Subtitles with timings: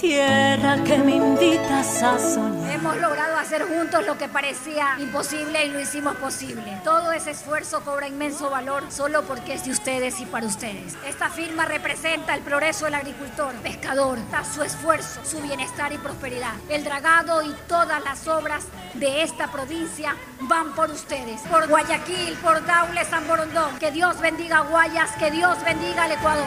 [0.00, 2.72] Tierra que me invitas a soñar.
[2.72, 6.80] Hemos logrado hacer juntos lo que parecía imposible y lo hicimos posible.
[6.84, 10.96] Todo ese esfuerzo cobra inmenso valor solo porque es de ustedes y para ustedes.
[11.04, 14.18] Esta firma representa el progreso del agricultor, pescador,
[14.54, 16.54] su esfuerzo, su bienestar y prosperidad.
[16.68, 21.40] El dragado y todas las obras de esta provincia van por ustedes.
[21.50, 23.78] Por Guayaquil, por Daule, San Borondón.
[23.80, 26.46] Que Dios bendiga a Guayas, que Dios bendiga al Ecuador.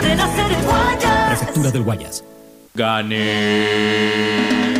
[0.00, 1.28] Renacer en Guayas.
[1.28, 2.24] Prefectura del Guayas.
[2.80, 4.79] Gané.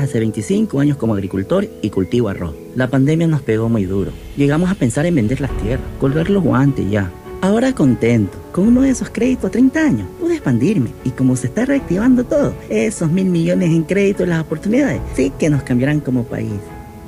[0.00, 2.54] hace 25 años como agricultor y cultivo arroz.
[2.74, 4.12] La pandemia nos pegó muy duro.
[4.36, 7.10] Llegamos a pensar en vender las tierras, colgar los guantes ya.
[7.42, 11.48] Ahora contento, con uno de esos créditos a 30 años, pude expandirme y como se
[11.48, 16.00] está reactivando todo, esos mil millones en créditos y las oportunidades, sí que nos cambiarán
[16.00, 16.52] como país.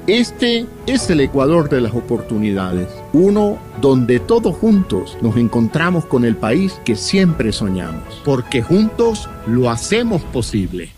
[0.07, 6.35] Este es el Ecuador de las oportunidades, uno donde todos juntos nos encontramos con el
[6.35, 10.98] país que siempre soñamos, porque juntos lo hacemos posible.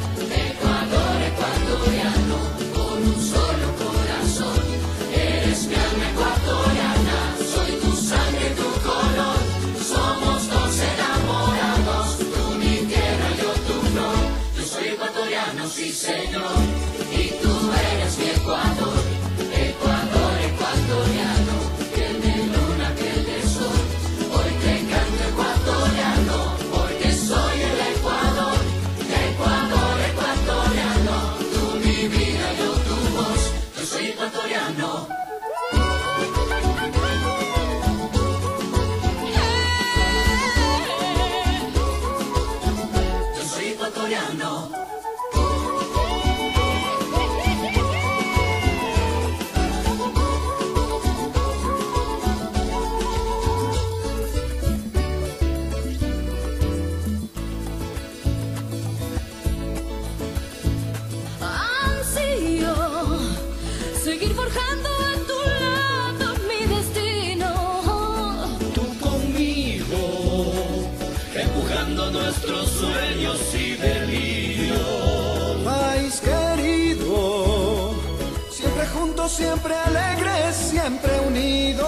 [79.41, 81.87] Siempre alegres, siempre unidos.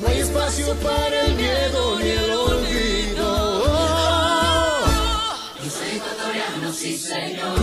[0.00, 3.28] No hay espacio para el miedo ni el olvido.
[5.62, 7.56] Yo soy ecuatoriano, sí señor,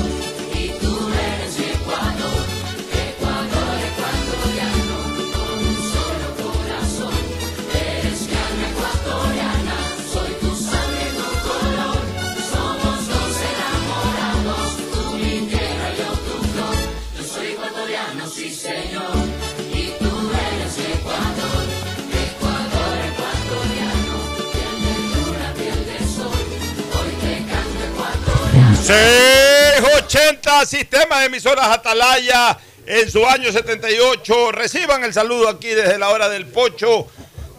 [28.89, 32.57] 680 Sistema de Emisoras Atalaya
[32.87, 34.51] en su año 78.
[34.51, 37.05] Reciban el saludo aquí desde la hora del pocho,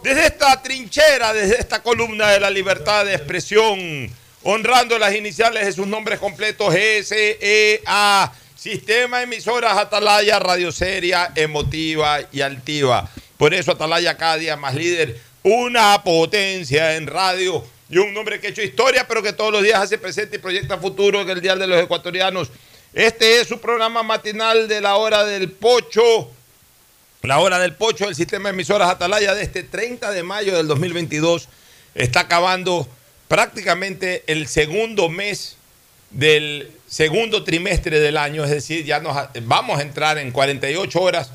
[0.02, 4.10] desde esta trinchera, desde esta columna de la libertad de expresión,
[4.42, 8.32] honrando las iniciales de sus nombres completos SEA.
[8.56, 13.08] Sistema de Emisoras Atalaya, radio seria, emotiva y altiva.
[13.36, 18.46] Por eso Atalaya cada día más líder, una potencia en radio y un nombre que
[18.46, 21.40] ha hecho historia, pero que todos los días hace presente y proyecta futuro en el
[21.40, 22.48] Día de los Ecuatorianos.
[22.94, 26.30] Este es su programa matinal de la hora del pocho.
[27.22, 30.68] La hora del pocho del sistema de emisoras Atalaya de este 30 de mayo del
[30.68, 31.48] 2022
[31.94, 32.88] está acabando
[33.26, 35.56] prácticamente el segundo mes
[36.10, 41.30] del segundo trimestre del año, es decir, ya nos vamos a entrar en 48 horas,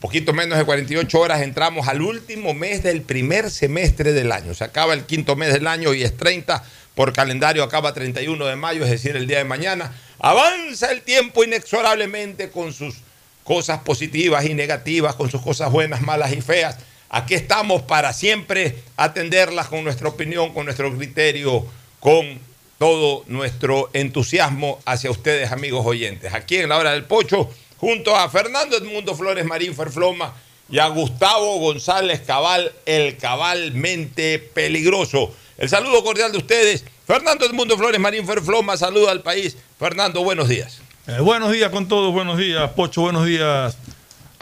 [0.00, 4.54] poquito menos de 48 horas, entramos al último mes del primer semestre del año.
[4.54, 6.62] Se acaba el quinto mes del año y es 30,
[6.94, 9.92] por calendario acaba 31 de mayo, es decir, el día de mañana.
[10.18, 12.96] Avanza el tiempo inexorablemente con sus
[13.44, 16.78] cosas positivas y negativas, con sus cosas buenas, malas y feas.
[17.08, 21.66] Aquí estamos para siempre atenderlas con nuestra opinión, con nuestro criterio,
[22.00, 22.38] con
[22.78, 26.34] todo nuestro entusiasmo hacia ustedes, amigos oyentes.
[26.34, 27.50] Aquí en la hora del pocho,
[27.82, 30.32] junto a Fernando Edmundo Flores Marín Ferfloma
[30.70, 35.34] y a Gustavo González Cabal, el cabalmente peligroso.
[35.58, 36.84] El saludo cordial de ustedes.
[37.04, 39.56] Fernando Edmundo Flores Marín Ferfloma, saluda al país.
[39.80, 40.80] Fernando, buenos días.
[41.08, 43.76] Eh, buenos días con todos, buenos días, Pocho, buenos días,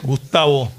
[0.03, 0.71] Gustavo.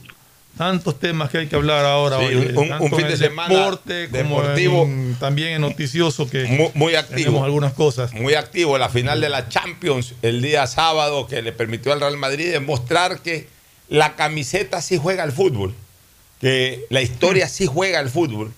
[0.57, 2.19] Tantos temas que hay que hablar ahora.
[2.19, 2.37] Sí, hoy,
[2.81, 4.85] un- fin de semana deporte, deportivo.
[4.85, 7.17] en- también en noticioso que Muy, muy activo.
[7.19, 8.13] tenemos algunas cosas.
[8.13, 8.77] Muy activo.
[8.77, 13.21] La final de la Champions el día sábado que le permitió al Real Madrid demostrar
[13.21, 13.49] que
[13.89, 15.75] la camiseta sí juega al fútbol.
[16.41, 18.53] Que la historia sí juega al fútbol.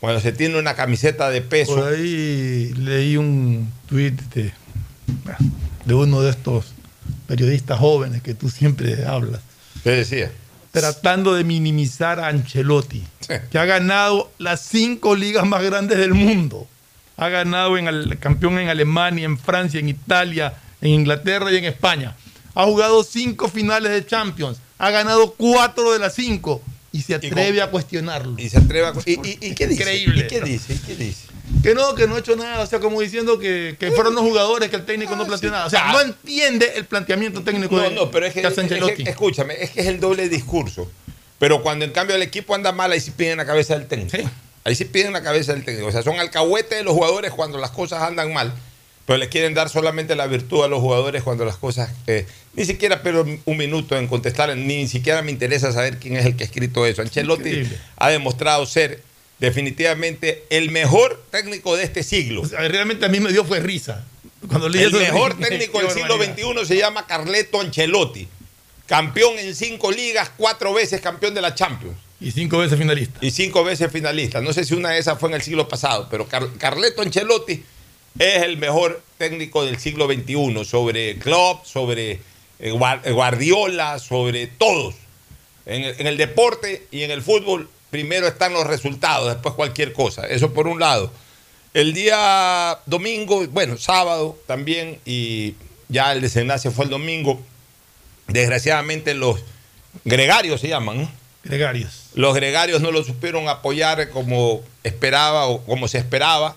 [0.00, 1.76] Cuando se tiene una camiseta de peso.
[1.76, 4.52] Por ahí leí un tuit de,
[5.86, 6.66] de uno de estos
[7.26, 9.40] periodistas jóvenes que tú siempre hablas.
[9.82, 10.30] ¿Qué decía?
[10.72, 13.02] Tratando de minimizar a Ancelotti,
[13.50, 16.66] que ha ganado las cinco ligas más grandes del mundo.
[17.16, 21.64] Ha ganado en el campeón en Alemania, en Francia, en Italia, en Inglaterra y en
[21.64, 22.14] España.
[22.54, 24.58] Ha jugado cinco finales de Champions.
[24.78, 26.62] Ha ganado cuatro de las cinco.
[26.92, 28.34] Y se atreve a cuestionarlo.
[28.38, 28.92] Y se atreve a.
[29.04, 29.82] ¿Y, y- y qué dice?
[29.82, 30.24] Increíble.
[30.24, 30.74] ¿Y qué dice?
[30.74, 31.26] ¿Y qué dice?
[31.62, 34.22] Que no, que no ha hecho nada, o sea, como diciendo que, que fueron los
[34.22, 35.66] jugadores, que el técnico no planteó nada.
[35.66, 39.02] O sea, no entiende el planteamiento técnico No, de, no, pero es que, es que-
[39.10, 40.90] escúchame, es que es el doble discurso.
[41.38, 44.16] Pero cuando en cambio el equipo anda mal, ahí sí piden la cabeza del técnico.
[44.64, 45.86] Ahí sí piden la cabeza del técnico.
[45.88, 48.52] O sea, son alcahuetes de los jugadores cuando las cosas andan mal.
[49.06, 51.90] Pero le quieren dar solamente la virtud a los jugadores cuando las cosas.
[52.06, 56.26] eh, ni siquiera pero un minuto en contestar, ni siquiera me interesa saber quién es
[56.26, 57.00] el que ha escrito eso.
[57.02, 57.78] Ancelotti Increíble.
[57.96, 59.00] ha demostrado ser
[59.38, 62.42] definitivamente el mejor técnico de este siglo.
[62.42, 64.04] O sea, realmente a mí me dio fue risa.
[64.48, 66.16] Cuando leí El eso, mejor técnico del siglo.
[66.16, 68.28] XXI se llama Carleto Ancelotti.
[68.86, 71.96] Campeón en cinco ligas, cuatro veces campeón de la Champions.
[72.20, 73.18] Y cinco veces finalista.
[73.20, 74.40] Y cinco veces finalista.
[74.40, 77.62] No sé si una de esas fue en el siglo pasado, pero Car- Carleto Ancelotti
[78.18, 82.20] es el mejor técnico del siglo XXI sobre Klopp, sobre
[82.58, 84.94] eh, Guar- Guardiola, sobre todos.
[85.66, 89.92] En el, en el deporte y en el fútbol, primero están los resultados, después cualquier
[89.92, 90.26] cosa.
[90.26, 91.10] Eso por un lado.
[91.74, 95.54] El día domingo, bueno, sábado también, y
[95.88, 97.40] ya el desenlace fue el domingo.
[98.26, 99.40] Desgraciadamente los
[100.04, 101.10] gregarios se llaman, ¿no?
[101.44, 102.04] Gregarios.
[102.14, 106.56] Los gregarios no lo supieron apoyar como esperaba o como se esperaba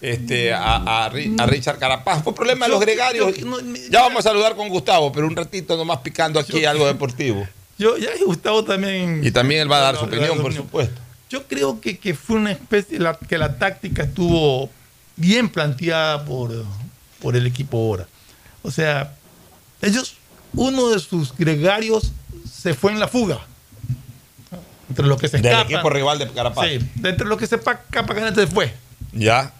[0.00, 2.24] este, a, a Ri- a Richard Carapaz.
[2.24, 3.32] Fue problema de los gregarios.
[3.90, 7.46] ya vamos a saludar con Gustavo, pero un ratito nomás picando aquí algo deportivo.
[7.78, 9.20] Yo, ya Gustavo también.
[9.24, 11.00] Y también él va a dar su opinión, por supuesto.
[11.30, 14.70] Yo creo que, que fue una especie, la, que la táctica estuvo
[15.16, 16.52] bien planteada por,
[17.20, 18.06] por el equipo ahora.
[18.62, 19.14] O sea,
[19.82, 20.14] ellos,
[20.52, 22.12] uno de sus gregarios
[22.50, 23.40] se fue en la fuga.
[24.88, 25.72] Entre los que se Del escapan.
[25.72, 26.68] equipo rival de Carapaz.
[26.68, 28.72] Sí, de entre los que se pa- escapan, se fue.
[29.12, 29.52] Ya.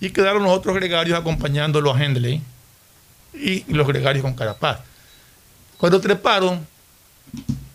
[0.00, 2.42] Y quedaron los otros gregarios acompañándolo a Hendley
[3.34, 4.80] y los gregarios con Carapaz.
[5.78, 6.66] Cuando treparon,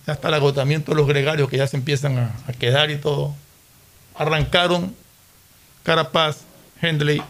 [0.05, 3.35] hasta el agotamiento de los gregarios que ya se empiezan a, quedar y todo,
[4.15, 4.95] arrancaron
[5.83, 6.39] Carapaz,
[6.81, 7.21] Hendley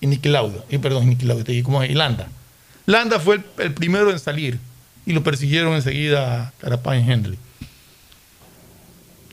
[0.00, 0.64] y Niki Lauda.
[0.68, 1.58] Y perdón, Niki Lauda, y.
[1.58, 2.28] Y Landa.
[2.86, 4.58] Landa fue el, el primero en salir
[5.06, 7.38] y lo persiguieron enseguida Carapaz y Hendley.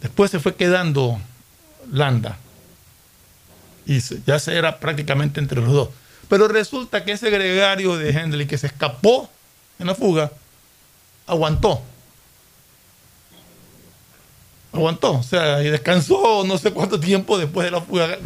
[0.01, 1.19] Después se fue quedando
[1.91, 2.38] Landa
[3.88, 5.89] y ya se era prácticamente entre los dos.
[6.29, 9.29] Pero resulta que ese gregario de Hendley que se escapó
[9.79, 10.31] en la fuga,
[11.25, 11.81] aguantó.
[14.74, 18.17] Aguantó, o sea, y descansó no sé cuánto tiempo después de la fuga.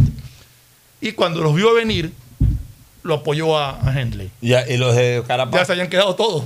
[0.99, 2.11] Y cuando los vio venir,
[3.03, 4.31] lo apoyó a, a Hendley.
[4.41, 5.61] Ya, y los de Carapaz.
[5.61, 6.43] Ya se habían quedado todos.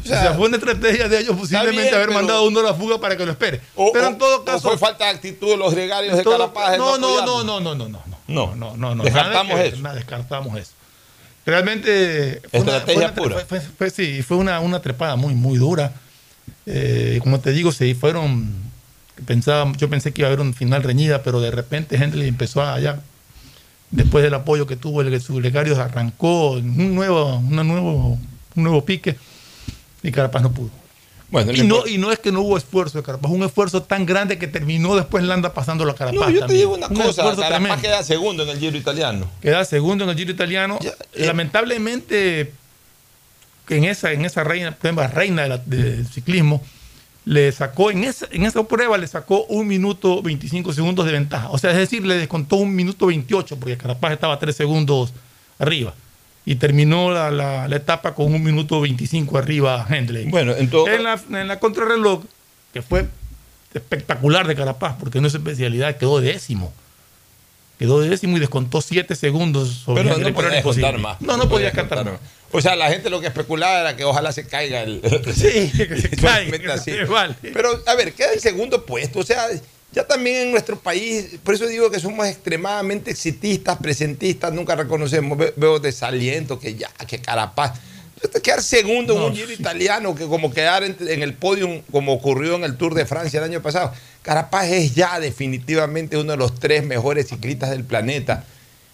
[0.00, 2.74] O sea, fue una estrategia de ellos posiblemente bien, haber pero- mandado uno a la
[2.74, 3.60] fuga para que lo espere.
[3.74, 4.68] O- pero o- en todo o caso.
[4.68, 6.78] fue falta de actitud de los gregarios de Carapaz.
[6.78, 8.02] no, no, no, no, no, no, no.
[8.28, 9.04] No, no, no, no.
[9.04, 9.76] Descartamos nada eso.
[9.78, 10.72] nada, descartamos eso.
[11.46, 12.42] Realmente.
[12.50, 13.46] fue una- Estrategia fue una pura.
[13.46, 15.92] fue- fue- sí, fue una, una trepada muy, muy dura.
[16.70, 18.46] Eh, como te digo, se fueron.
[19.26, 22.62] Pensaba, yo pensé que iba a haber un final reñida, pero de repente Hendley empezó
[22.62, 23.00] a ya.
[23.90, 28.18] Después del apoyo que tuvo el sublegario, arrancó un nuevo, una nuevo,
[28.54, 29.16] un nuevo pique
[30.02, 30.70] y Carapaz no pudo.
[31.30, 34.04] Bueno, y, no, y no es que no hubo esfuerzo de Carapaz, un esfuerzo tan
[34.06, 36.20] grande que terminó después Landa pasándolo a Carapaz.
[36.20, 36.58] No, yo te también.
[36.60, 37.80] digo una Un cosa, Carapaz tremendo.
[37.82, 39.28] queda segundo en el Giro italiano.
[39.40, 40.78] Queda segundo en el Giro italiano.
[41.14, 41.26] eh.
[41.26, 42.52] Lamentablemente,
[43.70, 44.76] en esa, en esa reina,
[45.12, 46.62] reina de la- del ciclismo,
[47.24, 51.50] le sacó, en esa, en esa prueba le sacó un minuto 25 segundos de ventaja.
[51.50, 55.12] O sea, es decir, le descontó un minuto 28, porque Carapaz estaba 3 segundos
[55.58, 55.92] arriba.
[56.46, 60.26] Y terminó la, la- la etapa con un minuto 25 arriba Hendley.
[60.30, 62.24] Bueno, en todo- en la, en la contrarreloj,
[62.72, 63.06] que fue
[63.74, 66.72] espectacular de Carapaz, porque no es especialidad, quedó décimo.
[67.78, 71.20] Quedó décimo y descontó 7 segundos sobre Pero no podía descontar más.
[71.20, 72.20] No, no podía cantar más.
[72.52, 75.00] O sea, la gente lo que especulaba era que ojalá se caiga el.
[75.34, 76.92] Sí, que se caiga, que así.
[77.52, 79.18] Pero, a ver, queda en segundo puesto.
[79.18, 79.46] O sea,
[79.92, 85.36] ya también en nuestro país, por eso digo que somos extremadamente exitistas, presentistas, nunca reconocemos.
[85.36, 87.78] Ve- Veo desaliento, que ya, que carapaz.
[88.42, 92.56] Quedar segundo en un giro italiano, que como quedar en, en el podio, como ocurrió
[92.56, 93.92] en el Tour de Francia el año pasado.
[94.22, 98.44] Carapaz es ya definitivamente uno de los tres mejores ciclistas del planeta.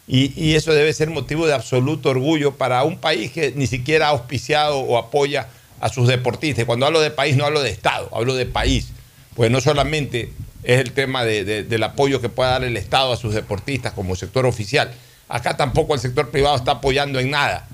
[0.06, 4.10] Y, eso debe ser motivo de absoluto orgullo para un país que ni siquiera ha
[4.10, 5.48] auspiciado o apoya
[5.80, 6.66] a sus deportistas.
[6.66, 8.88] Cuando hablo de país no hablo de Estado, hablo de país.
[9.34, 10.30] Pues no solamente
[10.62, 13.92] es el tema de- de- del apoyo que pueda dar el Estado a sus deportistas
[13.94, 14.92] como sector oficial.
[15.28, 17.66] Acá tampoco el sector privado está apoyando en nada.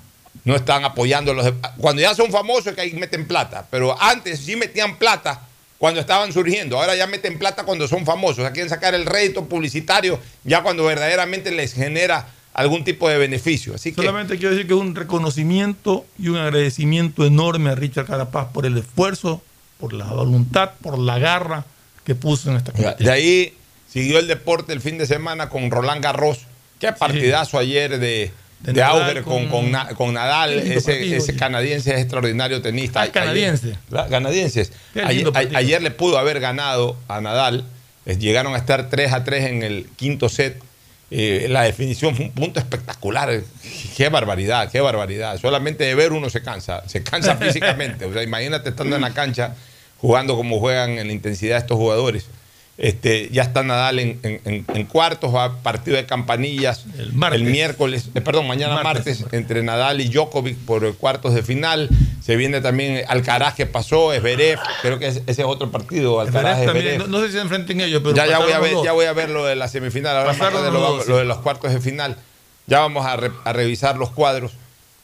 [0.44, 1.52] No están apoyando a los...
[1.78, 3.66] Cuando ya son famosos es que ahí meten plata.
[3.70, 5.40] Pero antes sí metían plata
[5.80, 6.78] cuando estaban surgiendo.
[6.78, 8.40] Ahora ya meten plata cuando son famosos.
[8.40, 13.16] O sea, quieren sacar el rédito publicitario ya cuando verdaderamente les genera algún tipo de
[13.16, 13.74] beneficio.
[13.74, 18.04] Así que Solamente quiero decir que es un reconocimiento y un agradecimiento enorme a Richard
[18.04, 19.40] Carapaz por el esfuerzo,
[19.78, 21.64] por la voluntad, por la garra
[22.04, 23.06] que puso en esta competencia.
[23.06, 23.54] de ahí
[23.90, 26.40] siguió el deporte el fin de semana con Roland Garros.
[26.78, 30.52] Qué partidazo ayer de, De de Nadal Auger con, con- con Na- con Nadal.
[30.58, 33.00] Ese, partido, ese canadiense es extraordinario tenista.
[33.00, 33.74] Ah, Ayer- canadiense.
[33.90, 34.72] La- canadienses.
[35.04, 37.64] Ayer, ayer le pudo haber ganado a Nadal.
[38.04, 40.60] Llegaron a estar 3 a 3 en el quinto set.
[41.12, 43.42] Eh, la definición fue un punto espectacular.
[43.96, 45.38] Qué barbaridad, qué barbaridad.
[45.40, 48.04] Solamente de ver uno se cansa, se cansa físicamente.
[48.04, 49.54] O sea, imagínate estando en la cancha
[49.98, 52.26] jugando como juegan en la intensidad estos jugadores.
[52.82, 57.12] Este, ya está Nadal en, en- en- en cuartos, va a partido de campanillas el,
[57.44, 61.90] miércoles, eh, perdón, mañana martes, entre Nadal y Djokovic por cuartos de final.
[62.24, 66.98] Se viene también Alcaraz que pasó, Esberev, creo que ese, es otro partido, Alcaraz también,
[66.98, 69.04] no, no sé si se enfrenten ellos, pero Ya, ya, voy a ver, ya voy
[69.04, 70.32] a ver lo de la semifinal, ahora
[70.70, 72.16] lo, dos, de los cuartos de final.
[72.66, 74.52] Ya vamos a, re- a revisar los cuadros.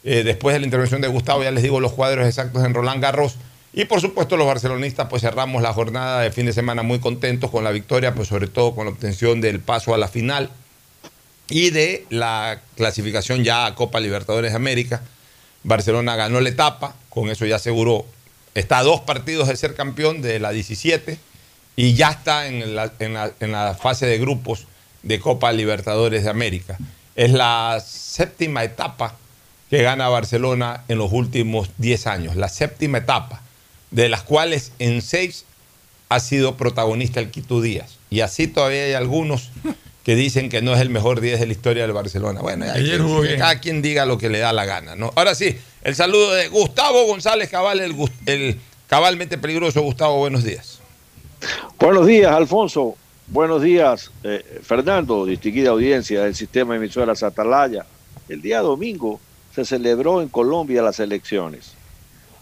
[0.02, 3.02] Eh, después de la intervención de Gustavo, ya les digo los cuadros exactos en Roland
[3.02, 3.34] Garros.
[3.78, 7.50] Y por supuesto los barcelonistas, pues cerramos la jornada de fin de semana muy contentos
[7.50, 10.50] con la victoria, pues sobre todo con la obtención del paso a la final
[11.50, 15.02] y de la clasificación ya a Copa Libertadores de América.
[15.62, 18.06] Barcelona ganó la etapa, con eso ya aseguró,
[18.54, 21.18] está a dos partidos de ser campeón de la 17
[21.76, 24.66] y ya está en la, en la- en la fase de grupos
[25.02, 26.78] de Copa Libertadores de América.
[27.14, 29.16] Es la séptima etapa
[29.68, 33.42] que gana Barcelona en los últimos 10 años, la séptima etapa,
[33.90, 35.44] de las cuales en seis
[36.08, 37.98] ha sido protagonista el Quito Díaz.
[38.10, 39.50] Y así todavía hay algunos
[40.04, 42.40] que dicen que no es el mejor 10 de la historia del Barcelona.
[42.40, 43.40] Bueno, hay Ayer que- jugó que bien.
[43.40, 44.94] cada quien diga lo que le da la gana.
[44.94, 45.12] ¿no?
[45.16, 47.94] Ahora sí, el saludo de Gustavo González Cabal, el,
[48.26, 49.82] el cabalmente peligroso.
[49.82, 50.78] Gustavo, buenos días.
[51.78, 52.96] Buenos días, Alfonso.
[53.28, 57.84] Buenos días, eh, Fernando, distinguida audiencia del sistema de emisoras Atalaya.
[58.28, 59.20] El día domingo
[59.54, 61.72] se celebró en Colombia las elecciones.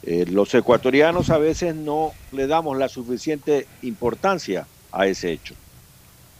[0.06, 5.54] Eh, los ecuatorianos a veces no le damos la suficiente importancia a ese hecho.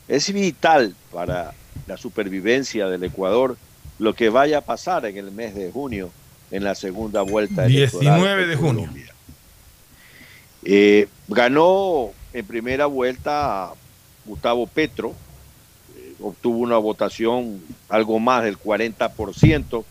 [0.07, 1.55] Es vital para
[1.87, 3.57] la supervivencia del Ecuador
[3.99, 6.11] lo que vaya a pasar en el mes de junio
[6.51, 8.91] en la segunda vuelta electoral 19 de junio.
[10.65, 13.73] eh, ganó en primera vuelta
[14.27, 15.15] Gustavo Petro,
[15.97, 19.85] eh, obtuvo una votación algo más del 40%,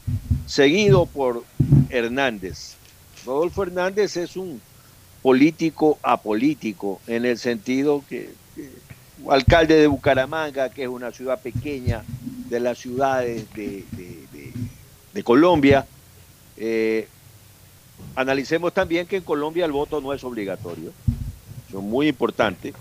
[0.46, 1.44] seguido por
[1.89, 2.75] Hernández.
[3.25, 4.62] Rodolfo Hernández es un
[5.22, 8.32] político apolítico en el sentido que,
[9.30, 12.04] alcalde de Bucaramanga, que es una ciudad pequeña
[12.50, 13.86] de las ciudades de,
[15.24, 15.86] Colombia,
[16.58, 17.08] eh,
[18.15, 20.91] analicemos también que en Colombia el voto no es obligatorio.
[21.69, 22.74] Eso es muy importante.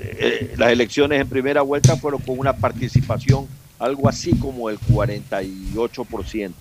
[0.00, 3.46] Eh, las elecciones en primera vuelta fueron con una participación
[3.78, 6.52] algo así como el 48%.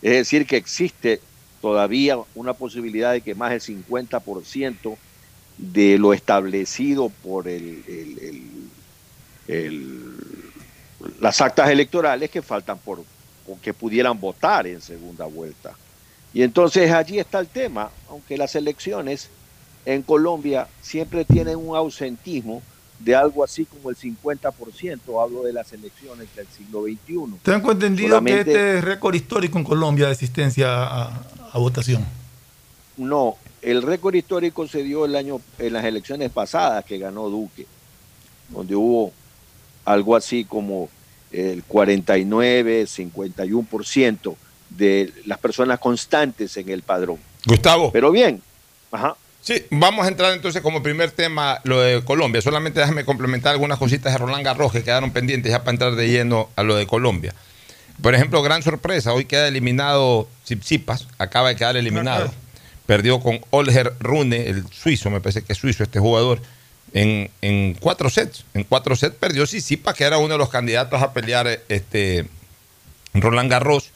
[0.00, 1.20] Es decir, que existe
[1.60, 4.96] todavía una posibilidad de que más del 50%
[5.58, 8.18] de lo establecido por el- el-
[9.48, 10.14] el- el-
[11.20, 13.04] las actas electorales que faltan por
[13.62, 15.72] que pudieran votar en segunda vuelta.
[16.34, 19.30] Y entonces allí está el tema, aunque las elecciones
[19.86, 22.62] en Colombia siempre tienen un ausentismo
[22.98, 27.38] de algo así como el 50%, hablo de las elecciones del siglo XXI.
[27.42, 31.06] Tengo entendido Solamente- que este es récord histórico en Colombia de asistencia a,
[31.52, 32.04] a votación.
[32.96, 37.66] No, el récord histórico se dio el año en las elecciones pasadas que ganó Duque,
[38.48, 39.12] donde hubo
[39.84, 40.88] algo así como
[41.30, 44.36] el 49, 51%
[44.70, 47.18] de las personas constantes en el padrón.
[47.46, 47.92] Gustavo.
[47.92, 48.42] Pero bien,
[48.90, 49.16] ajá.
[49.40, 52.42] Sí, vamos a entrar entonces como primer tema lo de Colombia.
[52.42, 56.08] Solamente déjame complementar algunas cositas de Roland Garros que quedaron pendientes ya para entrar de
[56.08, 57.34] lleno a lo de Colombia.
[58.02, 62.32] Por ejemplo, gran sorpresa, hoy queda eliminado Tsitsipas, acaba de quedar eliminado.
[62.86, 66.40] Perdió con Olger Rune, el suizo, me parece que es suizo este jugador,
[66.94, 68.44] en, en cuatro sets.
[68.54, 72.26] En cuatro sets perdió Tsitsipas, que era uno de los candidatos a pelear este,
[73.14, 73.90] Roland Garros,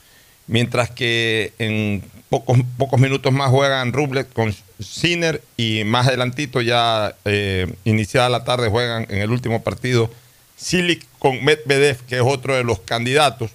[0.47, 7.15] mientras que en pocos, pocos minutos más juegan Rublev con Sinner y más adelantito ya
[7.25, 10.11] eh, iniciada la tarde juegan en el último partido
[10.57, 13.51] Silic con Medvedev, que es otro de los candidatos.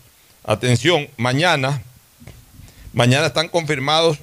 [0.47, 1.81] Atención, mañana,
[2.93, 4.17] mañana están confirmados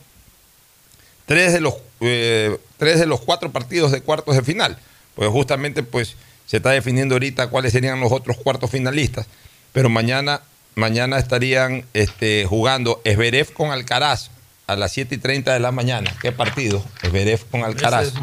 [1.27, 4.79] tres de los eh, tres de los cuatro partidos de cuartos de final.
[5.15, 9.27] Pues justamente pues se está definiendo ahorita cuáles serían los otros cuartos finalistas.
[9.73, 10.41] Pero mañana,
[10.75, 14.31] mañana estarían este, jugando Esberev con Alcaraz
[14.67, 16.15] a las 7 y 30 de la mañana.
[16.23, 16.83] ¿Qué partido?
[17.03, 18.07] Esberev con Alcaraz.
[18.09, 18.15] Es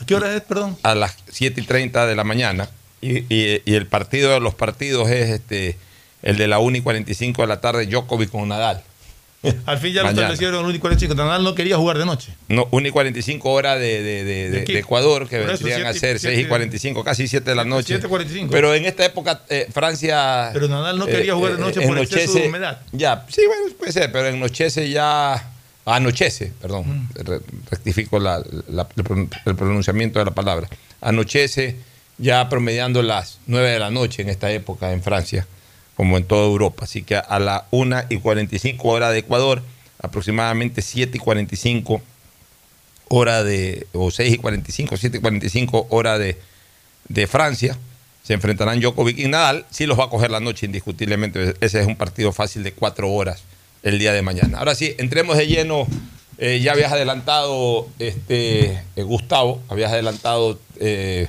[0.00, 0.78] ¿A qué hora es, perdón?
[0.84, 2.70] A las 7 y 30 de la mañana.
[3.00, 5.76] Y, y- y el partido de los partidos es este
[6.22, 8.82] el de la 1 y 45 de la tarde, Djokovic con Nadal.
[9.66, 11.14] Al fin ya lo establecieron el único chico.
[11.16, 12.32] Nadal no quería jugar de noche.
[12.48, 14.72] No, 1 y 45 horas de, de- de- de- qué?
[14.74, 17.98] de Ecuador, que vendrían a ser 6 y siete- 45, casi 7 de la noche.
[18.00, 18.48] 7:45.
[18.52, 20.50] Pero en esta época, eh, Francia.
[20.52, 22.80] Pero Nadal no quería jugar de noche por exceso de humedad.
[22.92, 25.48] Ya, sí, bueno, puede ser, pero ennochece ya.
[25.84, 27.08] Anochece, perdón, Mm.
[27.24, 28.40] re- rectifico la-
[29.46, 30.68] el pronunciamiento de la palabra.
[31.00, 31.74] Anochece
[32.18, 35.44] ya promediando las 9 de la noche en esta época en Francia,
[36.02, 36.82] como en toda Europa.
[36.82, 39.62] Así que a la 1 y 45 hora de Ecuador,
[40.00, 42.02] aproximadamente 7 y 45
[43.06, 46.40] hora de, o 6 y 45, 7 y 45 hora de,
[47.06, 47.78] de Francia,
[48.24, 49.64] se enfrentarán Djokovic y Nadal.
[49.70, 51.54] Sí los va a coger la noche indiscutiblemente.
[51.60, 53.44] Ese es un partido fácil de 4 horas
[53.84, 54.58] el día de mañana.
[54.58, 55.86] Ahora sí, entremos de lleno.
[56.38, 61.28] Eh, ya habías adelantado, este, eh, Gustavo, habías adelantado eh,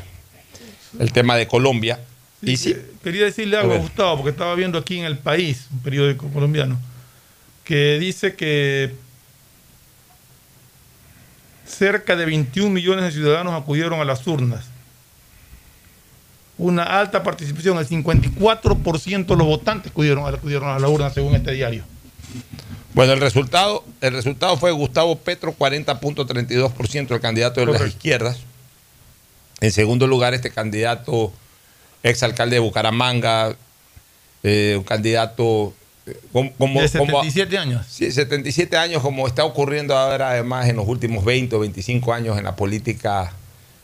[0.98, 2.00] el tema de Colombia.
[2.42, 5.80] y sí, Quería decirle algo a Gustavo, porque estaba viendo aquí en El País, un
[5.80, 6.80] periódico colombiano,
[7.66, 8.96] que dice que
[11.66, 14.66] cerca de 21 millones de ciudadanos acudieron a las urnas.
[16.58, 21.52] Una alta participación, el 54% de los votantes acudieron, acudieron a la urna, según este
[21.52, 21.84] diario.
[22.94, 28.40] Bueno, el resultado, el resultado fue Gustavo Petro, 40.32%, el candidato de las izquierdas.
[29.62, 31.34] En segundo lugar, este candidato,
[32.04, 33.56] exalcalde de Bucaramanga,
[34.44, 35.74] eh, un candidato
[36.06, 37.86] eh, como, como- de como- 77 años.
[37.90, 42.38] Sí, 77 años, como está ocurriendo ahora además en los últimos 20 o 25 años
[42.38, 43.32] en la política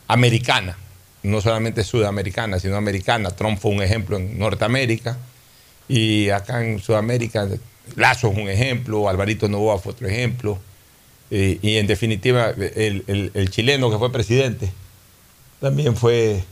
[0.06, 0.76] americana,
[1.22, 3.30] no solamente sudamericana, sino americana.
[3.30, 5.16] Trump fue un ejemplo en Norteamérica
[5.88, 7.48] y acá en Sudamérica,
[7.96, 10.58] Lazo es un ejemplo, Alvarito Novoa fue otro ejemplo.
[11.32, 14.70] eh, y en definitiva, el, el- el chileno que fue presidente
[15.60, 16.42] también fue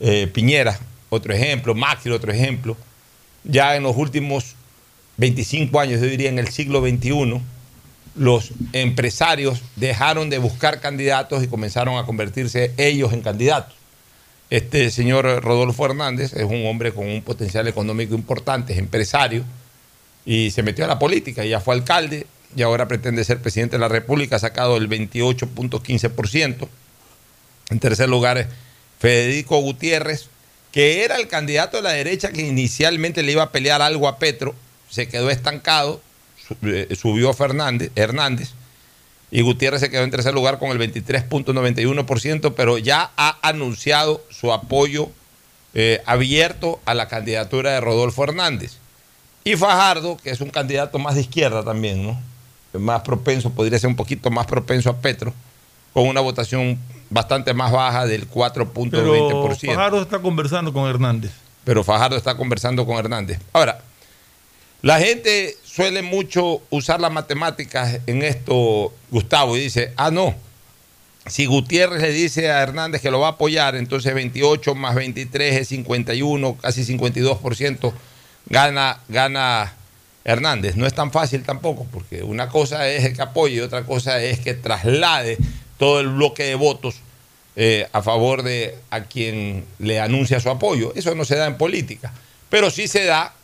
[0.00, 0.78] eh, Piñera,
[1.16, 2.76] otro ejemplo, Macri, otro ejemplo.
[3.44, 4.54] Ya en los últimos
[5.16, 7.40] 25 años, yo diría en el siglo XXI,
[8.16, 13.74] los empresarios dejaron de buscar candidatos y comenzaron a convertirse ellos en candidatos.
[14.48, 19.44] Este señor Rodolfo Hernández es un hombre con un potencial económico importante, es empresario,
[20.24, 23.80] y se metió a la política, ya fue alcalde y ahora pretende ser presidente de
[23.80, 26.68] la República, ha sacado el 28.15%.
[27.70, 28.48] En tercer lugar,
[28.98, 30.28] Federico Gutiérrez,
[30.76, 34.18] que era el candidato de la derecha que inicialmente le iba a pelear algo a
[34.18, 34.54] Petro,
[34.90, 36.02] se quedó estancado,
[36.64, 38.50] eh, subió Fernández, Hernández,
[39.30, 44.52] y Gutiérrez se quedó en tercer lugar con el 23.91%, pero ya ha anunciado su
[44.52, 45.08] apoyo
[45.72, 48.76] eh, abierto a la candidatura de Rodolfo Hernández.
[49.44, 52.20] Y Fajardo, que es un candidato más de izquierda también, ¿no?
[52.78, 55.32] Más propenso, podría ser un poquito más propenso a Petro,
[55.94, 56.78] con una votación
[57.10, 59.74] bastante más baja del Pero 4.20%.
[59.74, 61.32] Fajardo está conversando con Hernández.
[61.64, 63.38] Pero Fajardo está conversando con Hernández.
[63.52, 63.80] Ahora,
[64.82, 70.34] la gente suele mucho usar las matemáticas en esto, Gustavo, y dice, ah, no,
[71.26, 75.56] si Gutiérrez le dice a Hernández que lo va a apoyar, entonces 28 más 23
[75.56, 77.92] es 51, casi 52%
[78.48, 79.74] gana, gana
[80.24, 80.76] Hernández.
[80.76, 84.22] No es tan fácil tampoco, porque una cosa es el que apoye y otra cosa
[84.22, 85.38] es que traslade
[85.78, 86.96] todo el bloque de votos
[87.56, 90.92] eh, a favor de a quien le anuncia su apoyo.
[90.94, 92.12] Eso no se da en política,
[92.50, 93.34] pero sí se da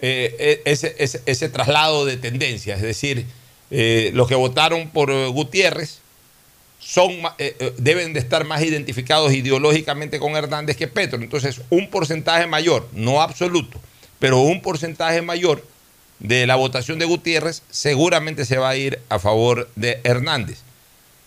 [0.00, 0.94] eh, e- ese,
[1.26, 3.26] ese- traslado de tendencia, es decir,
[3.70, 5.98] eh, los que votaron por Gutiérrez
[6.78, 7.12] son,
[7.78, 11.20] deben de estar más identificados ideológicamente con Hernández que Petro.
[11.20, 13.80] Entonces, un porcentaje mayor, no absoluto,
[14.20, 15.66] pero un porcentaje mayor
[16.20, 20.58] de la votación de Gutiérrez seguramente se va a ir a favor de Hernández.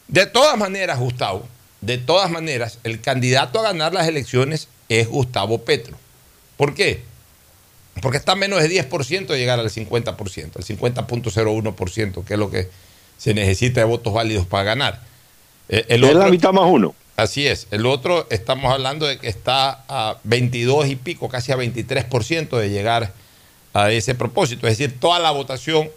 [0.10, 1.48] De todas maneras, Gustavo,
[1.82, 5.98] de todas maneras, el candidato a ganar las elecciones es Gustavo Petro.
[6.58, 7.04] ¿Por qué?
[8.02, 12.50] Porque está a menos de 10% de llegar al 50%, al 50.01%, que es lo
[12.50, 12.70] que
[13.18, 15.02] se necesita de votos válidos para ganar.
[15.70, 16.96] Eh, El Es la mitad más uno.
[17.16, 17.68] Así es.
[17.70, 22.70] El otro, estamos hablando de que está a 22 y pico, casi a 23% de
[22.70, 23.14] llegar
[23.74, 24.68] a ese propósito.
[24.68, 25.90] Es decir, toda la votación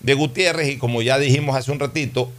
[0.00, 2.30] de Gutiérrez, y como ya dijimos hace un ratito,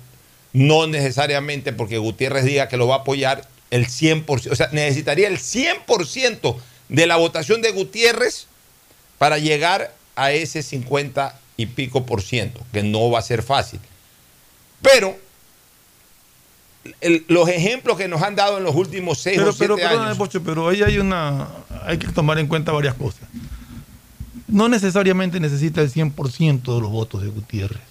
[0.54, 5.28] no necesariamente porque Gutiérrez diga que lo va a apoyar el 100%, o sea, necesitaría
[5.28, 6.56] el 100%
[6.90, 8.48] de la votación de Gutiérrez
[9.18, 13.80] para llegar a ese 50 y pico por ciento, que no va a ser fácil.
[14.82, 15.18] Pero
[17.02, 19.76] el- los ejemplos que nos han dado en los últimos seis Pero, o siete pero,
[19.76, 20.18] perdóname, años.
[20.18, 21.48] Pocho, pero ahí hay una.
[21.86, 23.22] Hay que tomar en cuenta varias cosas.
[24.48, 27.82] No necesariamente necesita el 100% de los votos de Gutiérrez.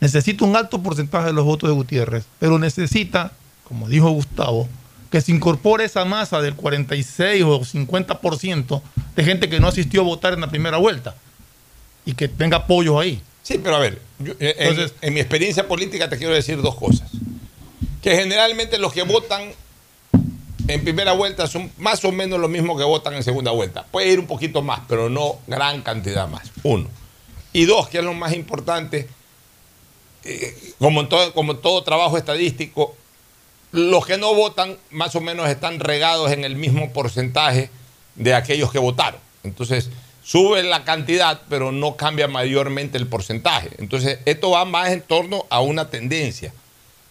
[0.00, 3.32] Necesita un alto porcentaje de los votos de Gutiérrez, pero necesita,
[3.64, 4.68] como dijo Gustavo,
[5.10, 8.82] que se incorpore esa masa del 46 o 50%
[9.16, 11.14] de gente que no asistió a votar en la primera vuelta
[12.06, 13.20] y que tenga apoyo ahí.
[13.42, 16.60] Sí, pero a ver, yo, eh, en, Entonces- en mi experiencia política te quiero decir
[16.62, 17.10] dos cosas.
[18.00, 19.50] Que generalmente los que votan
[20.68, 23.84] en primera vuelta son más o menos los mismos que votan en segunda vuelta.
[23.90, 26.50] Puede ir un poquito más, pero no gran cantidad más.
[26.62, 26.86] Uno.
[27.52, 29.08] Y dos, que es lo más importante,
[30.24, 32.96] eh, como, en todo, trabajo estadístico,
[33.72, 37.70] los que no votan más o menos están regados en el mismo porcentaje
[38.16, 39.20] de aquellos que votaron.
[39.44, 39.88] Entonces,
[40.24, 43.70] sube la cantidad, pero no cambia mayormente el porcentaje.
[43.78, 46.52] Entonces, esto va más en torno a una tendencia,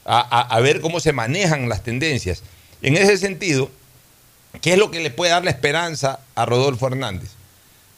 [0.06, 2.44] a, a- a ver cómo se manejan las tendencias.
[2.82, 3.70] En ese sentido,
[4.62, 7.32] ¿qué es lo que le puede dar la esperanza a Rodolfo Hernández?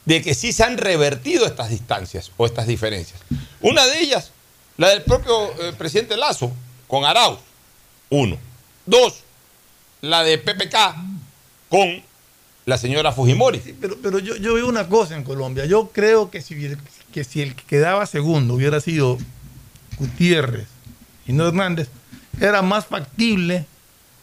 [0.06, 3.20] De que sí se han revertido estas distancias o estas diferencias.
[3.60, 4.32] Una de ellas,
[4.78, 6.52] la del propio eh, presidente Lazo
[6.88, 7.40] con Arauz,
[8.10, 8.38] uno.
[8.86, 9.22] Dos,
[10.02, 10.76] la de PPK
[11.70, 12.02] con
[12.66, 13.60] la señora Fujimori.
[13.80, 15.66] Pero, pero yo, yo veo una cosa en Colombia.
[15.66, 16.76] Yo creo que si,
[17.12, 19.18] que si el que quedaba segundo hubiera sido
[19.98, 20.68] Gutiérrez
[21.28, 21.90] y no Hernández,
[22.40, 23.66] era más factible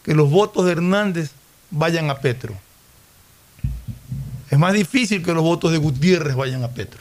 [0.03, 1.31] que los votos de Hernández
[1.71, 2.55] vayan a Petro.
[4.51, 7.01] Es más difícil que los votos de Gutiérrez vayan a Petro.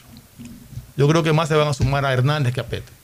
[0.96, 2.94] Yo creo que más se van a sumar a Hernández que a Petro.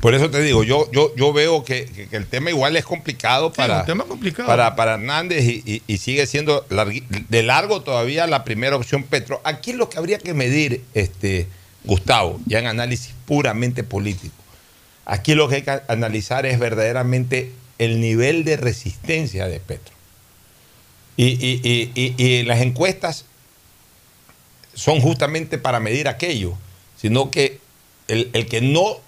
[0.00, 2.84] Por eso te digo, yo, yo, yo veo que, que- que el tema igual es
[2.84, 4.46] complicado para, un tema complicado.
[4.46, 9.02] para, para Hernández y, y- y sigue siendo largui- de largo todavía la primera opción
[9.04, 9.40] Petro.
[9.44, 11.48] Aquí lo que habría que medir, este,
[11.84, 14.34] Gustavo, ya en análisis puramente político,
[15.04, 19.94] aquí lo que hay que analizar es verdaderamente el nivel de resistencia de Petro.
[21.18, 23.26] Y, y- y- y- y las encuestas
[24.74, 26.54] son justamente para medir aquello,
[26.96, 27.58] sino que
[28.08, 28.98] el, el que no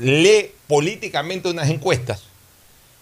[0.00, 2.22] lee políticamente unas encuestas,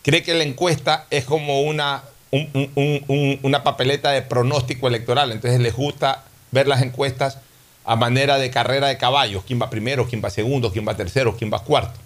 [0.02, 4.88] cree que la encuesta es como una, un- un- un- un- una papeleta de pronóstico
[4.88, 7.38] electoral, entonces les gusta ver las encuestas
[7.84, 11.36] a manera de carrera de caballos, quién va primero, quién va segundo, quién va tercero,
[11.36, 11.98] quién va cuarto.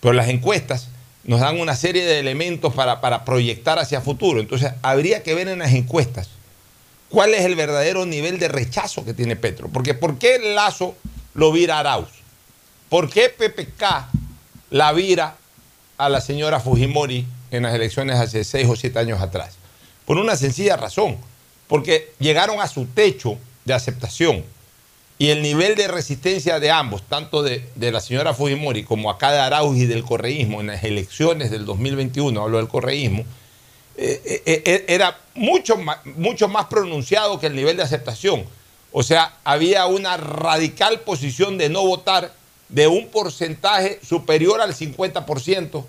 [0.00, 0.88] Pero las encuestas
[1.24, 4.40] nos dan una serie de elementos para, para proyectar hacia futuro.
[4.40, 6.28] Entonces, habría que ver en las encuestas
[7.10, 9.68] cuál es el verdadero nivel de rechazo que tiene Petro.
[9.68, 10.94] Porque ¿por qué Lazo
[11.34, 12.08] lo vira Arauz?
[12.90, 14.08] ¿Por qué PPK
[14.70, 15.36] la vira
[15.96, 19.54] a la señora Fujimori en las elecciones hace seis o siete años atrás?
[20.04, 21.16] Por una sencilla razón.
[21.68, 24.44] Porque llegaron a su techo de aceptación
[25.18, 29.30] y el nivel de resistencia de ambos, tanto de, de la señora Fujimori como acá
[29.30, 33.24] de Arauz y del correísmo en las elecciones del 2021, hablo del correísmo,
[33.96, 35.76] eh, eh, eh, era mucho
[36.16, 38.46] mucho más pronunciado que el nivel de aceptación.
[38.92, 42.32] O sea, había una radical posición de no votar
[42.70, 45.84] de un porcentaje superior al 50%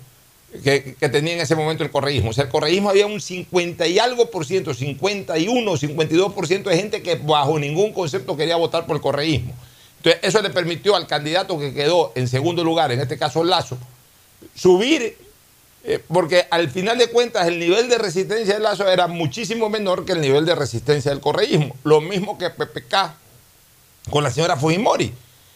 [0.62, 2.30] que, tenía en ese momento el correísmo.
[2.30, 6.70] O sea, el correísmo había un 50 y algo por ciento, 51, 52 por ciento
[6.70, 9.54] de gente que bajo ningún concepto quería votar por el correísmo.
[9.98, 13.78] Entonces, eso le permitió al candidato que quedó en segundo lugar, en este caso Lazo,
[14.54, 15.16] subir,
[15.84, 20.04] eh, porque al final de cuentas el nivel de resistencia de Lazo era muchísimo menor
[20.04, 21.76] que el nivel de resistencia del correísmo.
[21.84, 23.14] Lo mismo que PPK
[24.10, 25.12] con la señora Fujimori.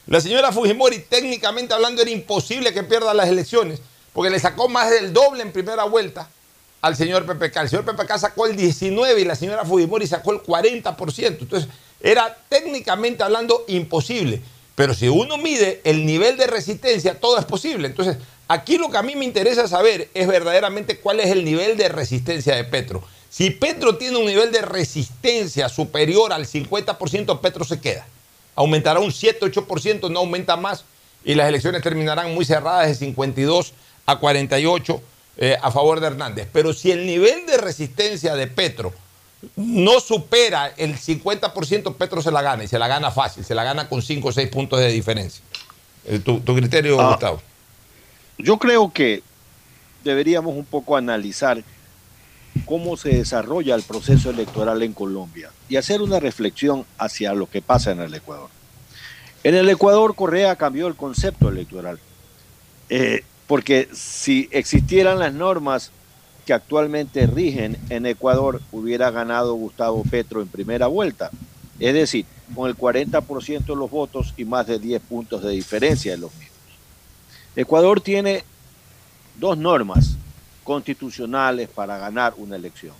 [0.07, 3.81] La señora Fujimori, técnicamente hablando, era imposible que pierda las elecciones,
[4.13, 6.29] porque le sacó más del doble en primera vuelta
[6.81, 7.57] al señor PPK.
[7.57, 11.39] El señor PPK sacó el 19 y la señora Fujimori sacó el 40%.
[11.41, 11.69] Entonces,
[12.01, 14.41] era técnicamente hablando imposible.
[14.77, 17.89] Pero si uno mide el nivel de resistencia, todo es posible.
[17.89, 21.77] Entonces, aquí lo que a mí me interesa saber es verdaderamente cuál es el nivel
[21.77, 23.03] de resistencia de Petro.
[23.29, 28.07] Si Petro tiene un nivel de resistencia superior al 50%, Petro se queda.
[28.57, 30.85] Aumentará un 7-8%, no aumenta más.
[31.25, 33.73] Y las elecciones terminarán muy cerradas de 52
[34.07, 35.03] a 48
[35.39, 36.49] eh, a favor de Hernández.
[36.53, 38.93] Pero si el nivel de resistencia de Petro
[39.55, 43.63] no supera el 50%, Petro se la gana y se la gana fácil, se la
[43.65, 45.43] gana con 5 o 6 puntos de diferencia.
[46.07, 47.11] Eh, tu, tu criterio, Ah.
[47.11, 47.43] Gustavo.
[48.39, 49.23] Yo creo que
[50.05, 51.63] deberíamos un poco analizar
[52.65, 57.63] cómo se desarrolla el proceso electoral en Colombia y hacer una reflexión hacia lo que
[57.63, 58.49] pasa en el Ecuador.
[59.45, 61.99] En el Ecuador, Correa cambió el concepto electoral,
[62.89, 65.91] Eh, porque si existieran las normas
[66.45, 71.31] que actualmente rigen en Ecuador, hubiera ganado Gustavo Petro en primera vuelta,
[71.81, 76.13] es decir, con el 40% de los votos y más de 10 puntos de diferencia
[76.13, 76.57] de los mismos.
[77.57, 78.45] Ecuador tiene
[79.39, 80.17] dos normas
[80.67, 82.95] constitucionales para ganar una elección.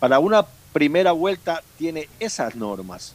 [0.00, 3.14] Para una primera vuelta tiene esas normas,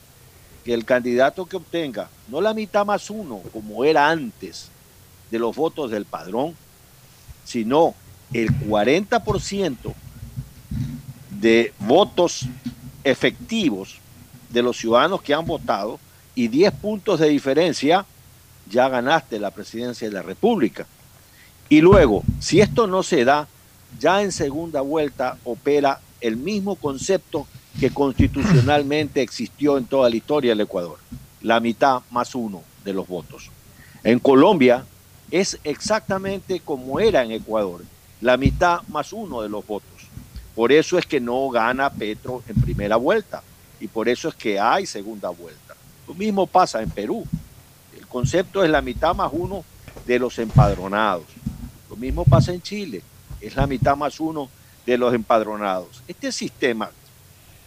[0.64, 4.70] que el candidato que obtenga no la mitad más uno, como era antes,
[5.30, 6.56] de los votos del padrón,
[7.44, 7.94] sino
[8.34, 9.94] el 40%
[11.30, 12.46] de votos
[13.04, 13.98] efectivos
[14.50, 16.00] de los ciudadanos que han votado
[16.36, 18.06] y 10 puntos de diferencia,
[18.70, 20.86] ya ganaste la presidencia de la República.
[21.70, 23.48] Y luego, si esto no se da,
[24.00, 27.48] ya en segunda vuelta opera el mismo concepto
[27.80, 30.98] que constitucionalmente existió en toda la historia del Ecuador,
[31.42, 33.52] la mitad más uno de los votos.
[34.04, 34.84] En Colombia,
[35.32, 37.84] es exactamente como era en Ecuador,
[38.22, 39.90] la mitad más uno de los votos.
[40.56, 43.44] Por eso es que no gana Petro en primera vuelta
[43.80, 45.76] y por eso es que hay segunda vuelta.
[46.08, 47.26] Lo mismo pasa en Perú.
[47.98, 49.64] El concepto es la mitad más uno
[50.06, 51.26] de los empadronados.
[52.00, 53.02] Mismo pasa en Chile.
[53.42, 54.50] Es la mitad más uno
[54.86, 56.02] de los empadronados.
[56.08, 56.90] Este sistema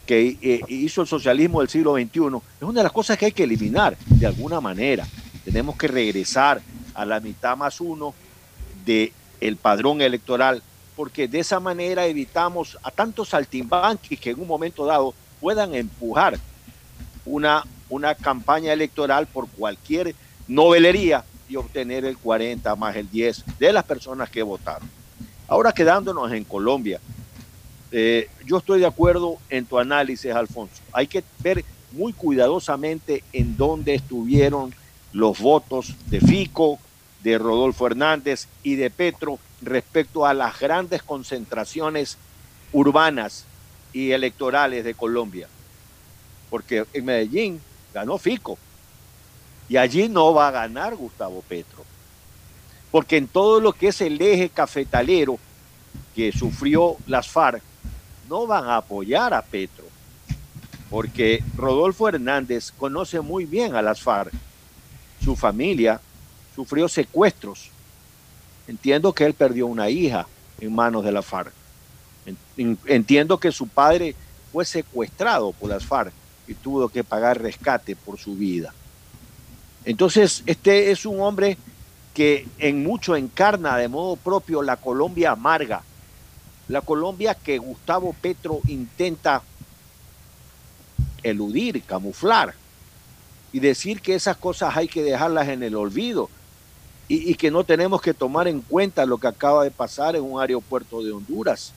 [0.07, 3.33] que eh, hizo el socialismo del siglo XXI es una de las cosas que hay
[3.33, 5.07] que eliminar de alguna manera.
[5.45, 6.61] Tenemos que regresar
[6.95, 8.15] a la mitad más uno
[8.85, 10.63] del el padrón electoral,
[10.95, 16.39] porque de esa manera evitamos a tantos saltimbanquis que en un momento dado puedan empujar
[17.25, 20.15] una, una campaña electoral por cualquier
[20.47, 21.25] novelería
[21.57, 24.89] obtener el 40 más el 10 de las personas que votaron.
[25.49, 27.01] Ahora quedándonos en Colombia,
[27.91, 30.83] eh, yo estoy de acuerdo en tu análisis, Alfonso.
[30.93, 34.75] Hay que ver muy cuidadosamente en dónde estuvieron
[35.13, 36.79] los votos de Fico,
[37.23, 42.17] de Rodolfo Hernández y de Petro respecto a las grandes concentraciones
[42.73, 43.45] urbanas
[43.93, 45.49] y electorales de Colombia.
[46.51, 47.61] Porque en Medellín
[47.93, 48.59] ganó Fico
[49.69, 51.85] y allí no va a ganar Gustavo Petro.
[52.91, 55.39] Porque en todo lo que es el eje cafetalero
[56.15, 57.63] que sufrió las FARC,
[58.29, 59.85] no van a apoyar a Petro.
[60.91, 64.33] Porque Rodolfo Hernández conoce muy bien a las FARC.
[65.25, 66.01] Su familia
[66.55, 67.71] sufrió secuestros.
[68.69, 70.27] Entiendo que él perdió una hija
[70.61, 71.53] en manos de la FARC.
[72.57, 74.15] Entiendo que su padre
[74.53, 76.13] fue secuestrado por las FARC
[76.47, 78.75] y tuvo que pagar rescate por su vida.
[79.85, 81.59] Entonces, este es un hombre
[82.15, 85.83] que en mucho encarna de modo propio la Colombia amarga,
[86.69, 89.43] la Colombia que Gustavo Petro intenta
[91.23, 92.55] eludir, camuflar
[93.53, 96.29] y decir que esas cosas hay que dejarlas en el olvido
[97.09, 100.41] y, que no tenemos que tomar en cuenta lo que acaba de pasar en un
[100.41, 101.75] aeropuerto de Honduras,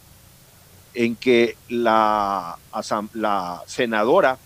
[0.94, 2.58] en que la,
[3.14, 4.38] la senadora,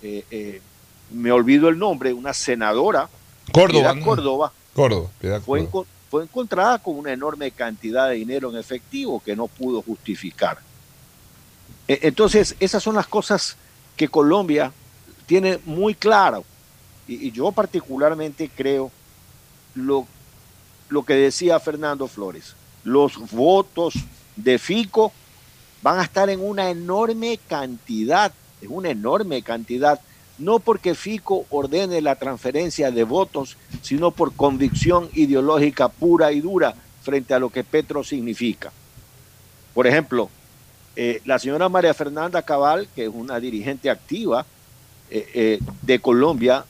[0.00, 0.62] eh, eh,
[1.10, 3.08] me olvido el nombre, una senadora,
[3.52, 5.84] Córdoba, Piedad Córdoba, Córdoba, Piedad fue, Córdoba.
[5.84, 10.58] enco- fue encontrada con una enorme cantidad de dinero en efectivo que no pudo justificar.
[11.86, 13.56] E- Entonces, esas son las cosas
[13.96, 14.72] que Colombia
[15.26, 16.44] tiene muy claro.
[17.06, 18.90] Y, y yo particularmente creo
[19.74, 20.06] lo,
[20.88, 22.54] lo que decía Fernando Flores.
[22.84, 23.94] Los votos
[24.36, 25.12] de Fico
[25.82, 30.00] van a estar en una enorme cantidad, en una enorme cantidad,
[30.38, 36.74] no porque Fico ordene la transferencia de votos, sino por convicción ideológica pura y dura
[37.02, 38.72] frente a lo que Petro significa.
[39.74, 40.30] Por ejemplo,
[40.96, 44.44] eh, la señora María Fernanda Cabal, que es una dirigente activa
[45.10, 46.64] eh, eh, de Colombia,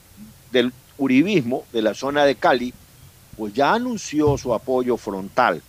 [0.53, 2.73] del uribismo, de la zona de Cali,
[3.37, 5.63] pues ya anunció su apoyo frontal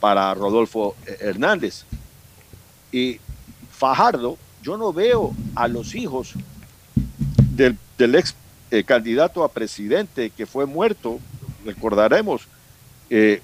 [0.00, 1.84] para Rodolfo Hernández.
[2.92, 3.18] Y
[3.72, 6.34] Fajardo, yo no veo a los hijos
[7.54, 7.76] del,
[8.14, 8.34] ex
[8.70, 11.18] eh, candidato a presidente que fue muerto,
[11.64, 12.42] recordaremos,
[13.08, 13.42] eh,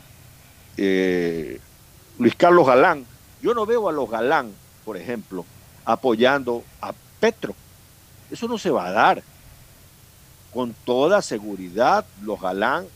[0.77, 1.61] eh,
[2.19, 3.05] Luis Carlos Galán.
[3.43, 4.53] Yo no veo a los Galán,
[4.85, 5.45] por ejemplo,
[5.85, 7.55] apoyando a Petro.
[8.31, 9.23] Eso no se va a dar.
[10.53, 12.87] Con toda seguridad, los Galán,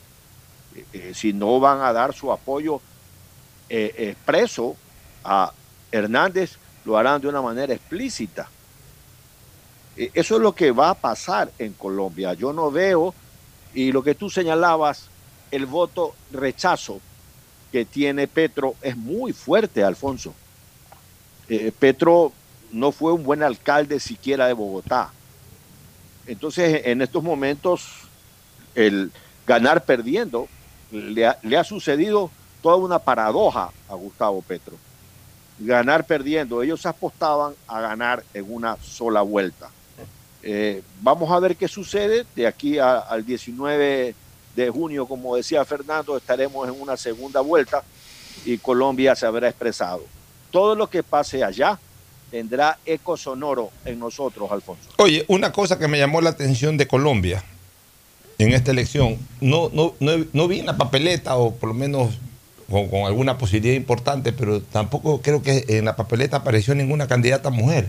[1.13, 2.81] si no van a dar su apoyo
[3.69, 4.77] expreso
[5.25, 5.53] a
[5.93, 8.49] Hernández, lo harán de una manera explícita.
[9.97, 12.35] Eh, Eso es lo que va a pasar en Colombia.
[12.35, 13.15] Yo no veo,
[13.75, 15.09] y lo que tú señalabas,
[15.51, 17.01] el voto rechazo
[17.73, 20.35] que tiene Petro es muy fuerte, Alfonso.
[21.49, 22.33] Eh, Petro
[22.73, 25.13] no fue un buen alcalde siquiera de Bogotá.
[26.27, 27.89] Entonces, en estos momentos,
[28.75, 29.11] el
[29.47, 30.49] ganar perdiendo
[30.93, 32.31] le ha, le ha sucedido
[32.63, 34.77] toda una paradoja a Gustavo Petro.
[35.61, 36.63] Ganar perdiendo.
[36.63, 39.71] Ellos apostaban a ganar en una sola vuelta.
[40.43, 44.15] Eh, vamos a ver qué sucede de aquí al 19
[44.57, 47.85] de junio, como decía Fernando, estaremos en una segunda vuelta
[48.45, 50.03] y Colombia se habrá expresado.
[50.51, 51.79] Todo lo que pase allá
[52.31, 54.89] tendrá eco sonoro en nosotros, Alfonso.
[54.99, 57.45] Oye, una cosa que me llamó la atención de Colombia
[58.39, 62.19] en esta elección, no, no, no, no vi en papeleta, o por lo menos
[62.71, 67.51] con, con alguna posibilidad importante, pero tampoco creo que en la papeleta apareció ninguna candidata
[67.51, 67.89] mujer.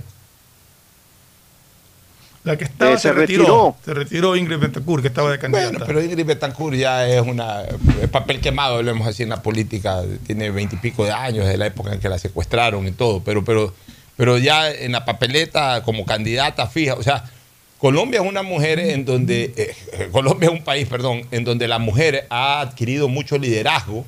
[2.44, 3.44] La que estaba Eh, se, se retiró.
[3.44, 3.76] retiró.
[3.86, 5.70] Se retiró Ingrid Betancourt, que estaba de candidata.
[5.70, 7.62] Bueno, pero Ingrid Betancourt ya es una
[8.02, 11.94] es papel quemado, hablemos así en la política, tiene veintipico de años, de la época
[11.94, 13.76] en que la secuestraron y todo, pero, pero,
[14.18, 17.30] pero ya en la papeleta como candidata fija, o sea,
[17.78, 21.78] Colombia es una mujer en donde, eh, Colombia es un país, perdón, en donde la
[21.78, 24.04] mujer ha adquirido mucho liderazgo.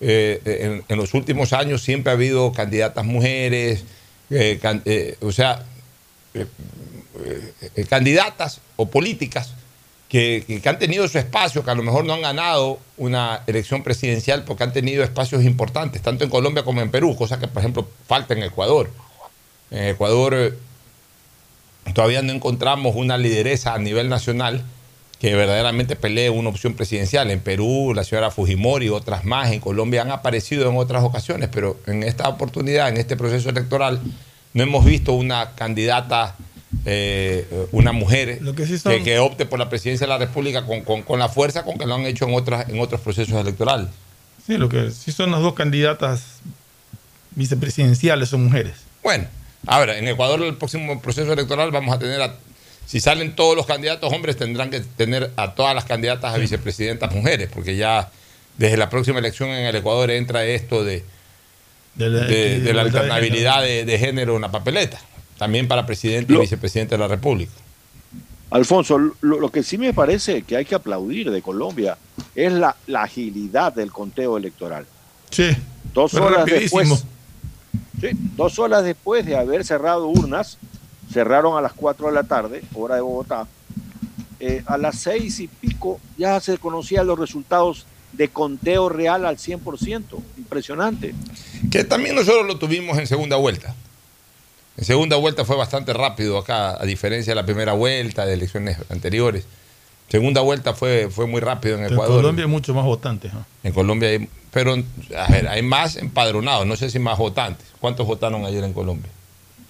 [0.00, 3.84] Eh, en, los últimos años siempre ha habido candidatas mujeres,
[4.30, 5.64] eh, eh, o sea,
[7.88, 9.54] candidatas o políticas
[10.08, 13.82] que, que- han tenido su espacio, que a lo mejor no han ganado una elección
[13.82, 17.60] presidencial porque han tenido espacios importantes, tanto en Colombia como en Perú, cosa que, por
[17.60, 18.90] ejemplo, falta en Ecuador.
[19.70, 20.56] En Ecuador
[21.94, 24.62] todavía no encontramos una lideresa a nivel nacional
[25.26, 27.28] que verdaderamente pelee una opción presidencial.
[27.32, 31.48] En Perú, la señora Fujimori y otras más, en Colombia han aparecido en otras ocasiones,
[31.52, 34.00] pero en esta oportunidad, en este proceso electoral,
[34.54, 36.36] no hemos visto una candidata,
[36.84, 40.18] eh, una mujer Lo que sí son- que, que opte por la presidencia de la
[40.18, 43.00] República con, con- con la fuerza con que lo han hecho en, otras, en otros
[43.00, 43.88] procesos electorales.
[44.46, 46.22] Sí, lo que sí son las dos candidatas
[47.34, 48.74] vicepresidenciales son mujeres.
[49.02, 49.24] Bueno,
[49.66, 52.32] ahora, en Ecuador el próximo proceso electoral vamos a tener, a,
[52.86, 57.12] si salen todos los candidatos hombres, tendrán que tener a todas las candidatas a vicepresidentas
[57.14, 58.10] mujeres, porque ya
[58.56, 61.04] desde la próxima elección en el Ecuador entra esto de,
[61.96, 64.98] De la, de- de la igualdad de alternabilidad de, de género en la papeleta,
[65.36, 67.52] también para presidente y vicepresidente de la República.
[68.50, 71.98] Alfonso, lo, lo que sí me parece que hay que aplaudir de Colombia
[72.34, 74.86] es la, la agilidad del conteo electoral.
[75.30, 75.50] Sí.
[75.92, 76.80] Dos horas rapidísimo.
[76.80, 77.04] después.
[78.00, 80.58] Sí, dos horas después de haber cerrado urnas,
[81.12, 83.46] cerraron a las 4 de la tarde, hora de Bogotá.
[84.40, 89.36] eh, a las seis y pico ya se conocían los resultados de conteo real al
[89.38, 90.02] 100%.
[90.36, 91.14] Impresionante.
[91.70, 93.74] Que también nosotros lo tuvimos en segunda vuelta.
[94.76, 98.76] En segunda vuelta fue bastante rápido acá, a diferencia de la primera vuelta, de elecciones
[98.90, 99.46] anteriores.
[100.08, 102.16] Segunda vuelta fue, fue muy rápido en En Ecuador.
[102.16, 103.32] Colombia hay muchos más votantes.
[103.32, 103.44] ¿no?
[103.64, 107.66] En Colombia hay, pero a ver, hay más empadronados, no sé si más votantes.
[107.80, 109.10] ¿Cuántos votaron ayer en Colombia?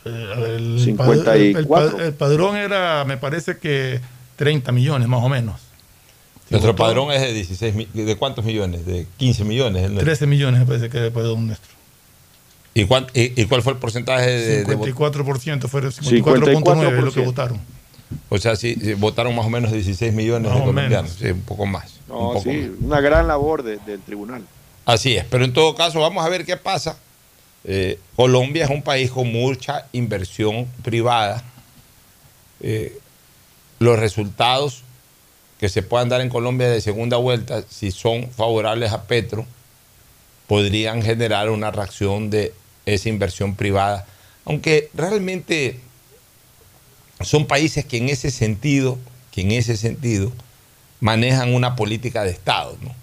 [0.06, 1.24] El, 54.
[1.24, 4.00] pad- el- el pad- el padrón era, me parece que
[4.36, 5.60] 30 millones más o menos.
[6.48, 8.86] Nuestro votó- padrón es de 16 mi- ¿de cuántos millones?
[8.86, 9.82] De 15 millones.
[9.84, 10.04] el nuestro.
[10.06, 11.74] 13 millones me parece que era el padrón nuestro.
[12.74, 17.10] ¿Y, cuán- y- y cuál fue el porcentaje de, de vot- 54% fueron 54.9 lo
[17.12, 17.58] que votaron.
[18.28, 21.10] O sea, sí, sí, votaron más o menos 16 millones Más de colombianos.
[21.18, 21.94] Sí, un poco más.
[22.08, 22.70] un No, poco sí, más.
[22.80, 24.42] una gran labor de- del tribunal.
[24.84, 26.96] Así es, pero en todo caso vamos a ver qué pasa.
[27.68, 31.42] Eh, Colombia es un país con mucha inversión privada.
[32.60, 32.96] Eh,
[33.80, 34.82] los resultados
[35.58, 39.44] que se puedan dar en Colombia de segunda vuelta, si son favorables a Petro,
[40.46, 42.54] podrían generar una reacción de
[42.86, 44.06] esa inversión privada.
[44.44, 45.80] Aunque realmente
[47.20, 48.96] son países que en ese sentido,
[49.32, 50.30] que en ese sentido
[51.00, 52.94] manejan una política de Estado, ¿no?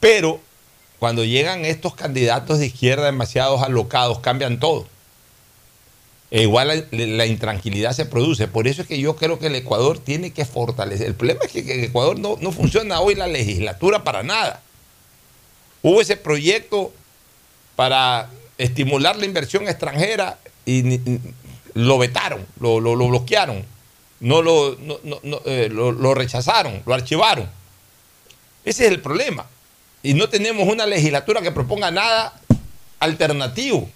[0.00, 0.40] Pero
[0.98, 4.86] cuando llegan estos candidatos de izquierda demasiados alocados, cambian todo.
[6.30, 8.48] E igual la, intranquilidad se produce.
[8.48, 11.06] Por eso es que yo creo que el Ecuador tiene que fortalecer.
[11.06, 14.60] El problema es que en Ecuador no, no funciona hoy la legislatura para nada.
[15.82, 16.92] Hubo ese proyecto
[17.76, 21.00] para estimular la inversión extranjera y
[21.74, 23.64] lo vetaron, lo, lo- lo bloquearon,
[24.20, 27.48] no lo, no- no- eh, lo rechazaron, lo archivaron.
[28.64, 29.46] Ese es el problema.
[30.04, 32.38] Y no tenemos una legislatura que proponga nada
[33.00, 33.88] alternativo.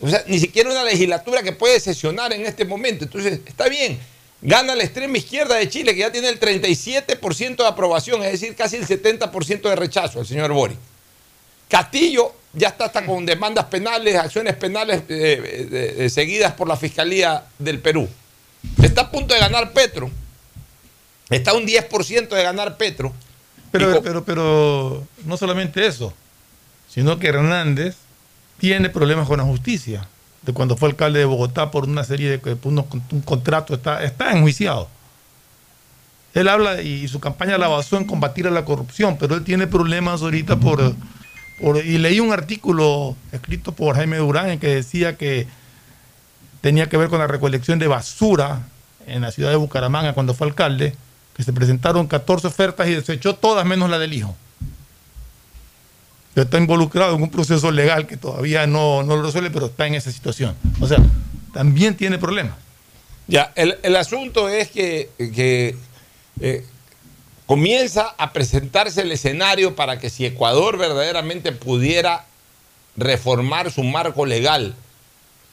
[0.00, 3.04] O sea, ni siquiera una legislatura que puede sesionar en este momento.
[3.04, 3.96] Entonces, está bien.
[4.40, 8.56] Gana la extrema izquierda de Chile, que ya tiene el 37% de aprobación, es decir,
[8.56, 10.78] casi el 70% de rechazo al señor Boric.
[11.68, 16.76] Castillo ya está hasta con demandas penales, acciones penales eh, eh, eh, seguidas por la
[16.76, 18.08] Fiscalía del Perú.
[18.82, 20.10] Está a punto de ganar Petro.
[21.30, 23.12] Está a un 10% de ganar Petro.
[23.72, 26.12] Pero, pero, pero no solamente eso,
[26.88, 27.96] sino que Hernández
[28.58, 30.06] tiene problemas con la justicia.
[30.42, 34.02] De cuando fue alcalde de Bogotá por una serie de por unos- un contrato, está,
[34.04, 34.88] está enjuiciado.
[36.34, 39.66] Él habla y su campaña la basó en combatir a la corrupción, pero él tiene
[39.66, 40.94] problemas ahorita por,
[41.60, 45.46] por- y leí un artículo escrito por Jaime Durán en que decía que
[46.60, 48.62] tenía que ver con la recolección de basura
[49.06, 50.94] en la ciudad de Bucaramanga cuando fue alcalde,
[51.42, 54.34] se presentaron 14 ofertas y desechó todas menos la del hijo.
[56.34, 59.94] Está involucrado en un proceso legal que todavía no, no lo resuelve, pero está en
[59.94, 60.56] esa situación.
[60.80, 60.98] O sea,
[61.52, 62.54] también tiene problemas.
[63.26, 65.76] Ya, el, el asunto es que, que,
[66.40, 66.64] eh,
[67.46, 72.24] comienza a presentarse el escenario para que si Ecuador verdaderamente pudiera
[72.96, 74.74] reformar su marco legal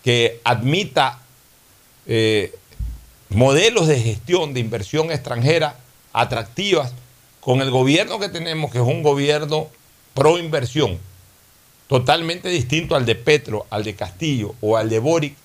[0.03, 1.19] que admita
[2.05, 2.55] eh,
[3.29, 5.75] modelos de gestión de inversión extranjera
[6.13, 6.93] atractivas
[7.39, 9.67] con el gobierno que tenemos, que es un gobierno
[10.13, 10.97] pro inversión,
[11.87, 15.35] totalmente distinto al de Petro, al de Castillo o al de Boric,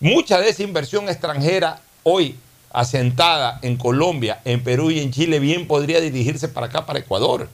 [0.00, 2.36] mucha de esa inversión extranjera hoy
[2.72, 7.48] asentada en Colombia, en Perú y en Chile, bien podría dirigirse para acá, para Ecuador.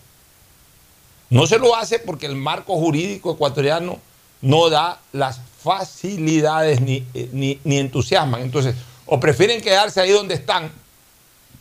[1.30, 3.98] No se lo hace porque el marco jurídico ecuatoriano
[4.40, 7.58] no da las facilidades ni, eh, ni.
[7.64, 8.76] Entonces,
[9.08, 10.70] o prefieren quedarse ahí donde están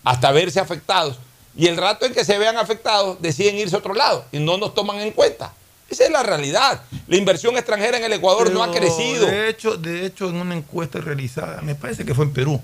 [0.04, 1.18] hasta verse afectados.
[1.56, 4.58] Y el rato en que se vean afectados, deciden irse a otro lado y no
[4.58, 5.54] nos toman en cuenta.
[5.90, 6.82] Esa es la realidad.
[7.08, 9.26] La inversión extranjera en el Ecuador no ha crecido.
[9.26, 12.62] De hecho, de hecho, en una encuesta realizada, me parece que fue en Perú,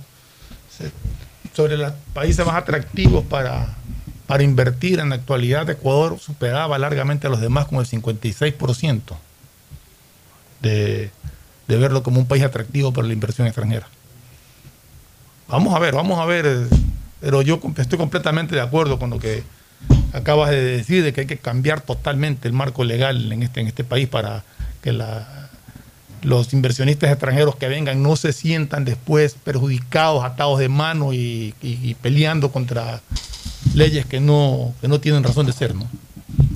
[1.54, 3.76] sobre los países más atractivos para,
[4.28, 9.00] para invertir en la actualidad, Ecuador superaba largamente a los demás con el 56%
[10.62, 11.12] de,
[11.68, 13.88] de verlo como un país atractivo para la inversión extranjera.
[15.48, 16.68] Vamos a ver, vamos a ver, eh,
[17.22, 19.44] pero yo estoy completamente de acuerdo con lo que
[20.14, 23.68] acabas de decir, de que hay que cambiar totalmente el marco legal en este, en
[23.68, 24.44] este país para
[24.82, 24.98] que
[26.22, 31.54] los inversionistas extranjeros que vengan no se sientan después perjudicados, atados de mano y,
[32.02, 33.02] peleando contra
[33.74, 35.88] leyes que no, que no tienen razón de ser, ¿no?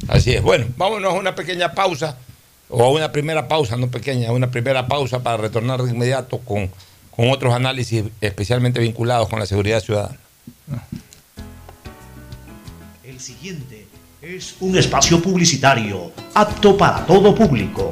[0.08, 0.42] Así es.
[0.42, 2.18] Bueno, vámonos a una pequeña pausa,
[2.70, 6.70] o a una primera pausa, no pequeña, una primera pausa para retornar de inmediato con,
[7.18, 10.20] con otros análisis especialmente vinculados con la seguridad ciudadana.
[13.04, 13.88] El siguiente
[14.22, 17.92] es un espacio publicitario apto para todo público.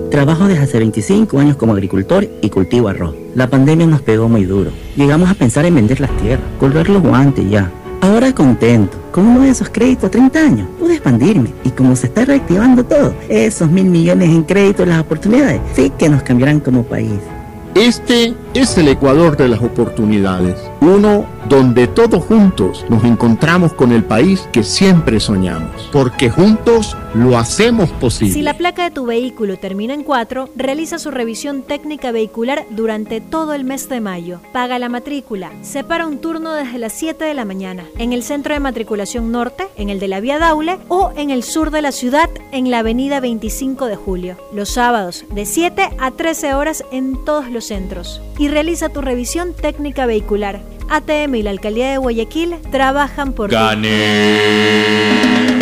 [0.11, 3.15] Trabajo desde hace 25 años como agricultor y cultivo arroz.
[3.33, 4.69] La pandemia nos pegó muy duro.
[4.97, 7.71] Llegamos a pensar en vender las tierras, colgar los guantes ya.
[8.01, 12.07] Ahora contento, con uno de esos créditos a 30 años, pude expandirme y como se
[12.07, 16.83] está reactivando todo, esos mil millones en créditos, las oportunidades, sí que nos cambiarán como
[16.83, 17.21] país.
[17.73, 24.03] Este es el Ecuador de las oportunidades, uno donde todos juntos nos encontramos con el
[24.03, 28.33] país que siempre soñamos, porque juntos lo hacemos posible.
[28.33, 33.21] Si la placa de tu vehículo termina en 4, realiza su revisión técnica vehicular durante
[33.21, 34.39] todo el mes de mayo.
[34.53, 35.51] Paga la matrícula.
[35.61, 39.67] Separa un turno desde las 7 de la mañana en el centro de matriculación norte,
[39.75, 42.79] en el de la Vía Daule o en el sur de la ciudad en la
[42.79, 44.37] avenida 25 de julio.
[44.53, 48.21] Los sábados de 7 a 13 horas en todos los centros.
[48.41, 50.63] Y realiza tu revisión técnica vehicular.
[50.89, 53.55] ATM y la Alcaldía de Guayaquil trabajan por ti.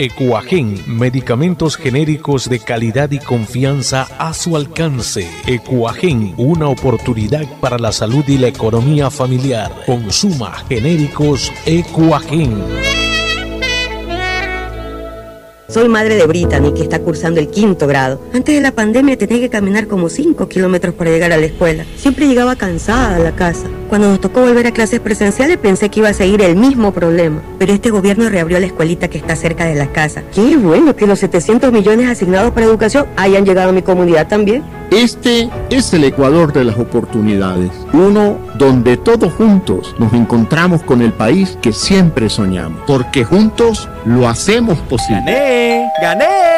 [0.00, 5.28] Ecuagen, medicamentos genéricos de calidad y confianza a su alcance.
[5.44, 9.72] Ecuagen, una oportunidad para la salud y la economía familiar.
[9.86, 12.62] Consuma genéricos Ecuagen.
[15.68, 18.22] Soy madre de Brittany, que está cursando el quinto grado.
[18.32, 21.84] Antes de la pandemia tenía que caminar como 5 kilómetros para llegar a la escuela.
[21.96, 23.68] Siempre llegaba cansada a la casa.
[23.88, 27.40] Cuando nos tocó volver a clases presenciales pensé que iba a seguir el mismo problema.
[27.58, 30.22] Pero este gobierno reabrió la escuelita que está cerca de la casa.
[30.34, 34.62] Qué bueno que los 700 millones asignados para educación hayan llegado a mi comunidad también.
[34.90, 41.12] Este es el Ecuador de las oportunidades, uno donde todos juntos nos encontramos con el
[41.12, 45.20] país que siempre soñamos, porque juntos lo hacemos posible.
[45.26, 45.90] ¡Gané!
[46.00, 46.57] ¡Gané!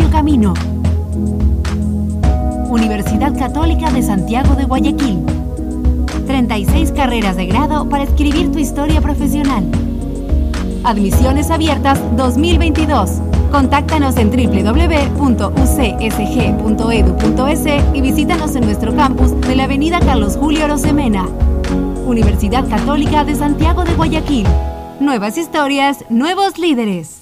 [0.00, 0.54] camino.
[2.68, 5.24] Universidad Católica de Santiago de Guayaquil.
[6.26, 9.64] 36 carreras de grado para escribir tu historia profesional.
[10.84, 13.20] Admisiones abiertas 2022.
[13.50, 15.14] Contáctanos en www.ucsg.edu.es
[17.94, 21.26] y visítanos en nuestro campus de la Avenida Carlos Julio Rosemena.
[22.06, 24.46] Universidad Católica de Santiago de Guayaquil.
[25.00, 27.21] Nuevas historias, nuevos líderes.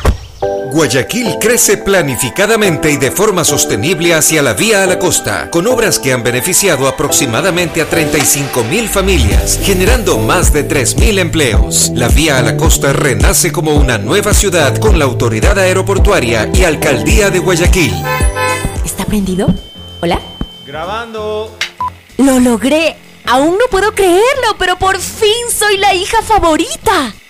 [0.41, 5.99] Guayaquil crece planificadamente y de forma sostenible hacia la vía a la costa, con obras
[5.99, 11.91] que han beneficiado aproximadamente a 35 mil familias, generando más de 3 mil empleos.
[11.93, 16.63] La vía a la costa renace como una nueva ciudad con la autoridad aeroportuaria y
[16.63, 17.93] alcaldía de Guayaquil.
[18.83, 19.53] ¿Está prendido?
[20.01, 20.19] ¿Hola?
[20.65, 21.55] Grabando.
[22.17, 22.95] ¡Lo logré!
[23.25, 27.13] Aún no puedo creerlo, pero por fin soy la hija favorita.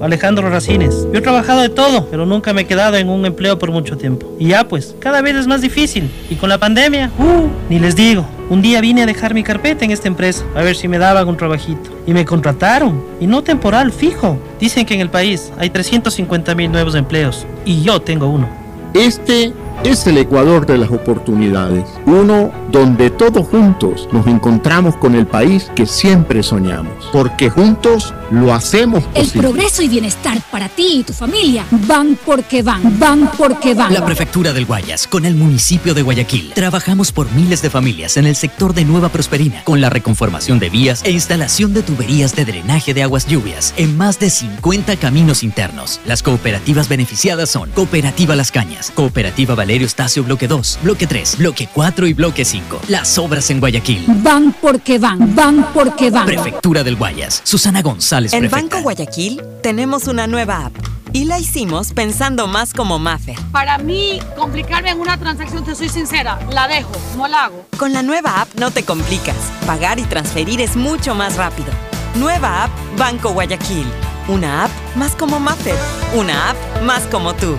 [0.00, 1.06] Alejandro Racines.
[1.12, 3.96] Yo he trabajado de todo, pero nunca me he quedado en un empleo por mucho
[3.96, 4.26] tiempo.
[4.38, 6.10] Y ya pues, cada vez es más difícil.
[6.30, 8.26] Y con la pandemia, uh, ni les digo.
[8.50, 11.28] Un día vine a dejar mi carpeta en esta empresa, a ver si me daban
[11.28, 11.90] un trabajito.
[12.06, 13.02] Y me contrataron.
[13.20, 14.38] Y no temporal, fijo.
[14.60, 17.46] Dicen que en el país hay 350 mil nuevos empleos.
[17.64, 18.48] Y yo tengo uno.
[18.94, 19.52] Este
[19.84, 25.70] es el Ecuador de las oportunidades, uno donde todos juntos nos encontramos con el país
[25.74, 29.48] que siempre soñamos, porque juntos lo hacemos El posible.
[29.48, 33.94] progreso y bienestar para ti y tu familia van porque van, van porque van.
[33.94, 38.26] La Prefectura del Guayas, con el municipio de Guayaquil, trabajamos por miles de familias en
[38.26, 42.44] el sector de Nueva Prosperina, con la reconformación de vías e instalación de tuberías de
[42.44, 46.00] drenaje de aguas lluvias en más de 50 caminos internos.
[46.04, 51.68] Las cooperativas beneficiadas son Cooperativa Las Cañas, Cooperativa Valerio Estacio Bloque 2, Bloque 3, Bloque
[51.70, 52.80] 4 y Bloque 5.
[52.88, 54.02] Las obras en Guayaquil.
[54.22, 56.24] Van porque van, van porque van.
[56.24, 58.76] Prefectura del Guayas, Susana González, En prefecta.
[58.76, 60.72] Banco Guayaquil tenemos una nueva app.
[61.12, 63.36] Y la hicimos pensando más como Maffer.
[63.52, 67.66] Para mí, complicarme en una transacción, te soy sincera, la dejo, no la hago.
[67.76, 69.36] Con la nueva app no te complicas.
[69.66, 71.68] Pagar y transferir es mucho más rápido.
[72.14, 73.84] Nueva app Banco Guayaquil.
[74.28, 75.76] Una app más como Maffer.
[76.14, 77.58] Una app más como tú.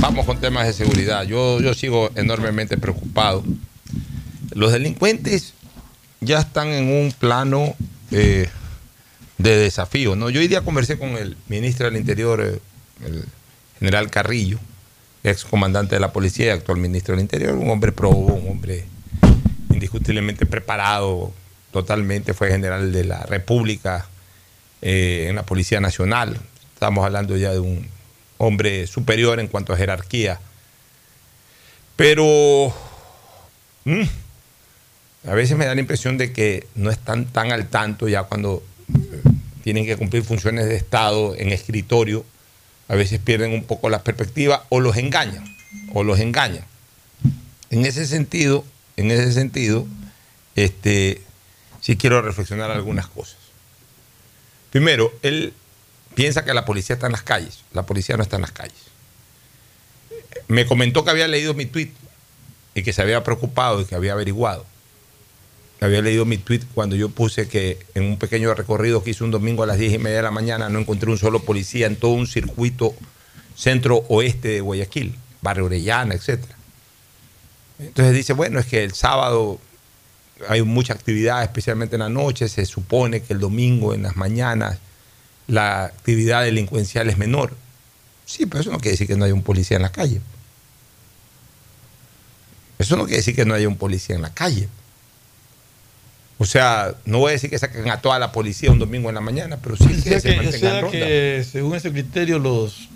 [0.00, 1.24] vamos con temas de seguridad.
[1.24, 3.44] Yo, yo sigo enormemente preocupado.
[4.52, 5.54] Los delincuentes
[6.20, 7.74] ya están en un plano
[8.10, 8.48] eh,
[9.38, 10.16] de desafío.
[10.16, 10.30] ¿no?
[10.30, 12.60] Yo hoy día conversé con el ministro del Interior, eh,
[13.04, 13.24] el
[13.78, 14.58] general Carrillo,
[15.22, 18.84] ex comandante de la policía y actual ministro del Interior, un hombre probo, un hombre
[19.70, 21.32] indiscutiblemente preparado
[21.70, 24.08] totalmente, fue general de la República
[24.82, 26.38] eh, en la Policía Nacional.
[26.74, 27.86] Estamos hablando ya de un
[28.38, 30.40] hombre superior en cuanto a jerarquía.
[31.96, 32.72] Pero
[33.84, 34.02] mm,
[35.28, 38.62] a veces me da la impresión de que no están tan al tanto ya cuando
[38.88, 39.22] eh,
[39.62, 42.24] tienen que cumplir funciones de Estado en escritorio.
[42.88, 45.44] A veces pierden un poco la perspectiva o los engañan,
[45.92, 46.64] o los engañan.
[47.70, 48.64] En ese sentido,
[48.96, 49.86] en ese sentido,
[50.56, 51.20] este,
[51.82, 53.36] sí quiero reflexionar algunas cosas.
[54.70, 55.52] Primero, él
[56.18, 57.60] piensa que la policía está en las calles.
[57.72, 58.74] La policía no está en las calles.
[60.48, 61.92] Me comentó que había leído mi tweet
[62.74, 64.66] y que se había preocupado y que había averiguado.
[65.80, 69.30] Había leído mi tweet cuando yo puse que en un pequeño recorrido que hice un
[69.30, 71.94] domingo a las 10 y media de la mañana no encontré un solo policía en
[71.94, 72.96] todo un circuito
[73.54, 76.42] centro-oeste de Guayaquil, Barrio Orellana, etc.
[77.78, 79.60] Entonces dice, bueno, es que el sábado
[80.48, 84.80] hay mucha actividad, especialmente en la noche, se supone que el domingo en las mañanas
[85.48, 87.54] la actividad delincuencial es menor.
[88.24, 90.20] Sí, pero eso no quiere decir que no haya un policía en la calle.
[92.78, 94.68] Eso no quiere decir que no haya un policía en la calle.
[96.36, 99.16] O sea, no voy a decir que saquen a toda la policía un domingo en
[99.16, 100.98] la mañana, pero sí que, se mantengan ronda.
[100.98, 102.88] que según ese criterio los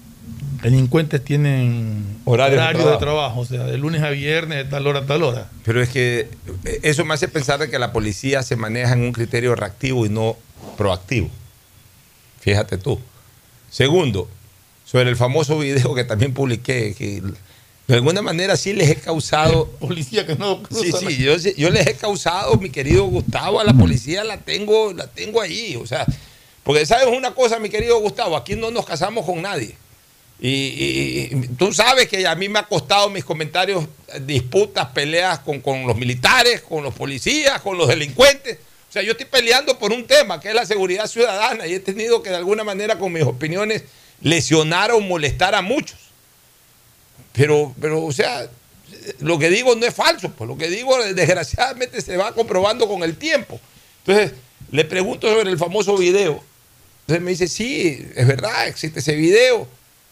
[0.62, 2.90] delincuentes tienen Horario de trabajo.
[2.90, 5.50] de trabajo, o sea, de lunes a viernes, de tal hora a tal hora.
[5.64, 6.28] Pero es que
[6.64, 10.07] eh, eso me hace pensar de que la policía se maneja en un criterio reactivo
[10.07, 10.36] y no
[10.78, 11.28] proactivo.
[12.43, 12.99] Fíjate tú.
[13.70, 14.28] Segundo,
[14.84, 17.22] sobre el famoso video que también publiqué, que
[17.86, 19.66] de alguna manera sí les he causado.
[19.80, 20.61] Policía que no.
[20.68, 24.93] Sí, sí, yo, yo, les he causado, mi querido Gustavo, a la policía la tengo,
[24.93, 25.76] la tengo ahí.
[25.76, 26.05] O sea,
[26.64, 29.76] porque sabes una cosa, mi querido Gustavo, aquí no nos casamos con nadie.
[30.40, 33.86] Y, y, tú sabes que a mí me ha costado mis comentarios,
[34.22, 38.59] disputas, peleas con, con los militares, con los policías, con los delincuentes.
[38.93, 41.80] O sea, yo estoy peleando por un tema que es la seguridad ciudadana y he
[41.80, 43.84] tenido que de alguna manera con mis opiniones
[44.20, 45.99] lesionar o molestar a muchos.
[47.32, 48.51] Pero, pero, o sea,
[49.20, 53.03] lo que digo no es falso, pues lo que digo desgraciadamente se va comprobando con
[53.03, 53.59] el tiempo.
[54.05, 54.38] Entonces,
[54.70, 56.45] le pregunto sobre el famoso video.
[57.01, 59.66] Entonces me dice, sí, es verdad, existe ese video.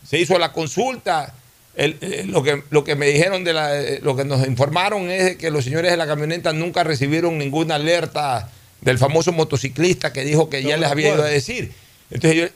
[0.08, 1.34] Se hizo la consulta.
[1.76, 5.64] lo, que, lo que me dijeron de la, lo que nos informaron es que los
[5.64, 8.50] señores de la camioneta nunca recibieron ninguna alerta
[8.80, 11.72] del famoso motociclista que dijo que ya les había ido a decir.
[12.10, 12.52] Entonces,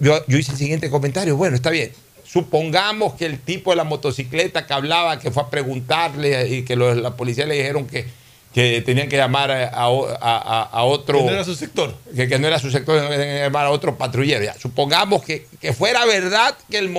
[0.00, 1.36] yo, yo, hice el siguiente comentario.
[1.36, 1.92] Bueno, está bien.
[2.24, 6.76] Supongamos que el tipo de la motocicleta que hablaba, que fue a preguntarle y que
[6.76, 8.06] la policía le dijeron que,
[8.54, 11.18] que tenían que llamar a, a, otro.
[11.18, 11.94] Que no era su sector.
[12.14, 14.42] Que, que no era su sector, que tenían que llamar a otro patrullero.
[14.42, 14.54] Ya.
[14.54, 16.94] Supongamos que, que fuera verdad que el,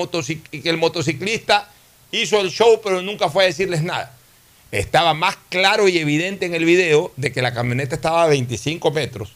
[0.51, 1.69] que el motociclista
[2.11, 4.15] hizo el show, pero nunca fue a decirles nada
[4.79, 8.91] estaba más claro y evidente en el video de que la camioneta estaba a 25
[8.91, 9.33] metros,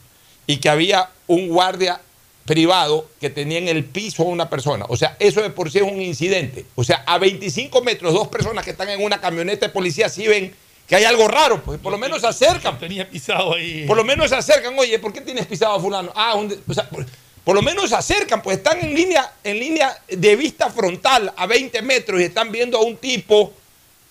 [0.47, 2.01] y que había un guardia
[2.45, 4.85] privado que tenía en el piso a una persona.
[4.87, 6.65] O sea, eso de por sí es un incidente.
[6.75, 10.25] O sea, a 25 metros, dos personas que están en una camioneta de policía sí
[10.27, 10.55] ven
[10.87, 12.79] que hay algo raro, pues por lo menos se acercan.
[12.79, 13.85] Tenía pisado ahí.
[13.85, 16.13] Por lo menos se acercan, oye, ¿por qué tienes pisado a fulano?
[16.15, 17.05] Ah, un o sea, por,
[17.43, 21.45] por lo menos se acercan, pues están en línea, en línea de vista frontal a
[21.45, 23.53] 20 metros y están viendo a un tipo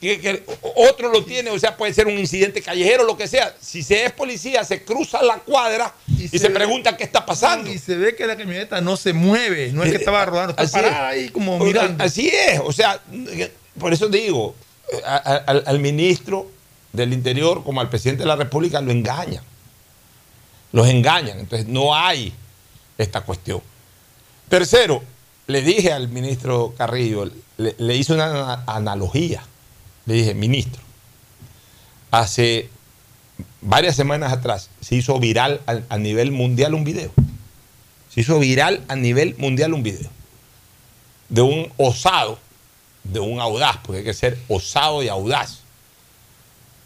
[0.01, 0.45] que, que
[0.77, 3.55] otro lo tiene, o sea, puede ser un incidente callejero, lo que sea.
[3.61, 7.25] Si se es policía, se cruza la cuadra y, se, se ve- pregunta qué está
[7.25, 7.71] pasando.
[7.73, 10.63] Y se ve que la camioneta no se mueve, no es que estaba rodando, está
[10.65, 11.23] Así parada es.
[11.25, 12.05] ahí como mirando.
[12.05, 13.01] Así es, o sea,
[13.79, 14.55] por eso digo,
[15.05, 16.51] a- a- al, al ministro
[16.93, 19.43] del Interior como al presidente de la República lo engañan.
[20.73, 22.35] Los engañan, entonces no hay
[22.99, 23.63] esta cuestión.
[24.49, 25.03] Tercero,
[25.47, 29.43] le dije al ministro Carrillo, le, le hice una ana- analogía.
[30.07, 30.81] Le dije, ministro,
[32.11, 32.69] hace
[33.61, 37.13] varias semanas atrás se hizo viral a, a nivel mundial un video.
[38.09, 40.17] Se hizo viral a nivel mundial un video
[41.29, 42.39] de un osado,
[43.05, 45.61] de un audaz, porque hay que ser osado y audaz,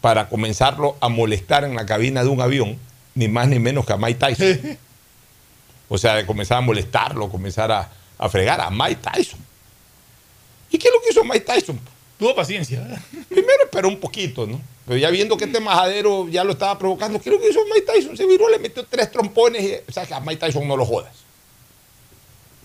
[0.01, 2.77] para comenzarlo a molestar en la cabina de un avión,
[3.13, 4.77] ni más ni menos que a Mike Tyson.
[5.93, 9.41] O sea, de comenzar a molestarlo, comenzar a, a fregar a Mike Tyson.
[10.69, 11.77] ¿Y qué es lo que hizo Mike Tyson?
[12.21, 13.01] Tuvo paciencia.
[13.29, 14.61] Primero esperó un poquito, ¿no?
[14.85, 17.61] Pero ya viendo que este majadero ya lo estaba provocando, ¿qué es lo que hizo
[17.65, 18.15] Mike Tyson?
[18.15, 20.85] Se viró, le metió tres trompones y, o sea, que a Mike Tyson no lo
[20.85, 21.15] jodas.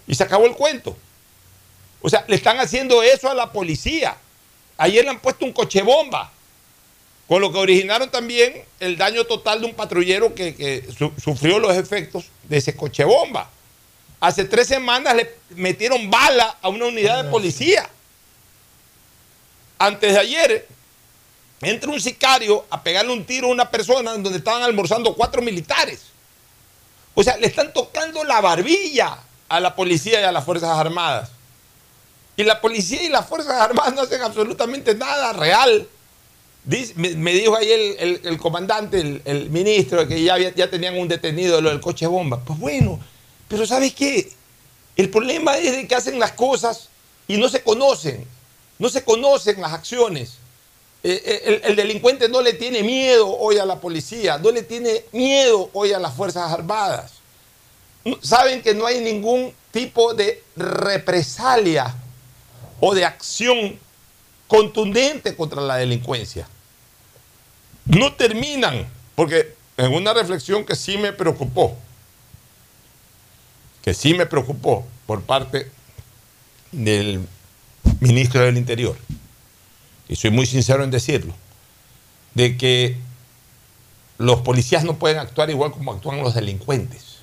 [0.07, 0.95] Y se acabó el cuento.
[2.03, 4.19] O sea, le están haciendo eso a la policía.
[4.77, 6.31] Ayer le han puesto un coche bomba,
[7.27, 11.59] con lo que originaron también el daño total de un patrullero que, que su- sufrió
[11.59, 13.49] los efectos de ese coche bomba.
[14.21, 17.89] Hace tres semanas le metieron bala a una unidad de policía.
[19.79, 20.69] Antes de ayer,
[21.61, 26.03] entra un sicario a pegarle un tiro a una persona donde estaban almorzando cuatro militares.
[27.15, 29.19] O sea, le están tocando la barbilla
[29.49, 31.31] a la policía y a las Fuerzas Armadas.
[32.37, 35.89] Y la policía y las Fuerzas Armadas no hacen absolutamente nada real.
[36.65, 41.71] Dice- me, dijo ahí el, comandante, el, ministro, que ya, tenían un detenido de lo
[41.71, 42.41] del coche bomba.
[42.41, 43.01] Pues bueno,
[43.49, 44.31] pero ¿sabes qué?
[44.97, 46.89] El problema es de que hacen las cosas
[47.29, 48.27] y no se conocen.
[48.79, 50.35] No se conocen las acciones.
[51.03, 54.63] Eh, eh, El, el delincuente no le tiene miedo hoy a la policía, no le
[54.63, 57.13] tiene miedo hoy a las Fuerzas Armadas.
[58.23, 61.95] Saben que no hay ningún tipo de represalia
[62.81, 63.79] o de acción
[64.47, 66.49] contundente contra la delincuencia.
[67.85, 71.77] No terminan, porque en una reflexión que sí me preocupó,
[73.83, 75.71] que sí me preocupó por parte
[76.73, 77.27] del
[78.01, 78.97] ministro del Interior,
[80.09, 81.35] y soy muy sincero en decirlo,
[82.35, 82.97] de que
[84.19, 87.17] los policías no pueden actuar igual como actúan los delincuentes.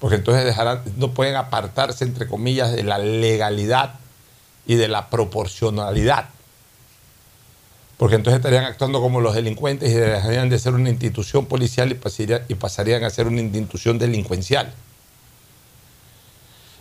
[0.00, 3.94] Porque entonces dejarán, no pueden apartarse, entre comillas, de la legalidad
[4.66, 6.28] y de la proporcionalidad.
[7.96, 11.98] Porque entonces estarían actuando como los delincuentes y dejarían de ser una institución policial y
[12.48, 14.74] y pasarían a ser una institución delincuencial.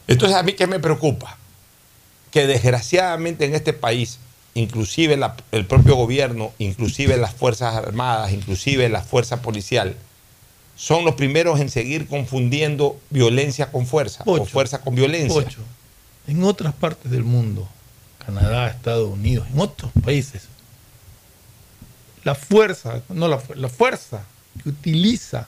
[0.07, 1.37] Entonces a mí qué me preocupa?
[2.35, 4.19] Que desgraciadamente en este país,
[4.55, 9.95] inclusive la- el propio gobierno, inclusive las Fuerzas Armadas, inclusive la Fuerza Policial,
[10.75, 15.43] son los primeros en seguir confundiendo violencia con fuerza o fuerza con violencia.
[15.43, 15.61] Pocho,
[16.27, 17.69] en otras partes del mundo,
[18.25, 20.49] Canadá, Estados Unidos, en otros países,
[22.25, 24.23] la fuerza, no la fuerza
[24.61, 25.47] que utiliza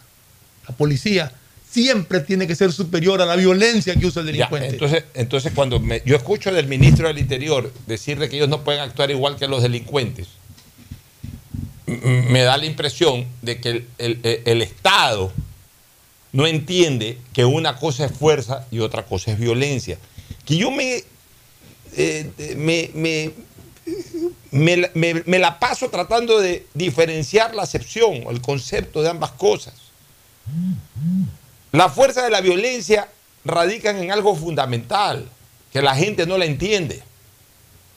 [0.69, 1.33] la policía
[1.70, 4.68] siempre tiene que ser superior a la violencia que usa el Ya, delincuente.
[4.70, 8.63] entonces, entonces cuando me- yo escucho del ministro del Interior decir de que ellos no
[8.63, 10.28] pueden actuar igual que los delincuentes,
[11.86, 15.32] me da la impresión de que el, el- el- el Estado
[16.34, 19.97] no entiende que una cosa es fuerza y otra cosa es violencia.
[20.45, 21.03] Que yo me,
[21.95, 23.32] eh, me, me-
[24.51, 29.09] me la- me- me la paso tratando de diferenciar la acepción o el concepto de
[29.09, 29.74] ambas cosas.
[31.72, 33.09] La fuerza de la violencia
[33.43, 35.28] radican en algo fundamental,
[35.72, 37.03] que la gente no la entiende.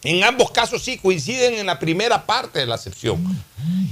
[0.03, 3.45] En ambos casos sí coinciden en la primera parte de la acepción,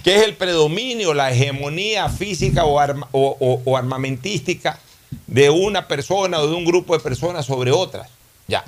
[0.02, 2.80] que es el predominio, la hegemonía física o,
[3.12, 4.78] o armamentística
[5.26, 8.08] de una persona o de un grupo de personas sobre otras.
[8.46, 8.64] Ya.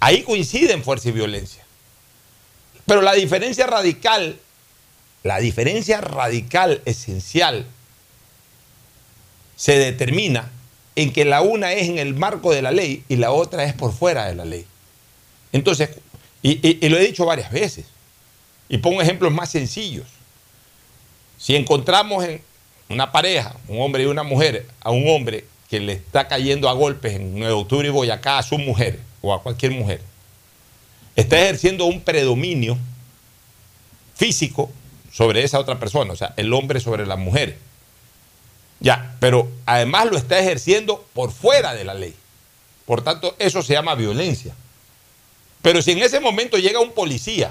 [0.00, 1.64] Ahí coinciden fuerza y violencia.
[2.84, 4.38] Pero la diferencia radical,
[5.22, 7.66] la diferencia radical esencial
[9.56, 10.50] se determina
[10.94, 13.74] en que la una es en el marco de la ley y la otra es
[13.74, 14.66] por fuera de la ley.
[15.52, 15.90] Entonces,
[16.42, 17.86] y, lo he dicho varias veces,
[18.68, 20.06] y pongo ejemplos más sencillos.
[21.38, 22.40] Si encontramos en,
[22.88, 26.72] una pareja, un hombre y una mujer, a un hombre que le está cayendo a
[26.72, 30.00] golpes en 9 de octubre y Boyacá a su mujer o a cualquier mujer,
[31.16, 32.78] está ejerciendo un predominio
[34.14, 34.70] físico
[35.12, 37.58] sobre esa otra persona, o sea, el hombre sobre la mujer.
[38.80, 42.14] Ya, pero además lo está ejerciendo por fuera de la ley.
[42.84, 44.54] Por tanto, eso se llama violencia.
[45.62, 47.50] Pero si en ese momento llega un policía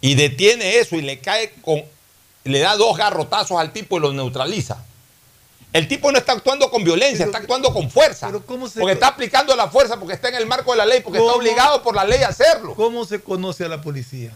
[0.00, 1.84] y detiene eso y le cae con,
[2.44, 4.84] le da dos garrotazos al tipo y lo neutraliza.
[5.72, 8.30] El tipo no está actuando con violencia, está actuando con fuerza.
[8.30, 11.32] porque está aplicando la fuerza, porque está en el marco de la ley, porque está
[11.32, 12.74] obligado por la ley a hacerlo.
[12.74, 14.32] ¿Cómo se conoce a la policía?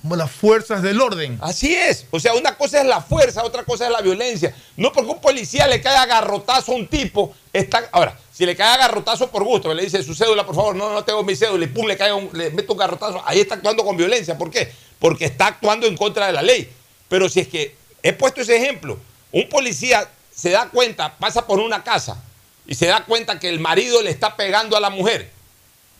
[0.00, 1.38] Como las fuerzas del orden.
[1.42, 2.06] Así es.
[2.10, 4.54] O sea, una cosa es la fuerza, otra cosa es la violencia.
[4.76, 7.88] No porque un policía le caiga garrotazo a un tipo, está.
[7.92, 11.04] Ahora, si le cae garrotazo por gusto, le dice su cédula, por favor, no, no
[11.04, 13.84] tengo mi cédula, y pum, le cae un, le mete un garrotazo, ahí está actuando
[13.84, 14.38] con violencia.
[14.38, 14.72] ¿Por qué?
[14.98, 16.70] Porque está actuando en contra de la ley.
[17.08, 18.98] Pero si es que he puesto ese ejemplo,
[19.32, 22.22] un policía se da cuenta, pasa por una casa
[22.66, 25.30] y se da cuenta que el marido le está pegando a la mujer,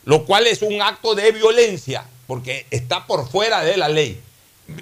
[0.05, 4.17] lo cual es un acto de violencia porque está por fuera de la ley.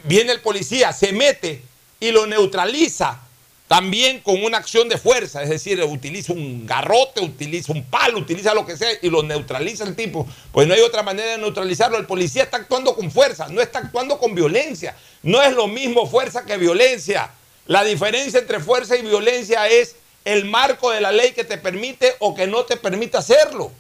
[0.04, 1.64] Viene el policía, se mete
[2.00, 3.22] y lo neutraliza
[3.68, 8.54] también con una acción de fuerza, es decir, utiliza un garrote, utiliza un palo, utiliza
[8.54, 10.28] lo que sea y lo neutraliza el tipo.
[10.52, 11.98] Pues no hay otra manera de neutralizarlo.
[11.98, 14.96] El policía está actuando con fuerza, no está actuando con violencia.
[15.24, 17.32] No es lo mismo fuerza que violencia.
[17.66, 22.14] La diferencia entre fuerza y violencia es el marco de la ley que te permite
[22.20, 23.72] o que no te permite hacerlo.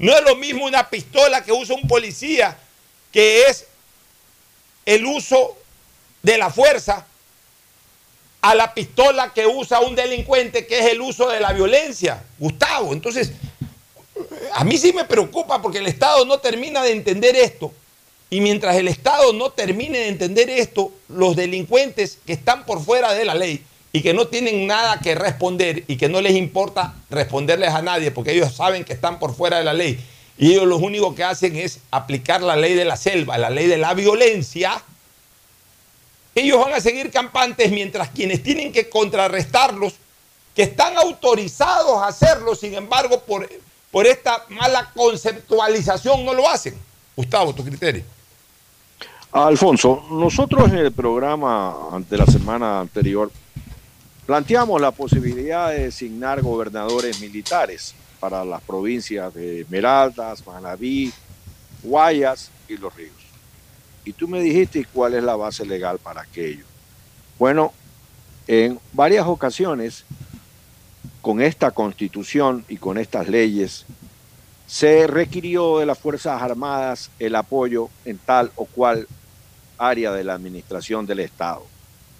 [0.00, 2.56] No es lo mismo una pistola que usa un policía,
[3.12, 3.66] que es
[4.86, 5.58] el uso
[6.22, 7.06] de la fuerza,
[8.40, 12.24] a la pistola que usa un delincuente, que es el uso de la violencia.
[12.38, 13.32] Gustavo, entonces,
[14.54, 17.70] a mí sí me preocupa porque el Estado no termina de entender esto.
[18.30, 23.12] Y mientras el Estado no termine de entender esto, los delincuentes que están por fuera
[23.12, 23.62] de la ley
[23.92, 28.10] y que no tienen nada que responder y que no les importa responderles a nadie
[28.10, 29.98] porque ellos saben que están por fuera de la ley
[30.40, 33.66] y ellos lo único que hacen es aplicar la ley de la selva, la ley
[33.66, 34.82] de la violencia,
[36.34, 39.94] ellos van a seguir campantes mientras quienes tienen que contrarrestarlos,
[40.54, 43.48] que están autorizados a hacerlo, sin embargo, por,
[43.90, 46.74] por esta mala conceptualización no lo hacen.
[47.14, 48.04] Gustavo, tu criterio.
[49.32, 53.30] Alfonso, nosotros en el programa ante la semana anterior
[54.30, 61.12] Planteamos la posibilidad de designar gobernadores militares para las provincias de Esmeraldas, Manabí,
[61.82, 63.16] Guayas y Los Ríos.
[64.04, 66.64] Y tú me dijiste cuál es la base legal para aquello.
[67.40, 67.72] Bueno,
[68.46, 70.04] en varias ocasiones,
[71.22, 73.84] con esta constitución y con estas leyes,
[74.64, 79.08] se requirió de las Fuerzas Armadas el apoyo en tal o cual
[79.76, 81.66] área de la administración del Estado.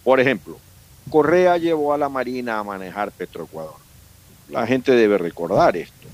[0.02, 0.58] Por ejemplo,
[1.08, 3.76] Correa llevó a la Marina a manejar Petroecuador.
[4.48, 6.08] La gente debe recordar esto.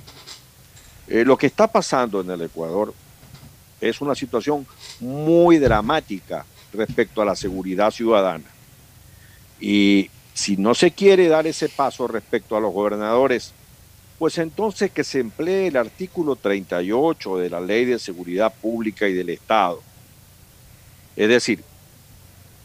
[1.08, 2.94] Eh, lo que está pasando en el Ecuador
[3.80, 4.66] es una situación
[5.00, 8.44] muy dramática respecto a la seguridad ciudadana.
[9.60, 13.52] Y si no se quiere dar ese paso respecto a los gobernadores,
[14.18, 19.14] pues entonces que se emplee el artículo 38 de la Ley de Seguridad Pública y
[19.14, 19.82] del Estado.
[21.16, 21.62] Es decir,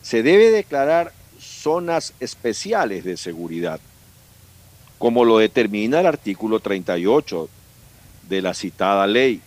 [0.02, 1.14] se debe declarar
[1.62, 3.80] zonas especiales de seguridad,
[4.98, 7.50] como lo determina el artículo 38
[8.28, 9.42] de la citada ley,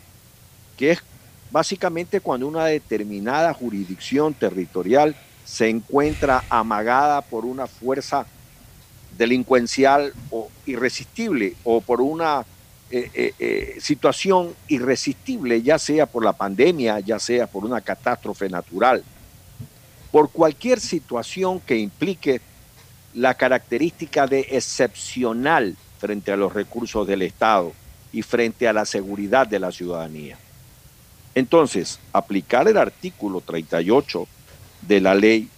[0.77, 1.03] que es
[1.51, 8.27] básicamente cuando una determinada jurisdicción territorial se encuentra amagada por una fuerza
[9.19, 12.45] delincuencial o irresistible o por una
[12.91, 18.49] eh, eh, eh, situación irresistible, ya sea por la pandemia, ya sea por una catástrofe
[18.49, 19.05] natural
[20.15, 22.41] por cualquier situación que implique
[23.15, 27.73] la característica de excepcional frente a los recursos del Estado
[28.13, 30.39] y frente a la seguridad de la ciudadanía.
[31.35, 34.29] Entonces, aplicar el artículo 38
[34.83, 35.49] de la ley,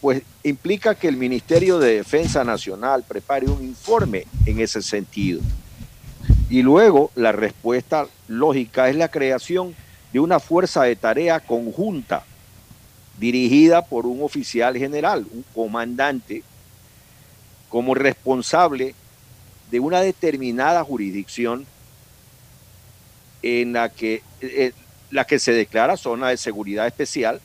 [0.00, 5.40] pues implica que el Ministerio de Defensa Nacional prepare un informe en ese sentido.
[6.48, 9.74] Y luego la respuesta lógica es la creación
[10.12, 12.22] de una fuerza de tarea conjunta
[13.18, 16.42] dirigida por un oficial general, un comandante,
[17.68, 18.94] como responsable
[19.70, 21.66] de una determinada jurisdicción
[23.42, 24.72] en la que, eh,
[25.10, 27.40] la que se declara zona de seguridad especial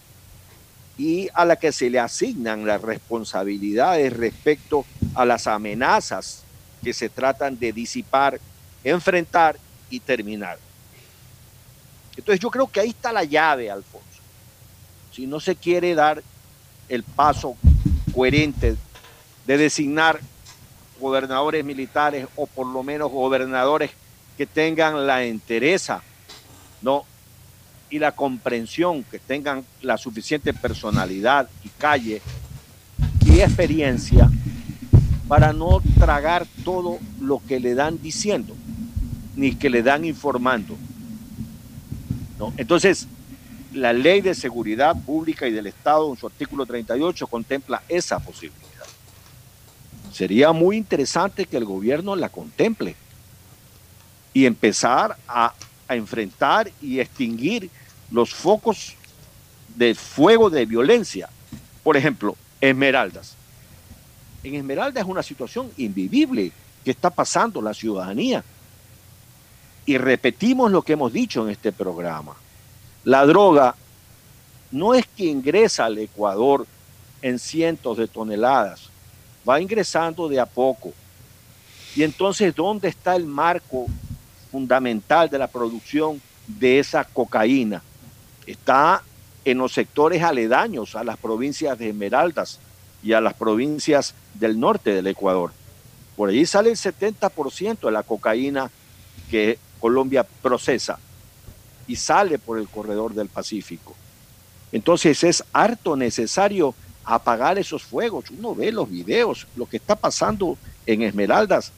[0.97, 6.43] y a la que se le asignan las responsabilidades respecto a las amenazas
[6.83, 8.39] que se tratan de disipar,
[8.83, 9.57] enfrentar
[9.89, 10.57] y terminar.
[12.15, 14.12] Entonces yo creo que ahí está la llave, Alfonso
[15.13, 16.23] si no se quiere dar
[16.89, 17.55] el paso
[18.13, 18.75] coherente
[19.45, 20.19] de designar
[20.99, 23.91] gobernadores militares o por lo menos gobernadores
[24.37, 26.01] que tengan la entereza,
[26.81, 27.05] ¿no?
[27.89, 32.21] Y la comprensión, que tengan la suficiente personalidad y calle
[33.25, 34.29] y experiencia
[35.27, 38.55] para no tragar todo lo que le dan diciendo,
[39.35, 40.75] ni que le dan informando.
[42.39, 42.51] ¿no?
[42.57, 43.07] Entonces,
[43.73, 48.63] la ley de seguridad pública y del Estado en su artículo 38 contempla esa posibilidad.
[50.11, 52.95] Sería muy interesante que el gobierno la contemple
[54.33, 55.53] y empezar a,
[55.87, 57.69] a enfrentar y extinguir
[58.11, 58.95] los focos
[59.75, 61.29] de fuego de violencia.
[61.83, 63.35] Por ejemplo, Esmeraldas.
[64.43, 66.51] En Esmeraldas es una situación invivible
[66.83, 68.43] que está pasando la ciudadanía.
[69.85, 72.35] Y repetimos lo que hemos dicho en este programa.
[73.05, 73.75] La droga
[74.71, 76.65] no es que ingresa al Ecuador
[77.21, 78.89] en cientos de toneladas,
[79.47, 80.93] va ingresando de a poco.
[81.97, 83.87] Y entonces, ¿dónde está el marco
[84.51, 87.83] fundamental de la producción de esa cocaína?
[88.47, 89.03] Está
[89.43, 92.59] en los sectores aledaños a las provincias de Esmeraldas
[93.03, 95.51] y a las provincias del norte del Ecuador.
[96.15, 98.71] Por allí sale el 70% de la cocaína
[99.29, 100.99] que Colombia procesa
[101.87, 103.95] y sale por el corredor del Pacífico.
[104.71, 106.73] Entonces es harto necesario
[107.05, 108.25] apagar esos fuegos.
[108.31, 111.71] Uno ve los videos, lo que está pasando en Esmeraldas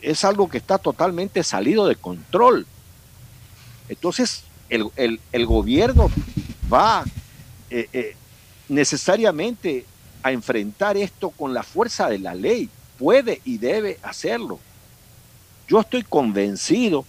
[0.00, 2.66] es algo que está totalmente salido de control.
[3.88, 6.10] Entonces el, el, gobierno
[6.72, 7.04] va
[7.70, 8.16] eh, eh,
[8.68, 9.86] necesariamente
[10.22, 12.68] a enfrentar esto con la fuerza de la ley.
[12.98, 14.58] Puede y debe hacerlo.
[15.68, 17.04] Yo estoy convencido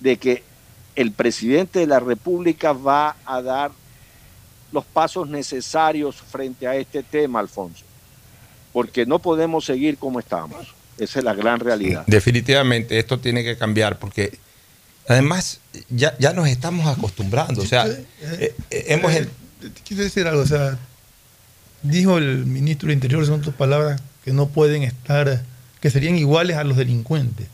[0.00, 0.42] de que
[0.96, 3.70] el presidente de la República va a dar
[4.72, 7.84] los pasos necesarios frente a este tema, Alfonso,
[8.72, 10.74] porque no podemos seguir como estamos.
[10.98, 12.04] Esa es la gran realidad.
[12.06, 14.38] Definitivamente, esto tiene que cambiar porque
[15.06, 17.62] además ya, ya nos estamos acostumbrando.
[17.62, 19.12] O sea, eh, eh, hemos...
[19.12, 19.28] eh,
[19.86, 20.78] Quiero decir algo, o sea,
[21.82, 25.42] dijo el ministro del Interior, son tus palabras, que no pueden estar,
[25.80, 27.46] que serían iguales a los delincuentes.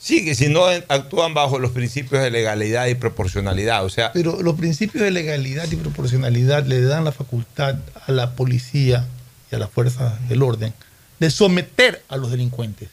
[0.00, 4.12] Sí, que si no actúan bajo los principios de legalidad y proporcionalidad, o sea...
[4.12, 7.76] Pero los principios de legalidad y proporcionalidad le dan la facultad
[8.06, 9.06] a la policía
[9.52, 10.72] y a las fuerzas del orden
[11.18, 12.88] de someter a los delincuentes.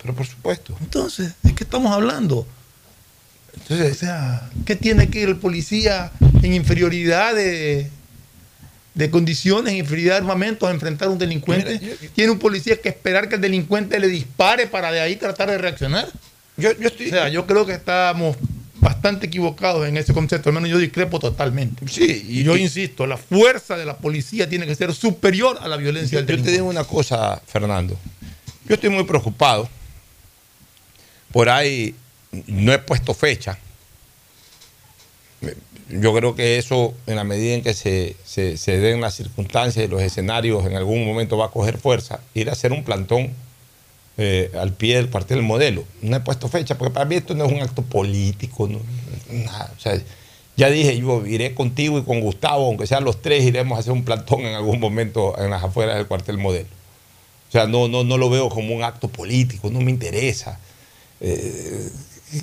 [0.00, 0.76] Pero por supuesto.
[0.80, 2.46] Entonces, ¿de qué estamos hablando?
[3.54, 7.90] Entonces, o sea, ¿qué tiene que ir el policía en inferioridad de,
[8.94, 11.80] de condiciones, en inferioridad de armamento a enfrentar a un delincuente?
[12.14, 15.58] ¿Tiene un policía que esperar que el delincuente le dispare para de ahí tratar de
[15.58, 16.08] reaccionar?
[16.56, 17.06] Yo, yo estoy...
[17.06, 18.36] O sea, yo creo que estamos
[18.76, 21.86] bastante equivocados en ese concepto, al menos yo discrepo totalmente.
[21.88, 25.76] Sí, y yo insisto, la fuerza de la policía tiene que ser superior a la
[25.76, 27.96] violencia Yo, del yo te digo una cosa, Fernando.
[28.68, 29.68] Yo estoy muy preocupado.
[31.32, 31.94] Por ahí
[32.46, 33.58] no he puesto fecha.
[35.90, 39.84] Yo creo que eso, en la medida en que se, se- se den las circunstancias
[39.84, 42.20] y los escenarios, en algún momento va a coger fuerza.
[42.34, 43.30] Ir a hacer un plantón
[44.16, 45.84] eh, al pie del cuartel modelo.
[46.02, 48.68] No he puesto fecha, porque para mí esto no es un acto político.
[50.56, 53.92] ya dije, yo iré contigo y con Gustavo, aunque sean los tres, iremos a hacer
[53.92, 56.68] un plantón en algún momento en las afueras del cuartel modelo.
[57.48, 60.58] O sea, no, no, no lo veo como un acto político, no me interesa.
[61.20, 61.90] Eh,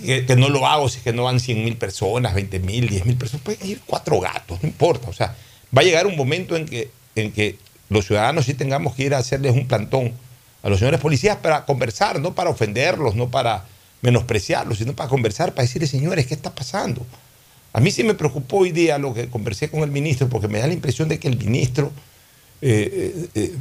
[0.06, 3.18] que, no lo hago si que no van 100 mil personas, 20 mil, 10 mil
[3.18, 3.44] personas.
[3.44, 5.10] Pueden ir cuatro gatos, no importa.
[5.10, 5.36] O sea,
[5.76, 7.58] va a llegar un momento en que, en que
[7.90, 10.14] los ciudadanos sí tengamos que ir a hacerles un plantón
[10.64, 13.66] a los señores policías para conversar, no para ofenderlos, no para
[14.02, 17.06] menospreciarlos, sino para conversar, para decirles, señores, ¿qué está pasando?
[17.74, 20.60] A mí sí me preocupó hoy día lo que conversé con el ministro, porque me
[20.60, 21.92] da la impresión de que el ministro
[22.62, 23.56] eh, eh,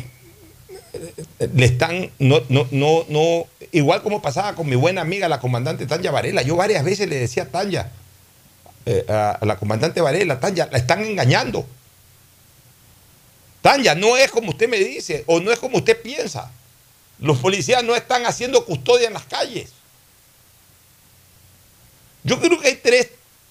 [0.93, 5.41] eh, le están, no, no, no, no, igual como pasaba con mi buena amiga, la
[5.41, 7.93] comandante Tanya Varela, yo varias veces le decía a Tanya,
[9.09, 11.65] a, a la comandante Varela, Tanya, la están engañando.
[13.63, 16.51] Tanya, no es como usted me dice, o no es como usted piensa.
[17.21, 19.71] Los policías no están haciendo custodia en las calles.
[22.25, 23.11] Yo creo que hay tres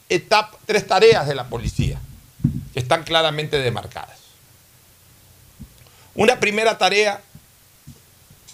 [0.10, 2.00] etapas, tres tareas de la policía
[2.74, 4.18] que están claramente demarcadas.
[6.16, 7.22] Una primera tarea,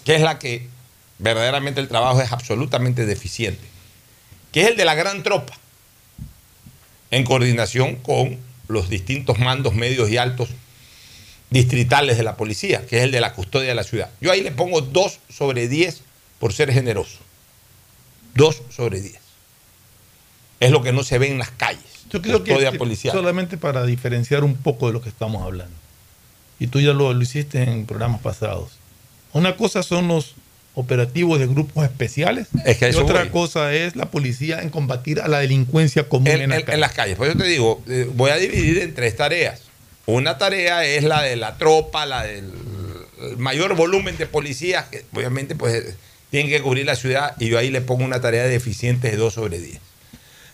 [0.04, 0.68] que es la que
[1.18, 3.66] verdaderamente el trabajo es absolutamente deficiente,
[4.52, 5.54] que es el de la gran tropa,
[7.10, 8.38] en coordinación con
[8.68, 10.50] los distintos mandos medios y altos
[11.50, 14.10] distritales de la policía, que es el de la custodia de la ciudad.
[14.20, 16.02] Yo ahí le pongo 2 sobre 10
[16.38, 17.18] por ser generoso.
[18.34, 19.14] 2 sobre 10.
[20.60, 21.82] Es lo que no se ve en las calles.
[22.10, 23.14] Yo creo que, custodia que policial.
[23.14, 25.74] solamente para diferenciar un poco de lo que estamos hablando.
[26.58, 28.72] y tú ya lo, lo hiciste en programas pasados.
[29.32, 30.34] Una cosa son los
[30.74, 33.28] operativos de grupos especiales Es que y otra voy.
[33.30, 36.92] cosa es la policía en combatir a la delincuencia común en, en, la en- las
[36.92, 37.16] calles.
[37.16, 39.62] Por eso te digo, eh, voy a dividir en tres tareas.
[40.06, 42.52] Una tarea es la de la tropa, la del
[43.20, 45.96] el mayor volumen de policías, que obviamente pues
[46.30, 49.16] tienen que cubrir la ciudad, y yo ahí le pongo una tarea de eficientes de
[49.16, 49.78] 2 sobre 10.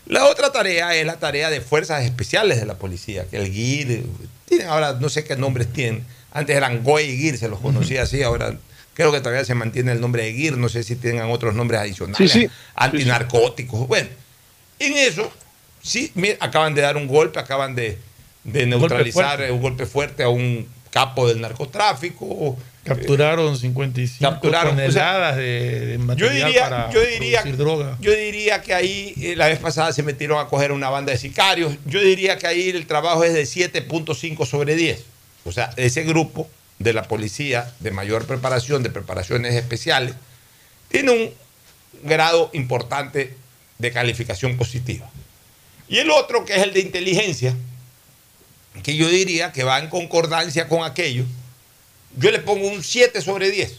[0.05, 4.03] La otra tarea es la tarea de fuerzas especiales de la policía, que el GIR,
[4.45, 8.03] tienen ahora no sé qué nombres tienen, antes eran GOE y GIR, se los conocía
[8.03, 8.57] así, ahora
[8.93, 11.81] creo que todavía se mantiene el nombre de GIR, no sé si tengan otros nombres
[11.81, 12.49] adicionales, Sí, sí.
[12.75, 14.09] antinarcóticos, bueno,
[14.79, 15.31] en eso,
[15.81, 17.97] sí, mira, acaban de dar un golpe, acaban de,
[18.43, 22.57] de neutralizar un golpe fuerte a un capo del narcotráfico.
[22.83, 27.97] Capturaron 55 Capturaron, o sea, toneladas de, de Yo material diría, para yo, diría, droga.
[28.01, 31.17] yo diría que ahí eh, la vez pasada se metieron a coger una banda de
[31.17, 31.75] sicarios.
[31.85, 35.01] Yo diría que ahí el trabajo es de 7.5 sobre 10.
[35.45, 36.49] O sea, ese grupo
[36.79, 40.15] de la policía de mayor preparación, de preparaciones especiales,
[40.89, 41.29] tiene un
[42.03, 43.33] grado importante
[43.77, 45.09] de calificación positiva.
[45.87, 47.55] Y el otro, que es el de inteligencia,
[48.81, 51.25] que yo diría que va en concordancia con aquello,
[52.17, 53.77] yo le pongo un 7 sobre 10,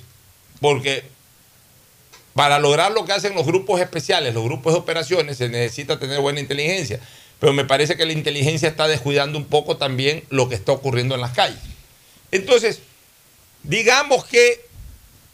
[0.60, 1.04] porque
[2.34, 6.20] para lograr lo que hacen los grupos especiales, los grupos de operaciones, se necesita tener
[6.20, 7.00] buena inteligencia,
[7.40, 11.14] pero me parece que la inteligencia está descuidando un poco también lo que está ocurriendo
[11.14, 11.58] en las calles.
[12.30, 12.80] Entonces,
[13.62, 14.66] digamos que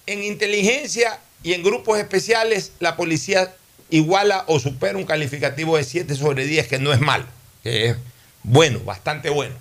[0.07, 3.55] en inteligencia y en grupos especiales la policía
[3.89, 7.27] iguala o supera un calificativo de 7 sobre 10, que no es malo,
[7.63, 7.97] que es
[8.43, 9.55] bueno, bastante bueno.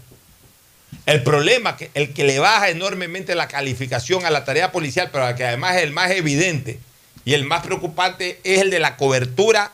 [1.06, 5.35] El problema, que el que le baja enormemente la calificación a la tarea policial, pero
[5.35, 6.80] que además es el más evidente
[7.26, 9.72] y el más preocupante, es el de la cobertura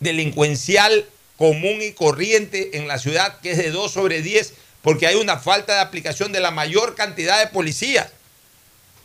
[0.00, 1.06] delincuencial
[1.36, 5.38] común y corriente en la ciudad, que es de 2 sobre 10, porque hay una
[5.38, 8.08] falta de aplicación de la mayor cantidad de policías.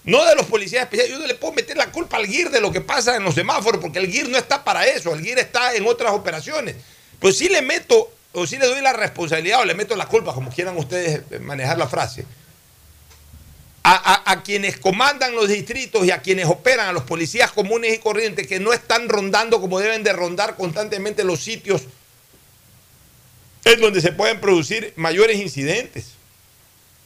[0.04, 1.14] No de los policías especiales.
[1.14, 3.36] Yo no le puedo meter la culpa al GIR de lo que pasa en los
[3.36, 5.14] semáforos, porque el GIR no está para eso.
[5.14, 6.76] El GIR está en otras operaciones.
[7.20, 10.34] Pues sí le meto, o sí le doy la responsabilidad, o le meto la culpa,
[10.34, 12.26] como quieran ustedes manejar la frase,
[13.88, 18.48] a quienes comandan los distritos y a quienes operan, a los policías comunes y corrientes,
[18.48, 21.84] que no están rondando como deben de rondar constantemente los sitios
[23.64, 26.12] en donde se pueden producir mayores incidentes.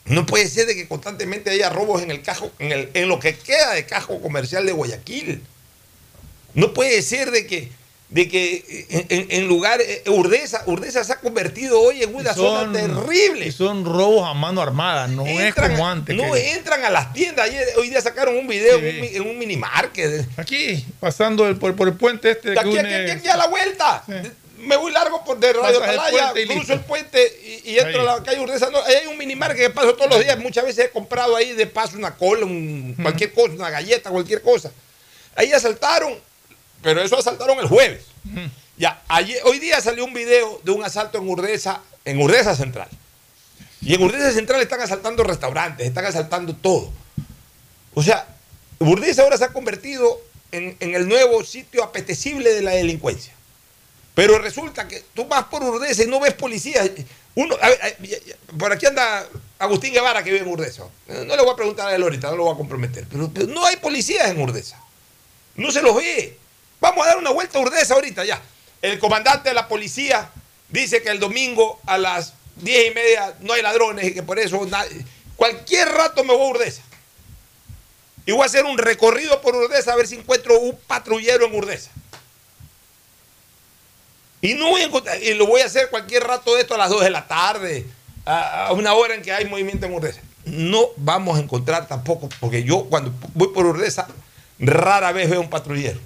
[0.05, 3.19] No puede ser de que constantemente haya robos en el cajo, en, el- en lo
[3.19, 5.43] que queda de cajo comercial de Guayaquil.
[6.53, 7.71] No puede ser de que,
[8.09, 12.71] de que en, en- lugar, eh, Urdesa, Urdesa se ha convertido hoy en una zona
[12.73, 13.51] terrible.
[13.51, 16.15] son robos a mano armada, no Entran- es como antes.
[16.15, 17.45] No que- entran a las tiendas.
[17.45, 20.27] Ayer, hoy día sacaron un video en un, mi- en un minimarket.
[20.37, 23.27] Aquí, pasando el- por, por el puente este De aquí, que aquí, une- aquí, aquí
[23.27, 24.03] a la vuelta.
[24.57, 28.07] Me voy largo por de Radio Atalaya, cruzo el puente y, y entro Ahí.
[28.07, 28.69] a la calle Urdesa.
[28.71, 30.37] No, ahí hay un minimarket que paso todos los días.
[30.39, 34.41] Muchas veces he comprado ahí de paso una cola, un- cualquier cosa, una galleta, cualquier
[34.41, 34.71] cosa.
[35.35, 36.13] Ahí asaltaron,
[36.81, 38.03] pero eso asaltaron el jueves.
[38.77, 42.87] Ya, ayer, hoy día salió un video de un asalto en Urdesa, en Urdesa Central.
[43.81, 46.91] Y en Urdesa Central están asaltando restaurantes, están asaltando todo.
[47.93, 48.27] O sea,
[48.79, 53.33] Urdesa ahora se ha convertido en, en el nuevo sitio apetecible de la delincuencia.
[54.15, 56.89] Pero resulta que tú vas por Urdesa y no ves policías.
[57.35, 57.97] Uno, a ver,
[58.57, 59.25] por aquí anda
[59.59, 60.83] Agustín Guevara que vive en Urdesa.
[61.07, 63.05] Eh, No le voy a preguntar a él ahorita, no lo voy a comprometer.
[63.09, 64.81] Pero, pero no hay policías en Urdesa.
[65.55, 66.37] No se los ve.
[66.79, 68.41] Vamos a dar una vuelta a Urdesa ahorita ya.
[68.81, 70.29] El comandante de la policía
[70.69, 74.39] dice que el domingo a las diez y media no hay ladrones y que por
[74.39, 74.65] eso
[75.35, 76.81] cualquier rato me voy a Urdesa.
[78.25, 81.55] Y voy a hacer un recorrido por Urdesa a ver si encuentro un patrullero en
[81.55, 81.89] Urdesa.
[84.41, 86.77] Y no voy a encontrar, y lo voy a hacer cualquier rato de esto a
[86.77, 87.85] las 2 de la tarde,
[88.25, 90.21] a una hora en que hay movimiento en Urdesa.
[90.45, 94.07] No vamos a encontrar tampoco, porque yo cuando voy por Urdesa,
[94.59, 95.99] rara vez veo un patrullero.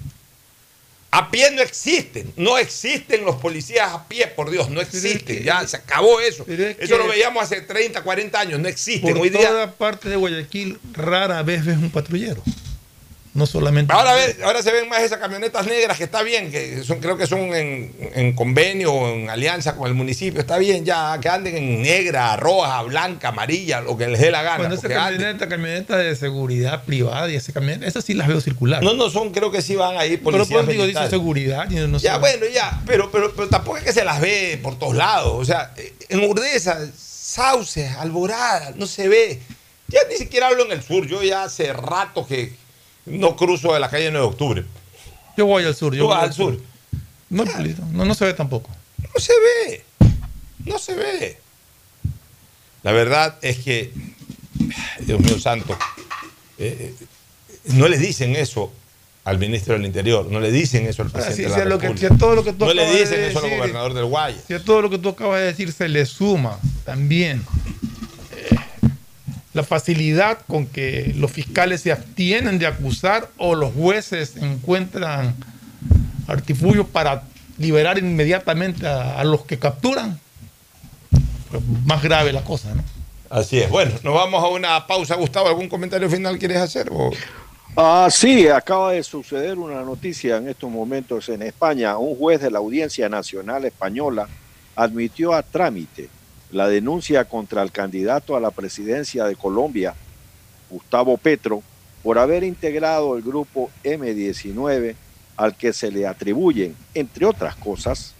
[1.16, 5.64] A pie no existen, no existen los policías a pie, por Dios, no existen, ya
[5.64, 6.44] se acabó eso.
[6.48, 9.12] Eso lo veíamos hace 30, 40 años, no existen.
[9.12, 12.42] por Hoy día, toda parte de Guayaquil rara vez ves un patrullero.
[13.34, 13.92] No solamente.
[13.92, 17.40] Ahora, se ven más esas camionetas negras que está bien, que son, creo que son
[17.52, 21.82] en, en convenio o en alianza con el municipio, está bien ya, que anden en
[21.82, 24.58] negra, roja, blanca, amarilla, lo que les dé la gana.
[24.58, 28.28] Bueno, esa porque anden- camioneta, camioneta de seguridad privada y esa camioneta, esas sí las
[28.28, 28.84] veo circular.
[28.84, 31.68] No, no son, creo que sí van ahí Pero policías por digo, dice seguridad.
[31.68, 32.04] y no sé.
[32.04, 35.32] Ya, bueno, ya, pero, pero, pero tampoco es que se las ve por todos lados.
[35.34, 35.74] O sea,
[36.08, 39.40] en Urdesa, Sauces, Alborada, no se ve.
[39.88, 41.04] Ya ni siquiera hablo en el sur.
[41.08, 42.52] Yo ya hace rato que
[43.06, 44.64] no cruzo de la calle 9 de octubre.
[45.36, 45.94] Yo voy al sur.
[45.94, 46.60] Yo Tú voy vas al sur.
[47.30, 47.44] No,
[47.92, 48.70] no, no se ve tampoco.
[48.98, 49.84] No se ve.
[50.64, 51.38] No se ve.
[52.82, 53.92] La verdad es que
[55.00, 55.76] Dios mío santo,
[56.58, 57.06] eh, eh,
[57.72, 58.72] no le dicen eso
[59.24, 61.64] al ministro del Interior, no le dicen eso al presidente Si, de si la a
[61.64, 62.08] lo que, República.
[62.08, 63.94] si a todo lo que tú no le acabas de dicen eso al decir, gobernador
[63.94, 64.40] del Guaya.
[64.46, 67.42] Si a todo lo que tú acabas de decir se le suma también
[69.54, 75.34] la facilidad con que los fiscales se abstienen de acusar o los jueces encuentran
[76.26, 77.22] artifugios para
[77.58, 80.18] liberar inmediatamente a, a los que capturan,
[81.50, 82.82] pues más grave la cosa, ¿no?
[83.30, 83.70] Así es.
[83.70, 85.14] Bueno, nos vamos a una pausa.
[85.16, 86.88] Gustavo, ¿algún comentario final quieres hacer?
[86.92, 87.10] o-
[87.76, 91.98] Ah, sí, acaba de suceder una noticia en estos momentos en España.
[91.98, 94.28] Un juez de la Audiencia Nacional Española
[94.76, 96.08] admitió a trámite
[96.54, 99.92] la denuncia contra el candidato a la presidencia de Colombia,
[100.70, 101.64] Gustavo Petro,
[102.00, 104.94] por haber integrado el grupo M19
[105.36, 108.14] al que se le atribuyen, entre otras cosas,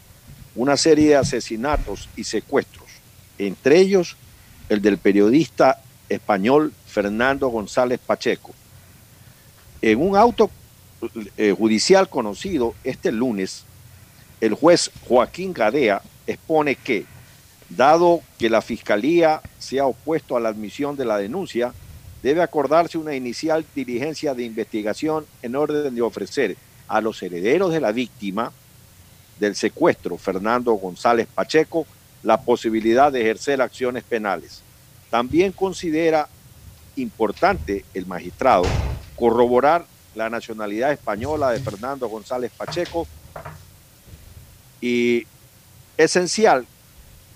[0.57, 2.87] una serie de asesinatos y secuestros,
[3.39, 4.17] entre ellos
[4.69, 8.53] el del periodista español Fernando González Pacheco.
[9.81, 10.51] En un auto
[11.37, 13.63] eh, judicial conocido este lunes,
[14.41, 17.14] el juez Joaquín Gadea expone que,
[17.69, 21.73] dado que la Fiscalía se ha opuesto a la admisión de la denuncia,
[22.23, 26.57] debe acordarse una inicial diligencia de investigación en orden de ofrecer
[26.89, 28.53] a los herederos de la víctima
[29.39, 31.87] del secuestro, Fernando González Pacheco,
[32.23, 34.63] la posibilidad de ejercer acciones penales.
[35.11, 36.29] También considera
[36.97, 38.65] importante el magistrado
[39.17, 39.85] corroborar
[40.15, 43.07] la nacionalidad española de Fernando González Pacheco
[44.81, 45.27] y
[45.97, 46.67] esencial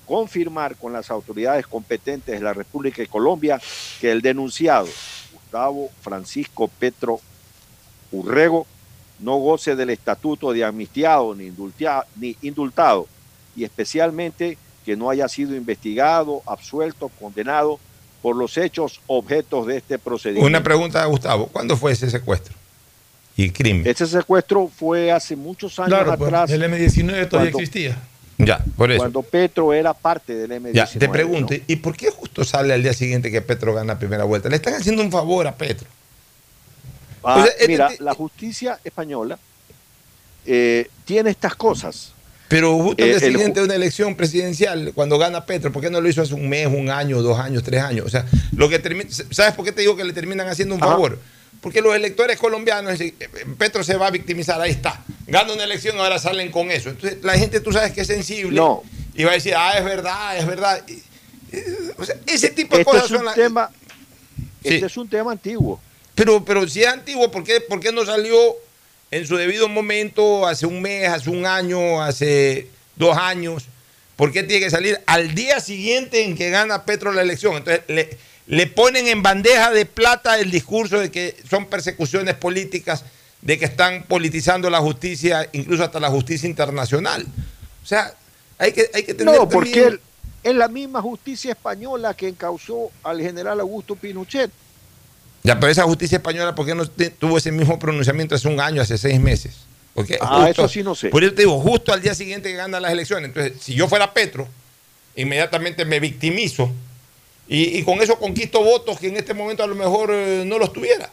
[0.08, 3.60] confirmar con las autoridades competentes de la República de Colombia
[4.00, 4.88] que el denunciado
[5.32, 7.20] Gustavo Francisco Petro
[8.10, 8.66] Urrego
[9.20, 11.52] no goce del estatuto de amnistiado ni,
[12.16, 13.06] ni indultado
[13.54, 17.78] y especialmente que no haya sido investigado, absuelto, condenado
[18.22, 20.46] por los hechos objetos de este procedimiento.
[20.46, 21.48] Una pregunta a Gustavo.
[21.48, 22.54] ¿Cuándo fue ese secuestro?
[23.36, 23.86] Y crimen.
[23.86, 26.50] Este secuestro fue hace muchos años Claro, pues, atrás.
[26.50, 27.98] el M19 todavía cuando- existía.
[28.38, 28.98] Ya, por eso.
[29.00, 30.72] Cuando Petro era parte del M19.
[30.72, 31.60] Ya, te pregunto, ¿no?
[31.66, 34.48] ¿y por qué justo sale al día siguiente que Petro gana la primera vuelta?
[34.48, 35.88] Le están haciendo un favor a Petro.
[37.24, 39.38] Ah, O sea, este- mira, la justicia española
[40.46, 42.12] eh, tiene estas cosas.
[42.48, 45.82] Pero justo al Eh, día ju- siguiente de una elección presidencial, cuando gana Petro, ¿por
[45.82, 48.06] qué no lo hizo hace un mes, un año, dos años, tres años?
[48.06, 48.24] O sea,
[48.56, 50.92] lo que termina, ¿sabes por qué te digo que le terminan haciendo un Ajá.
[51.60, 53.28] Porque los electores colombianos dicen, eh,
[53.58, 55.04] Petro se va a victimizar, ahí está.
[55.26, 56.90] Gana una elección, ahora salen con eso.
[56.90, 58.56] Entonces, la gente, tú sabes que es sensible.
[58.56, 58.82] No.
[59.14, 60.84] Y va a decir, ah, es verdad, es verdad.
[60.86, 61.02] Y,
[61.52, 61.64] eh,
[61.98, 63.34] o sea, ese tipo de Este cosas es un son las.
[63.34, 63.70] tema,
[64.62, 64.74] Sí.
[64.74, 65.80] este es un tema antiguo.
[66.14, 68.36] Pero, pero si es antiguo, ¿por qué, por qué no salió
[69.10, 73.64] en su debido momento hace un mes, hace un año, hace dos años?
[74.16, 77.56] ¿Por qué tiene que salir al día siguiente en que gana Petro la elección?
[77.56, 78.18] Entonces le,
[78.48, 83.04] le ponen en bandeja de plata el discurso de que son persecuciones políticas,
[83.42, 87.24] de que están politizando la justicia, incluso hasta la justicia internacional.
[87.84, 88.12] O sea,
[88.58, 90.00] hay que, hay que tener No, porque también- él-
[90.42, 94.50] es la misma justicia española que encausó al general Augusto Pinochet.
[95.42, 98.80] Ya, pero esa justicia española, ¿por qué no tuvo ese mismo pronunciamiento hace un año,
[98.82, 99.54] hace seis meses?
[99.94, 101.08] Porque Ah, eso sí no sé.
[101.10, 103.28] Por eso te digo, justo al día siguiente que gana las elecciones.
[103.28, 104.48] Entonces, si yo fuera Petro,
[105.16, 106.70] inmediatamente me victimizo
[107.48, 110.72] y, con eso conquisto votos que en este momento a lo mejor eh, no los
[110.72, 111.10] tuviera.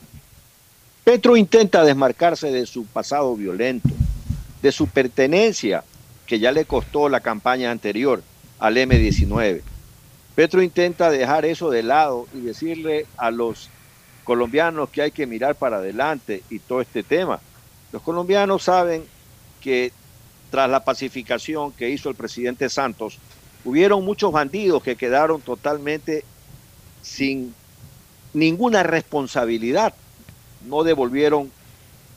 [1.06, 3.90] Petro intenta desmarcarse de su pasado violento,
[4.62, 5.84] de su pertenencia,
[6.28, 8.22] que ya le costó la campaña anterior
[8.60, 9.62] al M19.
[10.36, 13.70] Petro intenta dejar eso de lado y decirle a los
[14.26, 17.40] colombianos que hay que mirar para adelante y todo este tema.
[17.94, 19.06] Los colombianos saben
[19.62, 19.94] que
[20.52, 23.20] tras la pacificación que hizo el presidente Santos,
[23.66, 26.24] hubieron muchos bandidos que quedaron totalmente
[27.02, 27.54] sin
[28.34, 29.94] ninguna responsabilidad.
[30.66, 31.52] No devolvieron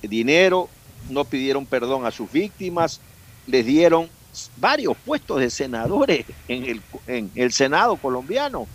[0.02, 0.68] dinero,
[1.10, 3.00] no pidieron perdón a sus víctimas,
[3.46, 4.08] les dieron
[4.56, 8.66] varios puestos de senadores en el, en el Senado colombiano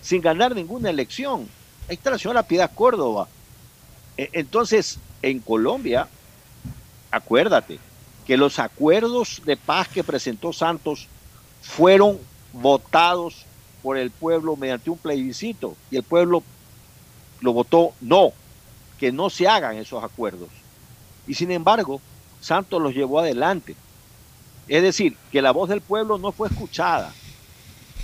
[0.00, 1.48] sin ganar ninguna elección.
[1.88, 3.28] Ahí está la señora Piedad Córdoba.
[4.16, 6.08] E- Entonces, en Colombia,
[7.10, 7.78] acuérdate
[8.26, 11.08] que los acuerdos de paz que presentó Santos
[11.60, 13.48] fueron votados
[13.80, 16.46] por el pueblo mediante un plebiscito y el pueblo
[17.40, 18.34] lo votó no,
[18.96, 20.66] que no se hagan esos acuerdos.
[21.26, 22.04] Y sin embargo,
[22.38, 23.80] Santos los llevó adelante.
[24.66, 27.18] Es decir, que la voz del pueblo no fue escuchada.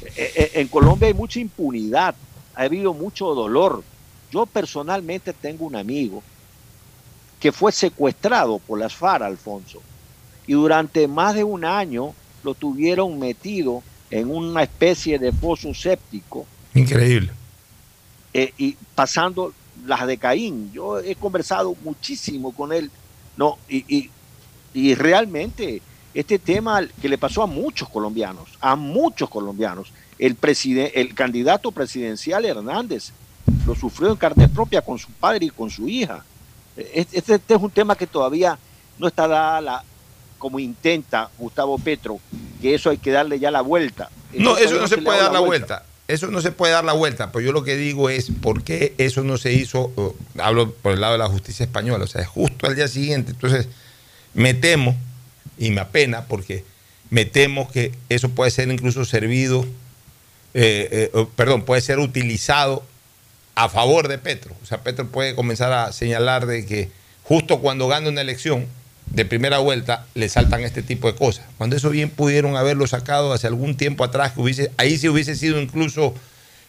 [0.01, 2.19] E- e- En Colombia hay mucha impunidad,
[2.55, 3.87] ha habido mucho dolor.
[4.31, 6.27] Yo personalmente tengo un amigo
[7.39, 9.87] que fue secuestrado por las FARC, Alfonso,
[10.47, 16.47] y durante más de un año lo tuvieron metido en una especie de pozo séptico
[16.75, 17.33] Increíble.
[18.33, 19.53] eh, y pasando
[19.87, 20.71] las de Caín.
[20.73, 22.91] Yo he conversado muchísimo con él,
[23.37, 24.11] no, y,
[24.73, 25.83] y realmente
[26.15, 30.37] este tema que le pasó a muchos colombianos, a muchos colombianos, el,
[30.95, 33.11] el candidato presidencial Hernández
[33.67, 36.25] lo sufrió en carne propia con su padre y con su hija.
[36.77, 38.59] Este, este es un tema que todavía
[38.99, 39.85] no está dada la,
[40.45, 42.21] como intenta Gustavo Petro,
[42.61, 44.11] que eso hay que darle ya la vuelta.
[44.35, 45.87] No, eso no se, puede dar la vuelta.
[46.07, 48.95] Eso no se puede dar la vuelta, pero yo lo que digo es por qué
[48.99, 49.91] eso no se hizo,
[50.39, 53.31] hablo por el lado de la justicia española, o sea, es justo al día siguiente.
[53.31, 53.69] Entonces,
[54.35, 54.95] me temo,
[55.57, 56.63] y me apena, porque
[57.09, 59.65] me temo que eso puede ser incluso servido,
[60.53, 62.85] eh, eh, perdón, puede ser utilizado
[63.55, 64.55] a favor de Petro.
[64.63, 66.91] O sea, Petro puede comenzar a señalar de que
[67.23, 68.67] justo cuando gana una elección
[69.07, 71.47] de primera vuelta le saltan este tipo de cosas.
[71.59, 75.37] Cuando eso bien pudieron haberlo sacado hace algún tiempo atrás, que hubiese, ahí sí hubiese
[75.37, 76.15] sido incluso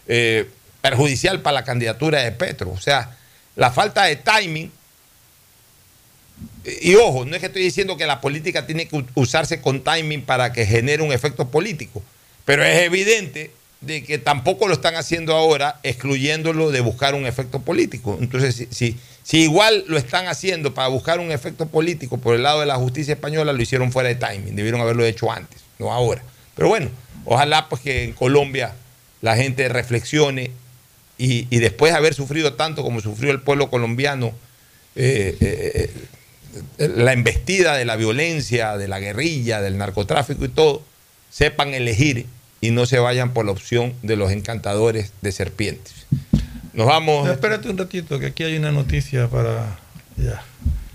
[0.07, 0.49] eh,
[0.81, 2.71] perjudicial para la candidatura de Petro.
[2.71, 3.17] O sea,
[3.55, 4.71] la falta de timing.
[6.81, 10.21] Y ojo, no es que estoy diciendo que la política tiene que usarse con timing
[10.23, 12.03] para que genere un efecto político,
[12.43, 13.51] pero es evidente
[13.81, 18.17] de que tampoco lo están haciendo ahora, excluyéndolo de buscar un efecto político.
[18.19, 22.61] Entonces, si, si, igual lo están haciendo para buscar un efecto político por el lado
[22.61, 26.23] de la justicia española, lo hicieron fuera de timing, debieron haberlo hecho antes, no ahora.
[26.55, 26.89] Pero bueno,
[27.25, 28.73] ojalá pues que en Colombia
[29.21, 30.51] la gente reflexione
[31.17, 34.33] y, después de haber sufrido tanto como sufrió el pueblo colombiano,
[34.95, 35.91] eh, eh,
[36.77, 40.83] eh, la embestida de la violencia, de la guerrilla, del narcotráfico y todo,
[41.29, 42.25] sepan elegir
[42.61, 46.05] y no se vayan por la opción de los encantadores de serpientes.
[46.73, 47.29] Nos vamos.
[47.29, 49.79] espérate un ratito, que aquí hay una noticia para.
[50.17, 50.43] Ya.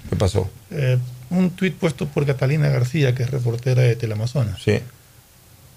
[0.08, 0.50] ¿Qué pasó?
[0.70, 0.98] Eh,
[1.30, 4.62] un tuit puesto por Catalina García, que es reportera de Teleamazonas.
[4.62, 4.80] Sí.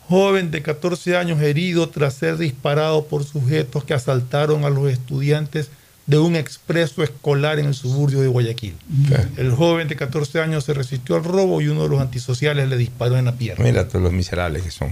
[0.09, 5.69] Joven de 14 años herido tras ser disparado por sujetos que asaltaron a los estudiantes
[6.05, 8.75] de un expreso escolar en el suburbio de Guayaquil.
[9.37, 12.75] El joven de 14 años se resistió al robo y uno de los antisociales le
[12.75, 13.63] disparó en la pierna.
[13.63, 14.91] Mira todos los miserables que son.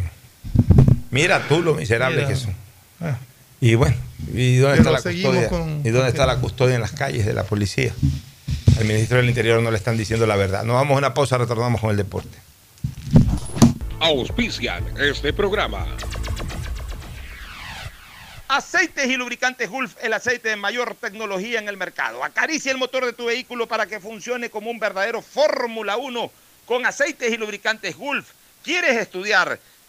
[1.12, 2.56] Mira tú lo miserable que son.
[3.02, 3.18] Ah.
[3.60, 3.96] Y bueno,
[4.34, 5.50] ¿y dónde está la custodia?
[5.84, 7.94] ¿Y dónde está la custodia en las calles de la policía?
[8.78, 10.64] Al ministro del Interior no le están diciendo la verdad.
[10.64, 12.38] Nos vamos a una pausa, retornamos con el deporte.
[14.00, 15.86] Auspician este programa.
[18.48, 22.24] Aceites y lubricantes Gulf, el aceite de mayor tecnología en el mercado.
[22.24, 26.32] Acaricia el motor de tu vehículo para que funcione como un verdadero Fórmula 1
[26.66, 28.30] con aceites y lubricantes Gulf.
[28.64, 29.60] ¿Quieres estudiar?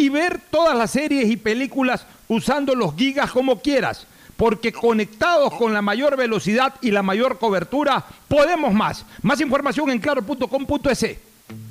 [0.00, 4.06] y ver todas las series y películas usando los gigas como quieras,
[4.38, 9.04] porque conectados con la mayor velocidad y la mayor cobertura, podemos más.
[9.20, 11.18] Más información en claro.com.es.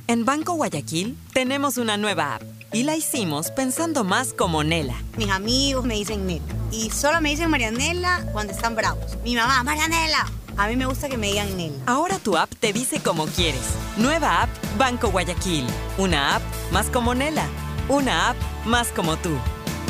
[0.05, 5.01] En Banco Guayaquil tenemos una nueva app y la hicimos pensando más como Nela.
[5.17, 9.17] Mis amigos me dicen Nela y solo me dicen Marianela cuando están bravos.
[9.23, 10.27] Mi mamá, Marianela.
[10.55, 11.77] A mí me gusta que me digan Nela.
[11.87, 13.73] Ahora tu app te dice como quieres.
[13.97, 15.65] Nueva app Banco Guayaquil.
[15.97, 17.47] Una app más como Nela
[17.89, 19.31] una app más como tú.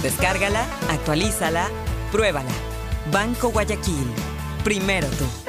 [0.01, 1.67] Descárgala, actualízala,
[2.11, 2.51] pruébala.
[3.11, 4.11] Banco Guayaquil.
[4.63, 5.48] Primero tú.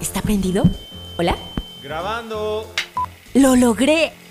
[0.00, 0.64] ¿Está prendido?
[1.18, 1.36] ¿Hola?
[1.82, 2.66] Grabando.
[3.34, 4.12] ¡Lo logré!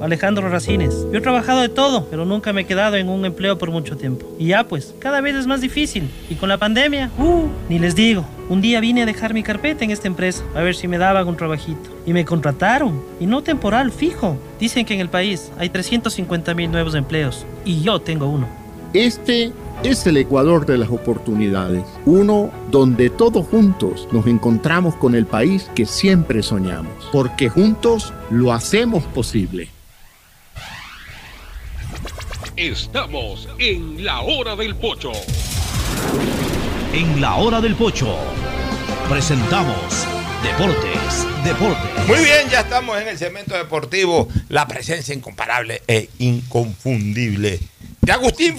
[0.00, 1.06] Alejandro Racines.
[1.10, 3.96] Yo he trabajado de todo, pero nunca me he quedado en un empleo por mucho
[3.96, 4.26] tiempo.
[4.38, 6.10] Y ya pues, cada vez es más difícil.
[6.28, 8.24] Y con la pandemia, uh, ni les digo.
[8.48, 11.28] Un día vine a dejar mi carpeta en esta empresa, a ver si me daban
[11.28, 11.90] un trabajito.
[12.06, 13.02] Y me contrataron.
[13.20, 14.36] Y no temporal, fijo.
[14.58, 17.46] Dicen que en el país hay 350 mil nuevos empleos.
[17.64, 18.48] Y yo tengo uno.
[18.92, 19.52] Este
[19.82, 25.70] es el Ecuador de las oportunidades, uno donde todos juntos nos encontramos con el país
[25.74, 29.68] que siempre soñamos, porque juntos lo hacemos posible.
[32.56, 35.12] Estamos en la hora del pocho.
[36.92, 38.16] En la hora del pocho
[39.08, 40.06] presentamos
[40.42, 42.06] Deportes, Deportes.
[42.06, 44.28] Muy bien, ya estamos en el segmento deportivo.
[44.48, 47.60] La presencia incomparable e inconfundible
[48.02, 48.56] de Agustín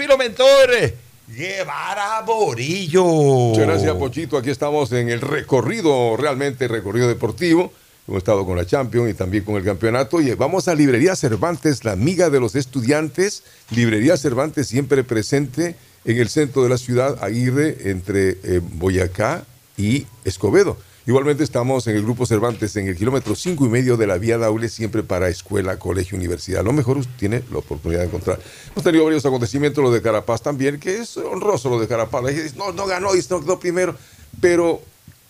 [1.32, 1.36] Filomentore.
[1.36, 3.04] Guevara Borillo.
[3.04, 4.38] Muchas gracias, Pochito.
[4.38, 7.72] Aquí estamos en el recorrido, realmente recorrido deportivo.
[8.08, 10.22] Hemos estado con la Champions y también con el campeonato.
[10.22, 13.44] Y vamos a Librería Cervantes, la amiga de los estudiantes.
[13.70, 19.46] Librería Cervantes siempre presente en el centro de la ciudad, Aguirre, entre eh, Boyacá
[19.78, 20.78] y Escobedo.
[21.08, 24.38] Igualmente estamos en el Grupo Cervantes en el kilómetro cinco y medio de la vía
[24.38, 26.64] Daule, siempre para escuela, colegio, universidad.
[26.64, 28.40] Lo mejor usted tiene la oportunidad de encontrar.
[28.72, 32.28] Hemos tenido varios acontecimientos, lo de Carapaz también, que es honroso lo de Carapaz.
[32.28, 33.96] Dice, No, no ganó, no quedó primero,
[34.40, 34.82] pero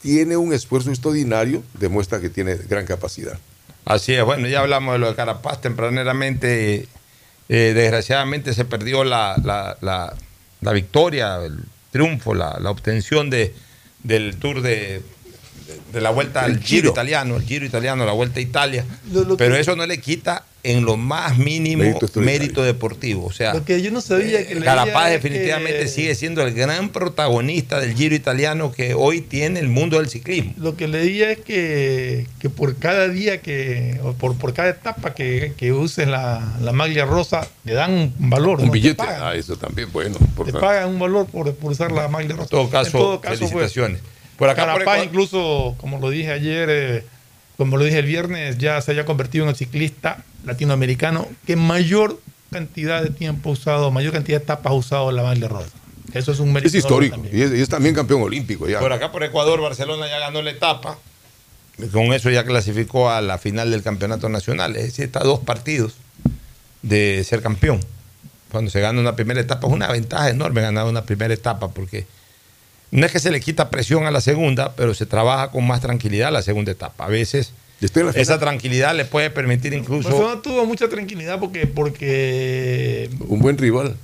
[0.01, 3.39] tiene un esfuerzo extraordinario, demuestra que tiene gran capacidad.
[3.85, 6.87] Así es, bueno, ya hablamos de lo de Carapaz tempraneramente.
[7.49, 11.59] eh, desgraciadamente se perdió la, la- la- victoria, el
[11.91, 13.53] triunfo, la, la obtención de,
[14.03, 15.01] del tour de,
[15.93, 16.67] de, la vuelta El al Giro.
[16.81, 16.91] Giro.
[16.91, 18.85] italiano, el Giro italiano, la vuelta a Italia.
[19.11, 21.83] Lo- lo Pero que- eso no le quita en lo más mínimo
[22.17, 23.25] Mérito deportivo.
[23.25, 26.53] O sea, Lo que yo no sabía que leía Carapaz definitivamente que- sigue siendo el
[26.53, 30.53] gran protagonista del Giro italiano que hoy tiene el mundo del ciclismo.
[30.57, 35.15] Lo que leía es que, que por cada día que, o por, por cada etapa
[35.15, 38.59] que, que uses la, la maglia rosa, le dan un valor.
[38.59, 38.71] Un ¿no?
[38.71, 39.01] Te billete.
[39.03, 40.15] Ah, eso también, bueno.
[40.45, 42.43] Te pagan un valor por, por usar la maglia rosa.
[42.43, 44.01] En todo caso, pues, felicitaciones.
[44.41, 47.03] Por acá, por Carapaz Ecuador- incluso, como lo dije ayer, eh,
[47.57, 52.19] como lo dije el viernes, ya se haya convertido en el ciclista latinoamericano que mayor
[52.51, 55.69] cantidad de tiempo ha usado, mayor cantidad de etapas ha usado la maglia rosa.
[56.11, 56.69] Eso es un mérito.
[56.69, 58.79] Es histórico y es, y es también campeón olímpico ya.
[58.79, 60.97] Por acá, por Ecuador, Barcelona ya ganó la etapa.
[61.91, 64.75] Con eso ya clasificó a la final del campeonato nacional.
[64.75, 65.93] Es decir, está a dos partidos
[66.81, 67.79] de ser campeón.
[68.51, 72.07] Cuando se gana una primera etapa, es una ventaja enorme ganar una primera etapa, porque
[72.91, 75.81] no es que se le quita presión a la segunda, pero se trabaja con más
[75.81, 77.05] tranquilidad la segunda etapa.
[77.05, 77.53] A veces
[78.15, 80.09] esa tranquilidad le puede permitir incluso.
[80.09, 83.95] Barcelona tuvo mucha tranquilidad porque, porque Un buen rival.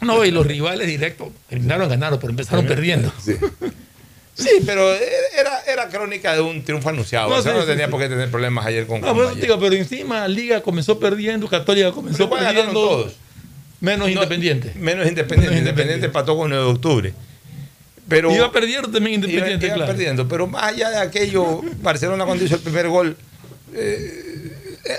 [0.00, 3.10] no, y los rivales directos terminaron ganando, pero empezaron perdiendo.
[4.34, 7.30] Sí, pero era, era crónica de un triunfo anunciado.
[7.30, 7.90] No, O sea, sí, no tenía sí.
[7.90, 11.90] por qué tener problemas ayer con No, pero, digo, pero encima Liga comenzó perdiendo, Católica
[11.92, 12.80] comenzó Pero ganaron perdiendo.
[12.80, 13.16] todos.
[13.80, 14.72] Menos No, Independiente.
[14.76, 15.58] Menos Independiente.
[15.58, 17.14] Independiente empató con 9 de octubre.
[18.08, 19.92] Pero Iba perdiendo también Independiente, iba, iba claro.
[19.92, 20.28] perdiendo.
[20.28, 23.16] Pero más allá de aquello, Barcelona cuando hizo el primer gol,
[23.74, 24.26] eh,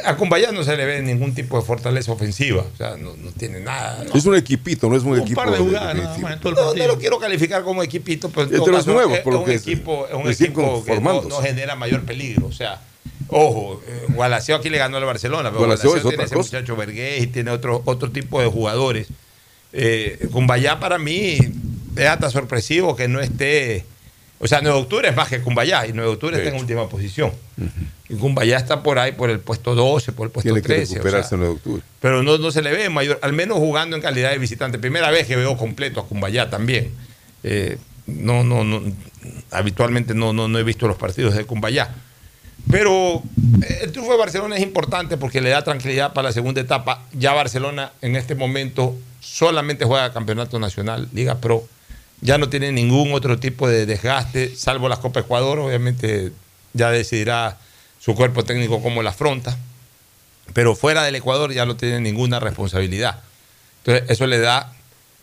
[0.04, 2.66] a Cumbayá no se le ve ningún tipo de fortaleza ofensiva.
[2.74, 4.06] O sea, no, no tiene nada.
[4.14, 5.42] Es un equipito, no es un, equipo.
[5.42, 6.80] par de jugadas nada más en todo el.
[6.80, 9.18] No, no lo quiero calificar como equipito, pero en Es todo de los caso, nuevos,
[9.18, 12.04] es, por es lo un que equipo, es un equipo que no, no genera mayor
[12.04, 12.48] peligro.
[12.48, 12.82] O sea,
[13.30, 16.36] ojo, eh, Gualaceo aquí le ganó al Barcelona, pero Gualaceo Gualaceo, es tiene otra ese
[16.36, 16.58] cosa.
[16.58, 19.08] muchacho Vergués y tiene otro, otro tipo de jugadores.
[19.74, 21.38] Eh, Cumbayá para mí
[21.98, 23.86] es hasta sorpresivo que no esté.
[24.40, 26.60] O sea, 9 de octubre es más que Cumbayá y 9 de octubre está en
[26.60, 27.32] última posición.
[28.08, 30.94] Y Cumbayá está por ahí por el puesto 12, por el puesto Tiene que 13.
[30.94, 31.84] o recuperarse sea, en 9 de octubre.
[32.00, 34.78] pero no, no se le ve mayor, al menos jugando en calidad de visitante.
[34.78, 36.92] Primera vez que veo completo a Cumbayá también.
[37.44, 38.82] Eh, no, no, no,
[39.52, 41.94] habitualmente no, no, no he visto los partidos de Cumbayá.
[42.70, 43.24] Pero
[43.64, 47.04] eh, el triunfo de Barcelona es importante porque le da tranquilidad para la segunda etapa.
[47.14, 51.68] Ya Barcelona en este momento solamente juega campeonato nacional, Liga Pro.
[52.22, 55.60] Ya no tiene ningún otro tipo de desgaste, salvo las Copa Ecuador.
[55.60, 56.32] Obviamente
[56.74, 57.58] ya decidirá
[58.00, 59.58] su cuerpo técnico cómo la afronta.
[60.54, 63.22] Pero fuera del Ecuador ya no tiene ninguna responsabilidad.
[63.80, 64.74] Entonces eso le da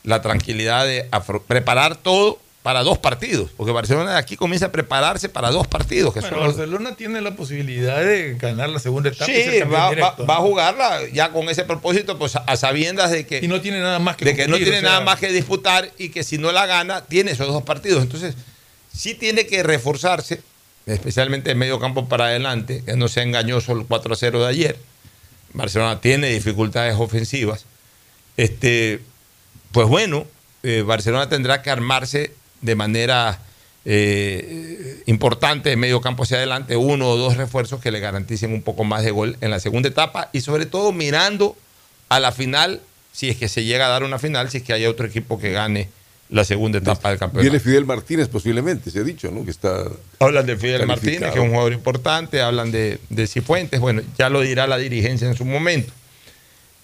[0.05, 1.09] la tranquilidad de
[1.47, 3.51] preparar todo para dos partidos.
[3.59, 6.15] Porque Barcelona de aquí comienza a prepararse para dos partidos.
[6.15, 9.31] Que Bueno, son los- Barcelona tiene la posibilidad de ganar la segunda etapa.
[9.31, 9.73] y Sí, campeón
[10.03, 13.61] va, va- a jugarla ya con ese propósito, pues a sabiendas de que, Y no
[13.61, 16.09] tiene nada más que de que no tiene o sea, nada más que disputar y
[16.09, 18.03] que si no la gana, tiene esos dos partidos.
[18.03, 18.35] Entonces,
[18.97, 20.41] sí tiene que reforzarse,
[20.87, 24.79] especialmente en medio campo para adelante, que no sea engañoso el 4-0 de ayer.
[25.53, 27.67] Barcelona tiene dificultades ofensivas.
[28.39, 29.01] Este,
[29.71, 30.27] pues bueno,
[30.63, 32.33] eh, Barcelona tendrá que armarse
[32.65, 33.39] de manera
[33.85, 38.63] eh, importante de medio campo hacia adelante, uno o dos refuerzos que le garanticen un
[38.63, 41.57] poco más de gol en la segunda etapa y sobre todo mirando
[42.09, 42.81] a la final,
[43.13, 45.39] si es que se llega a dar una final, si es que hay otro equipo
[45.39, 45.91] que gane
[46.31, 47.43] la segunda etapa del campeonato.
[47.43, 49.45] Viene Fidel Martínez posiblemente, se ha dicho, ¿no?
[49.45, 49.85] Que está
[50.19, 50.87] Hablan de Fidel.
[50.87, 54.79] Martínez, que es un jugador importante, hablan de, de Cifuentes, bueno, ya lo dirá la
[54.79, 55.93] dirigencia en su momento.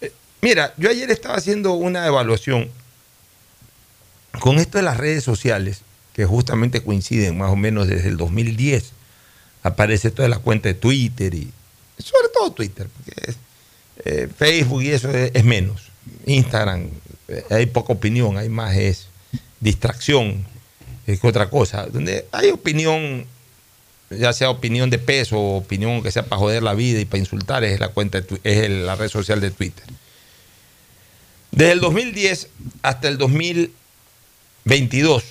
[0.03, 0.13] Eh,
[0.43, 2.69] mira, yo ayer estaba haciendo una evaluación
[4.39, 5.83] con esto de las redes sociales,
[6.13, 8.93] que justamente coinciden más o menos desde el 2010.
[9.63, 11.51] Aparece esto de la cuenta de Twitter y
[11.99, 13.35] sobre todo Twitter, porque
[14.05, 15.83] eh, Facebook y eso es, menos.
[16.27, 16.89] Instagram,
[17.29, 19.09] eh, hay poca opinión, hay más es
[19.61, 20.47] distracción
[21.07, 21.87] eh, que otra cosa.
[21.87, 23.27] Donde hay opinión,
[24.11, 27.19] ya sea opinión de peso o opinión que sea para joder la vida y para
[27.19, 29.85] insultar, es la cuenta es la red social de Twitter.
[31.51, 32.49] Desde el 2010
[32.83, 33.19] hasta el
[34.65, 35.25] 2022,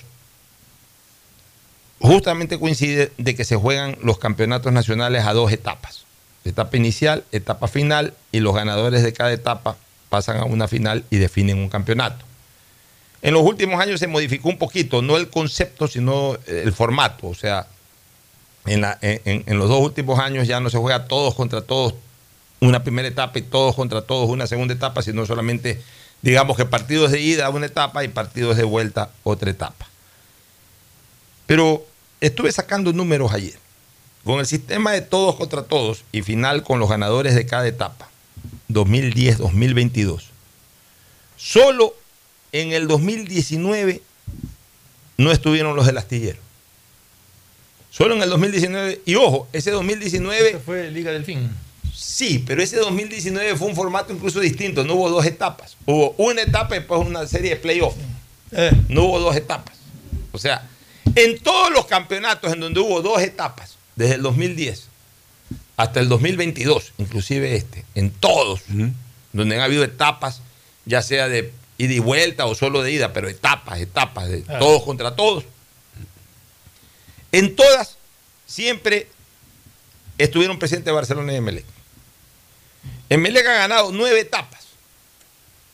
[2.00, 6.04] justamente coincide de que se juegan los campeonatos nacionales a dos etapas.
[6.44, 9.76] Etapa inicial, etapa final, y los ganadores de cada etapa
[10.08, 12.24] pasan a una final y definen un campeonato.
[13.22, 17.28] En los últimos años se modificó un poquito, no el concepto, sino el formato.
[17.28, 17.66] O sea,
[18.64, 18.84] en-
[19.22, 21.94] en los dos últimos años ya no se juega todos contra todos
[22.60, 25.82] una primera etapa y todos contra todos una segunda etapa, sino solamente,
[26.22, 29.88] digamos que partidos de ida una etapa y partidos de vuelta otra etapa.
[31.46, 31.86] Pero
[32.20, 33.58] estuve sacando números ayer.
[34.24, 38.10] Con el sistema de todos contra todos y final con los ganadores de cada etapa,
[38.68, 40.24] 2010-2022,
[41.36, 41.94] solo
[42.52, 44.02] en el 2019
[45.16, 46.38] no estuvieron los del astillero.
[47.90, 51.12] Solo en el 2019, y ojo, ese 2019 fue Liga.
[51.94, 54.84] Sí, pero ese 2019 fue un formato incluso distinto.
[54.84, 55.76] No hubo dos etapas.
[55.86, 57.96] Hubo una etapa y después una serie de playoffs.
[58.88, 59.76] No hubo dos etapas.
[60.32, 60.68] O sea,
[61.14, 64.88] en todos los campeonatos en donde hubo dos etapas, desde el 2010
[65.76, 68.60] hasta el 2022, inclusive este, en todos,
[69.32, 70.42] donde han habido etapas,
[70.84, 74.58] ya sea de ida y vuelta o solo de ida, pero etapas, etapas, de Ah.
[74.58, 75.44] todos contra todos.
[77.32, 77.96] En todas,
[78.46, 79.08] siempre
[80.18, 81.64] estuvieron presentes Barcelona y Emelec.
[83.10, 84.60] Emelec ha ganado nueve etapas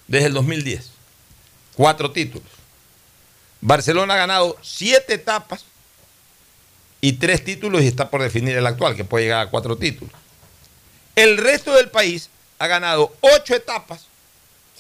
[0.08, 0.90] desde el 2010,
[1.74, 2.48] cuatro títulos.
[3.60, 5.64] Barcelona ha ganado siete etapas
[7.00, 10.14] y tres títulos y está por definir el actual, que puede llegar a cuatro títulos.
[11.14, 14.06] El resto del país ha ganado ocho etapas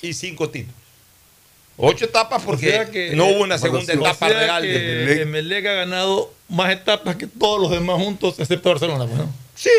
[0.02, 0.76] y cinco títulos.
[1.78, 4.62] Ocho etapas porque O sea que- no hubo una o segunda sea etapa real.
[4.62, 9.04] que ha ganado más etapas que todos los demás juntos, excepto Barcelona.
[9.06, 9.30] pues, ¿no?
[9.54, 9.70] Sí.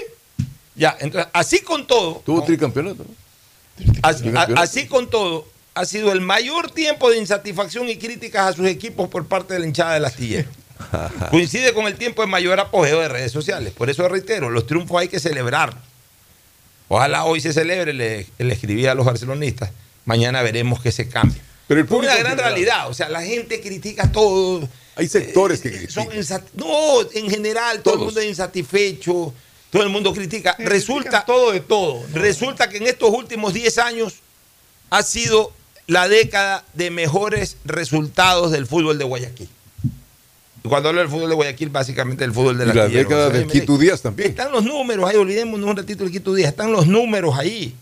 [0.77, 2.21] Ya, entonces, así con todo.
[2.25, 3.05] Tuvo tricampeonato.
[4.01, 8.67] Así, así con todo, ha sido el mayor tiempo de insatisfacción y críticas a sus
[8.67, 10.49] equipos por parte de la hinchada del astillero.
[11.31, 13.73] Coincide con el tiempo de mayor apogeo de redes sociales.
[13.73, 15.83] Por eso reitero, los triunfos hay que celebrarlos.
[16.87, 19.71] Ojalá hoy se celebre, le, le escribí a los barcelonistas.
[20.05, 21.41] Mañana veremos que se cambie.
[21.67, 22.89] Pero el una gran realidad.
[22.89, 24.67] O sea, la gente critica todo.
[24.95, 26.07] Hay sectores que Eh, son
[26.55, 29.33] No, en general, todo el mundo es insatisfecho.
[29.69, 30.55] Todo el mundo critica.
[30.59, 32.03] Resulta todo de todo.
[32.13, 34.15] Resulta que en estos últimos 10 años
[34.89, 35.51] ha sido
[35.87, 39.49] la década de mejores resultados del fútbol de Guayaquil.
[40.63, 43.29] Y cuando hablo del fútbol de Guayaquil, básicamente del fútbol de Y la la década
[43.29, 44.29] del Quito Díaz también.
[44.29, 47.75] Están los números ahí, olvidémonos un ratito del Quito Díaz, están los números ahí.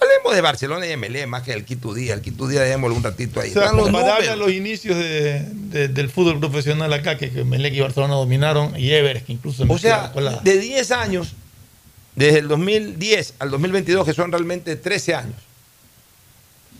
[0.00, 2.16] Hablemos de Barcelona y MLE más que del Quito Díaz.
[2.18, 3.50] El Quito Díaz, dejémoslo un ratito ahí.
[3.50, 7.80] O sea, los a los inicios de- de- del fútbol profesional acá, que, Emelec y
[7.80, 11.32] Barcelona dominaron, y Everest, que incluso O sea, la de 10 años,
[12.16, 15.36] desde el 2010 al 2022, que son realmente 13 años.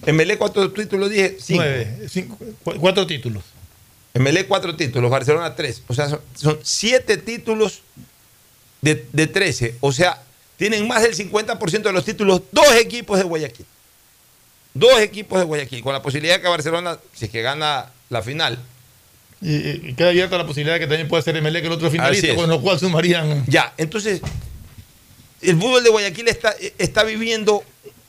[0.06, 1.36] ¿En Melé cuántos títulos dije?
[1.40, 1.62] Cinco.
[1.62, 3.42] Nueve, cinco, cu- cuatro títulos.
[4.12, 5.82] MLE cuatro títulos, Barcelona tres.
[5.88, 7.80] O sea, son, son siete títulos
[8.82, 9.76] de, de 13.
[9.80, 10.20] O sea,
[10.56, 13.66] tienen más del 50% de los títulos dos equipos de Guayaquil.
[14.72, 18.22] Dos equipos de Guayaquil, con la posibilidad de que Barcelona, si es que gana la
[18.22, 18.58] final,
[19.40, 21.90] Y, y queda abierta la posibilidad de que también pueda ser MLE que el otro
[21.90, 23.44] finalista, con lo cual sumarían.
[23.46, 24.20] Ya, entonces,
[25.42, 27.62] el fútbol de Guayaquil está, está viviendo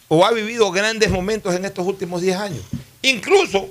[0.08, 2.62] o ha vivido grandes momentos en estos últimos 10 años.
[3.02, 3.68] Incluso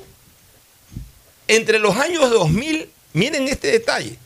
[1.48, 4.18] entre los años 2000, miren este detalle,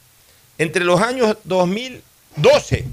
[0.57, 2.85] entre los años 2012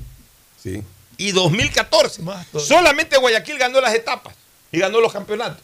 [1.17, 2.21] y 2014,
[2.59, 4.35] solamente Guayaquil ganó las etapas
[4.71, 5.63] y ganó los campeonatos.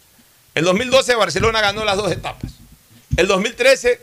[0.53, 2.51] El 2012 Barcelona ganó las dos etapas.
[3.17, 4.01] El 2013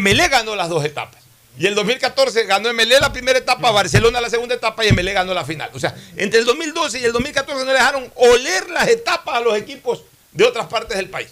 [0.00, 1.22] MLE ganó las dos etapas.
[1.58, 5.34] Y el 2014 ganó MLE la primera etapa, Barcelona la segunda etapa y MLE ganó
[5.34, 5.70] la final.
[5.74, 9.40] O sea, entre el 2012 y el 2014 no le dejaron oler las etapas a
[9.40, 10.02] los equipos
[10.32, 11.28] de otras partes del país.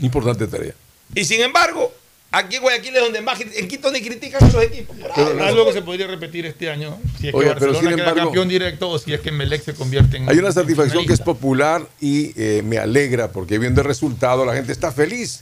[0.00, 0.74] Importante tarea.
[1.14, 1.92] Y sin embargo,
[2.30, 3.40] aquí en Guayaquil es donde más...
[3.40, 4.96] En Quito ni critican a los equipos.
[5.14, 7.88] Pero algo que se podría repetir este año, si es que Oye, pero Barcelona sin
[7.90, 10.28] queda embargo- campeón directo o si es que Melec se convierte en.
[10.28, 14.54] Hay una satisfacción que es popular y eh, me alegra porque viendo el resultado la
[14.54, 15.40] gente está feliz.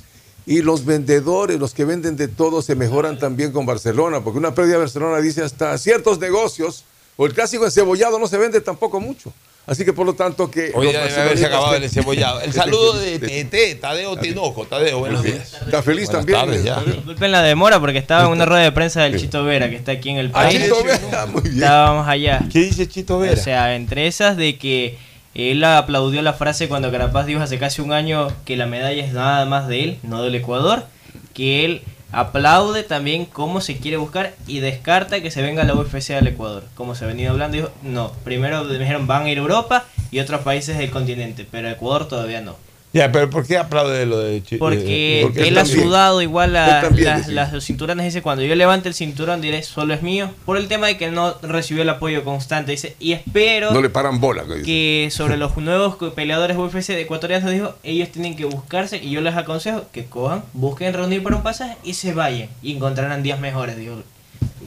[0.48, 4.54] Y los vendedores, los que venden de todo, se mejoran también con Barcelona, porque una
[4.54, 6.84] pérdida de Barcelona dice hasta ciertos negocios,
[7.16, 9.32] o el clásico encebollado no se vende tampoco mucho.
[9.66, 10.70] Así que por lo tanto que...
[10.74, 12.40] Hoy debe haberse acabado el encebollado.
[12.40, 13.18] El saludo de.
[13.78, 14.64] TT, Tadeo Tinoco.
[14.64, 15.54] Tadeo, buenos días.
[15.64, 16.62] Está feliz también.
[16.62, 16.80] ya.
[16.80, 19.92] Disculpen la demora porque estaba en una rueda de prensa del Chito Vera, que está
[19.92, 20.62] aquí en el Ah, país.
[20.62, 21.54] Chito Vera, muy bien.
[21.54, 22.42] Estábamos allá.
[22.52, 23.32] ¿Qué dice Chito Vera?
[23.34, 24.98] O sea, entre esas de que
[25.34, 29.12] él aplaudió la frase cuando Carapaz dijo hace casi un año que la medalla es
[29.12, 30.86] nada más de él, no del Ecuador,
[31.34, 31.82] que él
[32.16, 36.64] aplaude también cómo se quiere buscar y descarta que se venga la UFC al Ecuador.
[36.74, 39.84] Como se ha venido hablando, dijo, no, primero me dijeron van a ir a Europa
[40.10, 42.56] y otros países del continente, pero Ecuador todavía no.
[42.96, 44.58] Ya, pero ¿por qué aplaude lo de Chito?
[44.58, 48.04] Porque, él ha sudado igual la- las, las los cinturones.
[48.06, 50.30] Dice, cuando yo levante el cinturón diré, solo es mío.
[50.46, 52.72] Por el tema de que no recibió el apoyo constante.
[52.72, 54.44] Dice, y espero No le paran bola.
[54.64, 59.20] que sobre los nuevos peleadores UFC de ecuatorianos dijo, ellos tienen que buscarse y yo
[59.20, 62.48] les aconsejo que cojan, busquen reunir para un pasaje y se vayan.
[62.62, 64.02] Y encontrarán días mejores, dijo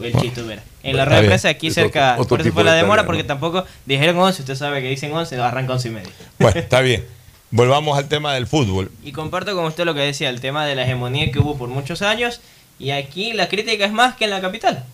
[0.04, 0.64] el Chito Vera.
[0.84, 3.02] En la red de prensa aquí cerca, otro- otro por eso fue la de demora,
[3.02, 3.28] tarea, porque ¿no?
[3.28, 6.10] tampoco dijeron 11, usted sabe que dicen 11, arranca 11 y media.
[6.38, 7.04] Bueno, está bien.
[7.52, 8.92] Volvamos al tema del fútbol.
[9.04, 11.70] Y comparto con usted lo que decía, el tema de la hegemonía que hubo por
[11.70, 12.42] muchos años.
[12.78, 14.86] Y aquí la crítica es más que en la capital.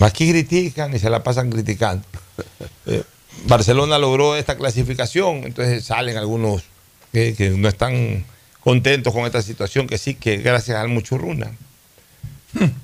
[0.00, 2.04] Aquí critican y se la pasan criticando.
[2.86, 3.02] Eh,
[3.46, 6.62] Barcelona logró esta clasificación, entonces salen algunos
[7.12, 8.24] que, que no están
[8.60, 11.50] contentos con esta situación, que sí, que gracias al Muchurruna.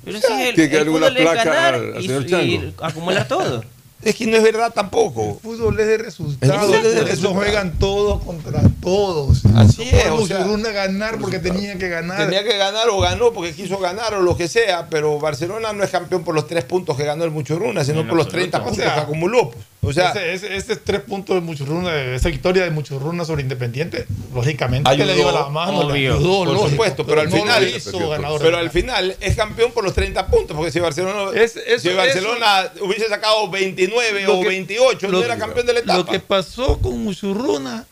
[0.03, 2.23] Pero sí, el, Tiene que el darle una fútbol es placa al- al y, señor
[2.25, 2.83] y Chango.
[2.85, 3.63] acumular todo.
[4.03, 5.39] Es que no es verdad tampoco.
[5.41, 6.55] fútbol es de resultados.
[6.55, 7.37] El fútbol es de resultados.
[7.37, 9.43] juegan todos contra todos.
[9.55, 12.17] Así No es, o sea, Muchurruna ganar porque tenía que ganar.
[12.17, 15.83] Tenía que ganar o ganó porque quiso ganar o lo que sea, pero Barcelona no
[15.83, 18.31] es campeón por los tres puntos que ganó el Muchurruna, sino por los absoluto.
[18.51, 19.51] 30 O puntos sea, que acumuló.
[19.51, 19.65] pues.
[19.83, 24.05] O sea, ese, ese- ese tres puntos de Muchurruna, esa victoria de Muchurruna sobre Independiente,
[24.33, 28.09] lógicamente que le dio la mano, le ayudó, por lógico, supuesto, pero al final, hizo
[28.09, 31.31] ganador pero al final es campeón por los 30 puntos, porque si Barcelona,
[31.79, 35.79] si Barcelona hubiese sacado 29 Lo o que- 28, no lo- era campeón de la
[35.79, 35.97] etapa.
[35.97, 37.85] Lo que pasó con Muchurruna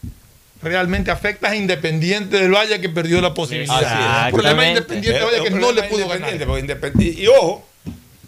[0.61, 4.27] realmente afecta a Independiente del Valle que perdió la posibilidad.
[4.27, 6.37] El problema de Independiente del Valle Es que no le pudo ganar.
[6.79, 7.65] Porque y ojo,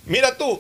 [0.08, 0.60] mira tú,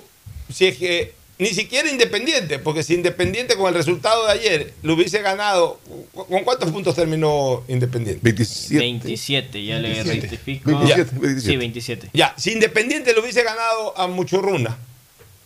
[0.54, 4.94] si es que ni siquiera Independiente, porque si Independiente con el resultado de ayer lo
[4.94, 5.80] hubiese ganado,
[6.14, 8.22] ¿con cuántos puntos terminó Independiente?
[8.22, 8.78] 27.
[8.80, 10.22] 27, ya le 27.
[10.22, 10.70] rectifico.
[10.70, 12.10] 27, Sí, 27.
[12.14, 14.78] Ya, si Independiente lo hubiese ganado a Muchurruna,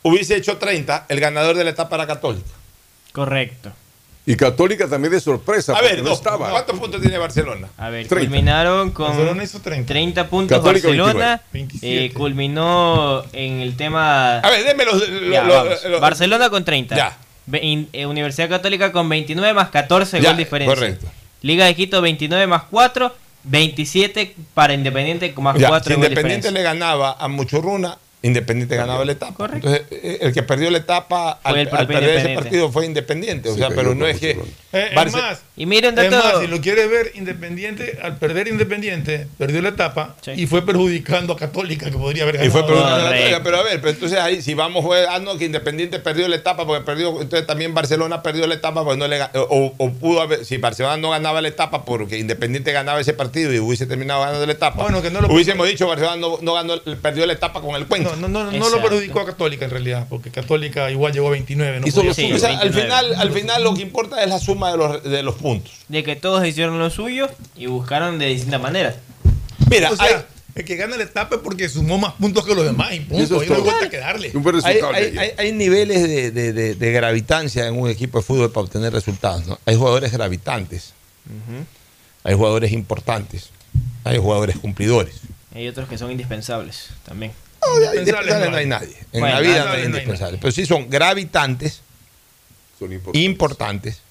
[0.04, 2.50] hubiese hecho 30, el ganador de la etapa era Católica.
[3.14, 3.72] Correcto.
[4.28, 5.74] Y Católica también de sorpresa.
[5.78, 6.50] A ver, no no, estaba.
[6.50, 7.68] ¿cuántos puntos tiene Barcelona?
[7.78, 8.28] A ver, 30.
[8.28, 10.28] culminaron con Barcelona hizo 30.
[10.28, 11.42] puntos Católica, Barcelona.
[11.54, 12.06] 27.
[12.06, 14.40] eh, culminó en el tema.
[14.40, 15.08] A ver, déme los.
[15.08, 15.84] lo- Ya, lo- vamos.
[15.86, 16.96] lo- Barcelona con 30.
[16.96, 17.18] Ya.
[17.46, 20.74] Ve- eh, Universidad Católica con 29 más 14 Ya, gol diferencia.
[20.76, 21.08] correcto.
[21.44, 23.14] Liga de Quito 29 más 4.
[23.48, 26.52] 27 para Independiente con más Ya, 4 si Independiente diferencia.
[26.52, 29.50] le ganaba a Muchurruna, Independiente ganaba la etapa.
[29.54, 33.50] Entonces, eh, el que perdió la etapa al, el perder ese partido fue Independiente.
[33.50, 34.32] O Sí, sea, pero no es que.
[34.74, 35.94] Eh, es más, Y es
[36.42, 41.38] si lo quieres ver Independiente, al perder Independiente, perdió la etapa y fue perjudicando a
[41.38, 42.52] Católica, que podría haber Y ganado.
[42.52, 43.24] fue perjudicando a la Correcto.
[43.32, 46.66] Católica, pero a ver, pero entonces ahí si vamos jugando que Independiente perdió la etapa
[46.66, 50.44] porque perdió, entonces también Barcelona perdió la etapa porque no le o, o pudo haber,
[50.46, 54.46] si Barcelona no ganaba la etapa porque Independiente ganaba ese partido y hubiese terminado ganando
[54.46, 54.82] la etapa.
[54.84, 57.86] Bueno, que no lo- hubiésemos dicho Barcelona no, no ganó, perdió la etapa con el
[57.88, 58.10] cuento.
[58.10, 61.32] No, no, no, no lo perjudicó a Católica en realidad, porque Católica igual llegó a
[61.32, 61.80] 29.
[61.82, 62.14] No podía.
[62.36, 65.24] O sea, al final, al final lo que importa es la suma de los, de
[65.24, 65.74] los puntos.
[65.88, 68.96] De que todos hicieron lo suyo y buscaron de distintas maneras.
[69.70, 70.14] Mira, O sea, hay-
[70.56, 73.18] El que gana la etapa es porque sumó más puntos que los demás y punto.
[73.42, 74.32] Ahí no hay vuelta que darle.
[74.70, 78.24] Hay, hay- de hay- hay niveles de, de- de- de gravitancia en un equipo de
[78.24, 79.46] fútbol para obtener resultados.
[79.48, 79.60] ¿no?
[79.66, 80.94] Hay jugadores gravitantes,
[82.24, 83.50] hay jugadores importantes,
[84.06, 85.16] hay jugadores cumplidores.
[85.54, 87.32] Hay otros que son indispensables también.
[87.68, 88.98] No, de indispensables no hay nadie.
[89.12, 90.42] En Bueno, la vida no indispensables hay no hay indispensables.
[90.42, 91.82] Pero sí son gravitantes,
[93.14, 94.02] importantes.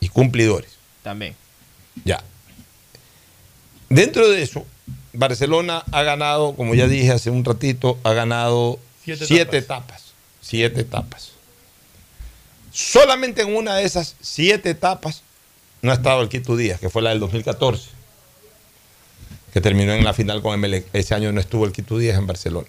[0.00, 0.72] y cumplidores.
[1.02, 1.34] También.
[2.04, 2.22] Ya.
[3.88, 4.66] Dentro de eso,
[5.12, 10.02] Barcelona ha ganado, como ya dije hace un ratito, ha ganado Siete siete, etapas.
[10.40, 11.30] Siete etapas.
[12.72, 15.22] Solamente en una de esas siete etapas
[15.80, 17.88] no ha estado el Quito Díaz, que fue la del 2014,
[19.56, 20.84] que terminó en la final con Emelec.
[20.92, 22.68] Ese año no estuvo el Quito Díaz en Barcelona.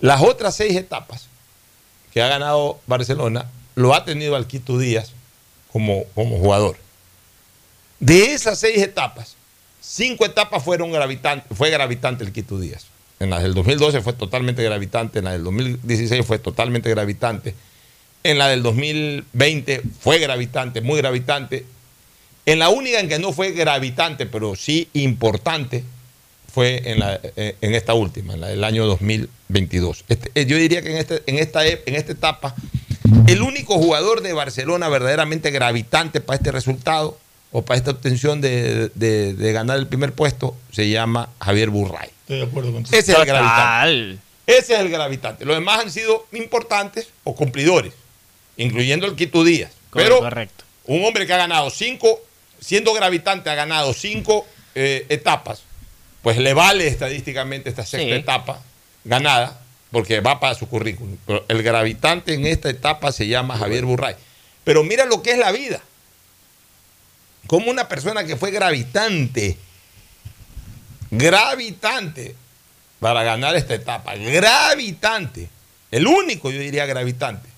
[0.00, 1.26] Las otras seis etapas
[2.10, 5.12] que ha ganado Barcelona lo ha tenido al Quito Díaz
[5.70, 6.78] como, como jugador.
[8.00, 9.36] De esas seis etapas,
[9.82, 12.86] cinco etapas fueron gravitantes, fue gravitante el Quito Díaz.
[13.20, 17.54] En la del 2012 fue totalmente gravitante, en la del 2016 fue totalmente gravitante,
[18.22, 21.66] en la del 2020 fue gravitante, muy gravitante.
[22.46, 25.84] En la única en que no fue gravitante, pero sí importante,
[26.52, 30.04] fue en, la, eh, en esta última, en la del año 2022.
[30.08, 32.54] Este, eh, yo diría que en, este, en, esta, en esta etapa,
[33.26, 37.18] el único jugador de Barcelona verdaderamente gravitante para este resultado
[37.52, 42.08] o para esta obtención de, de- de ganar el primer puesto se llama Javier Burray.
[42.22, 42.96] Estoy de acuerdo contigo.
[42.96, 44.18] Ese es el gravitante.
[44.46, 45.44] Ese es el gravitante.
[45.44, 47.92] Los demás han sido importantes o cumplidores,
[48.56, 49.70] incluyendo el Quito Díaz.
[49.92, 50.64] Pero correcto.
[50.86, 52.20] un hombre que ha ganado cinco,
[52.60, 55.62] siendo gravitante, ha ganado cinco eh, etapas,
[56.22, 58.12] pues le vale estadísticamente esta sexta Sí.
[58.12, 58.60] etapa
[59.04, 61.16] ganada, porque va para su currículum.
[61.26, 64.14] Pero el gravitante en esta etapa se llama Javier Burray.
[64.64, 65.80] Pero mira lo que es la vida.
[67.48, 69.56] Como una persona que fue gravitante,
[71.10, 72.34] gravitante
[73.00, 75.48] para ganar esta etapa, gravitante,
[75.90, 77.48] el único yo diría gravitante.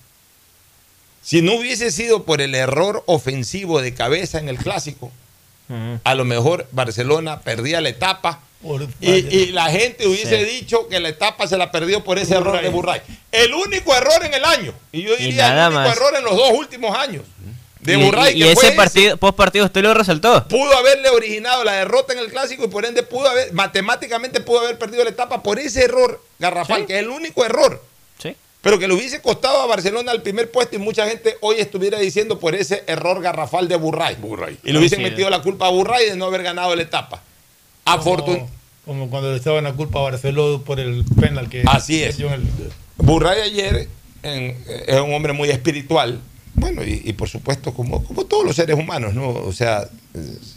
[1.21, 5.11] Si no hubiese sido por el error ofensivo de cabeza en el clásico,
[6.03, 8.39] a lo mejor Barcelona perdía la etapa
[9.01, 10.51] y, y la gente hubiese Sí.
[10.59, 13.01] dicho que la etapa se la perdió por ese error de Burray.
[13.31, 14.73] El único error en el año.
[14.91, 15.95] Y yo diría el único más.
[15.97, 17.23] error en los dos últimos años.
[17.81, 18.71] De y, Burray, y- que ese.
[18.71, 20.47] partido, post partido usted lo resaltó.
[20.47, 24.61] pudo haberle originado la derrota en el clásico y por ende pudo haber, matemáticamente pudo
[24.61, 27.83] haber perdido la etapa por ese error garrafal, que es el único error.
[28.19, 28.35] Sí.
[28.65, 31.99] Pero que le hubiese costado a Barcelona el primer puesto y mucha gente hoy estuviera
[31.99, 34.17] diciendo por ese error garrafal de Burray.
[34.63, 35.11] Y le hubiesen Así es.
[35.11, 37.21] metido la culpa a Burray de no haber ganado la etapa.
[37.85, 38.47] Afortun
[38.83, 42.17] Como cuando le estaban la culpa a Barcelona por el penal que Así es.
[42.19, 42.41] el-
[42.97, 43.87] Burray ayer
[44.23, 46.19] en- es un hombre muy espiritual.
[46.55, 49.29] Bueno, y, y por supuesto, como, como todos los seres humanos, ¿no?
[49.29, 49.87] O sea,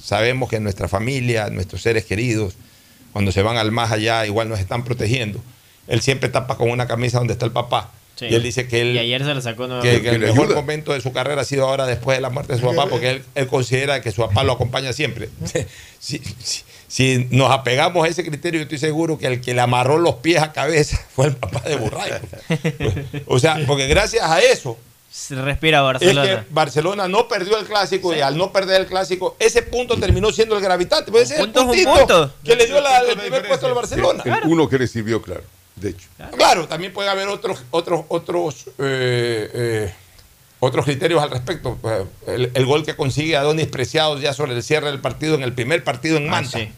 [0.02, 2.54] sabemos que nuestra familia, nuestros seres queridos,
[3.12, 5.40] cuando se van al más allá, igual nos están protegiendo.
[5.88, 7.92] Él siempre tapa con una camisa donde está el papá.
[8.18, 8.26] Sí.
[8.26, 10.56] Y él dice que él Y ayer se le sacó que, el mejor ayuda.
[10.56, 13.10] momento de su carrera ha sido ahora después de la muerte de su papá, porque
[13.10, 15.28] él, él considera que su papá lo acompaña siempre.
[16.00, 19.60] Si, si- si nos apegamos a ese criterio, yo estoy seguro que el que le
[19.60, 22.12] amarró los pies a cabeza fue el papá de Burray.
[23.26, 24.78] O sea, porque gracias a eso
[25.10, 26.26] Se respira es Barcelona.
[26.26, 30.30] que Barcelona no perdió el clásico y al no perder el clásico, ese punto terminó
[30.32, 31.10] siendo el gravitante.
[31.10, 34.22] Pues ese es el punto puntito que le dio la- el primer puesto al Barcelona.
[34.24, 35.42] El uno que le sirvió, claro.
[35.80, 36.08] De hecho.
[36.36, 39.94] Claro, también puede haber otros, otros, otros, eh, eh,
[40.60, 41.78] otros criterios al respecto.
[41.84, 45.42] Eh, El, el gol que consigue Adonis Preciado ya sobre el cierre del partido en
[45.42, 46.58] el primer partido en Ah, Manta.
[46.58, 46.68] sí.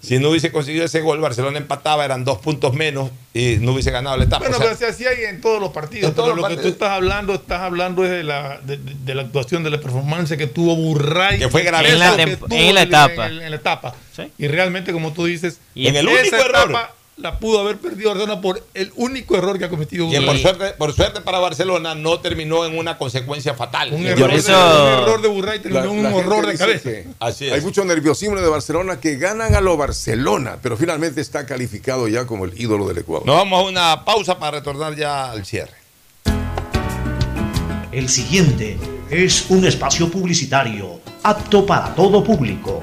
[0.00, 3.90] Si no hubiese conseguido ese gol, Barcelona empataba, eran dos puntos menos y no hubiese
[3.90, 4.40] ganado la etapa.
[4.40, 6.14] Bueno, O sea, pero si así hay en todos los partidos.
[6.14, 9.22] Todos pero los lo que tú estás hablando, estás hablando es de la, de, la
[9.22, 11.38] actuación, de la performance que tuvo Burray.
[11.38, 11.94] Que fue grandioso.
[11.94, 13.26] En la en etapa.
[13.28, 13.94] En, la etapa.
[14.14, 14.30] Sí.
[14.38, 16.76] Y realmente, como tú dices, Y en el esa único error.
[17.18, 20.26] La pudo haber perdido Barcelona por el único error que ha cometido Burray.
[20.26, 23.92] por suerte, por suerte para Barcelona no terminó en una consecuencia fatal.
[23.94, 26.82] Un Y error, eso- de, un error de Burray terminó en un horror de cabeza.
[26.90, 27.54] que Así es.
[27.54, 32.26] Hay mucho nerviosismo de Barcelona que ganan a lo Barcelona, pero finalmente está calificado ya
[32.26, 33.26] como el ídolo del Ecuador.
[33.26, 35.72] Nos vamos a una pausa para retornar ya al cierre.
[37.92, 38.76] El siguiente
[39.08, 42.82] es un espacio publicitario apto para todo público.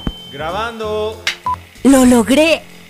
[0.31, 1.21] Grabando.
[1.83, 2.70] ¡Lo logré!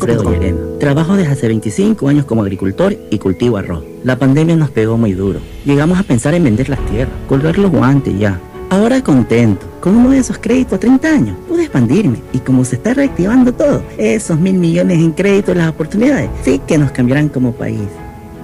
[0.00, 0.30] Alfredo.
[0.30, 0.58] Llerena.
[0.78, 3.82] Trabajo desde hace 25 años como agricultor y cultivo arroz.
[4.04, 5.40] La pandemia nos pegó muy duro.
[5.64, 8.40] Llegamos a pensar en vender las tierras, colgar los guantes y ya.
[8.70, 12.76] Ahora contento, con uno de esos créditos a 30 años, pude expandirme y como se
[12.76, 17.30] está reactivando todo, esos mil millones en créditos y las oportunidades, sí que nos cambiarán
[17.30, 17.80] como país.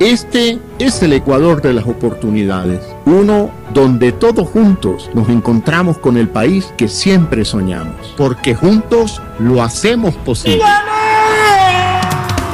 [0.00, 6.28] Este es el Ecuador de las oportunidades, uno donde todos juntos nos encontramos con el
[6.28, 10.62] país que siempre soñamos, porque juntos lo hacemos posible.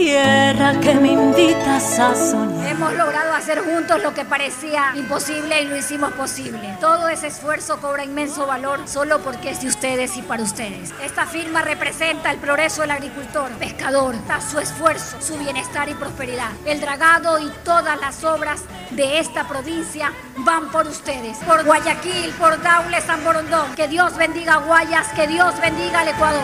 [0.00, 2.70] Tierra que me invitas a soñar.
[2.70, 6.74] Hemos logrado hacer juntos lo que parecía imposible y lo hicimos posible.
[6.80, 10.94] Todo ese esfuerzo cobra inmenso valor solo porque es de ustedes y para ustedes.
[11.04, 14.14] Esta firma representa el progreso del agricultor, pescador,
[14.50, 16.48] su esfuerzo, su bienestar y prosperidad.
[16.64, 18.62] El dragado y todas las obras
[18.92, 21.36] de esta provincia van por ustedes.
[21.46, 23.74] Por Guayaquil, por Daule, San Borondón.
[23.76, 26.40] Que Dios bendiga a Guayas, que Dios bendiga al Ecuador.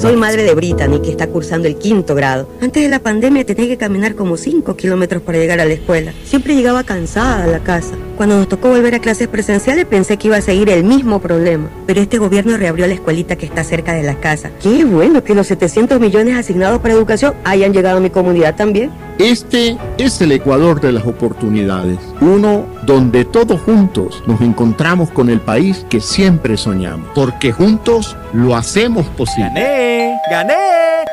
[0.00, 0.54] Soy madre de
[1.00, 2.48] Que está cursando el quinto grado.
[2.60, 6.12] Antes de la pandemia tenía que caminar como 5 kilómetros para llegar a la escuela.
[6.24, 7.94] Siempre llegaba cansada a la casa.
[8.16, 11.68] Cuando nos tocó volver a clases presenciales pensé que iba a seguir el mismo problema.
[11.86, 14.50] Pero este gobierno reabrió la escuelita que está cerca de la casa.
[14.62, 18.90] Qué bueno que los 700 millones asignados para educación hayan llegado a mi comunidad también.
[19.18, 25.40] Este es el Ecuador de las oportunidades, uno donde todos juntos nos encontramos con el
[25.40, 29.52] país que siempre soñamos, porque juntos lo hacemos posible.
[29.54, 30.18] ¡Gané!
[30.30, 30.91] ¡Gané!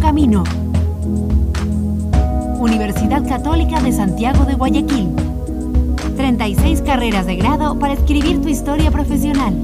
[0.00, 0.44] camino.
[2.58, 5.08] Universidad Católica de Santiago de Guayaquil.
[6.16, 9.54] 36 carreras de grado para escribir tu historia profesional.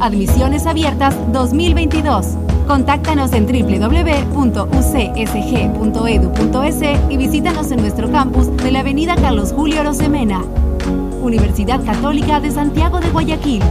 [0.00, 2.26] Admisiones abiertas 2022.
[2.66, 4.30] Contáctanos en www.ucsg.edu.es
[7.10, 10.42] y visítanos en nuestro campus de la Avenida Carlos Julio Rosemena.
[11.22, 13.62] Universidad Católica de Santiago de Guayaquil.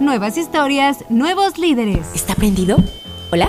[0.00, 2.08] Nuevas historias, nuevos líderes.
[2.14, 2.76] ¿Está prendido?
[3.30, 3.48] ¿Hola?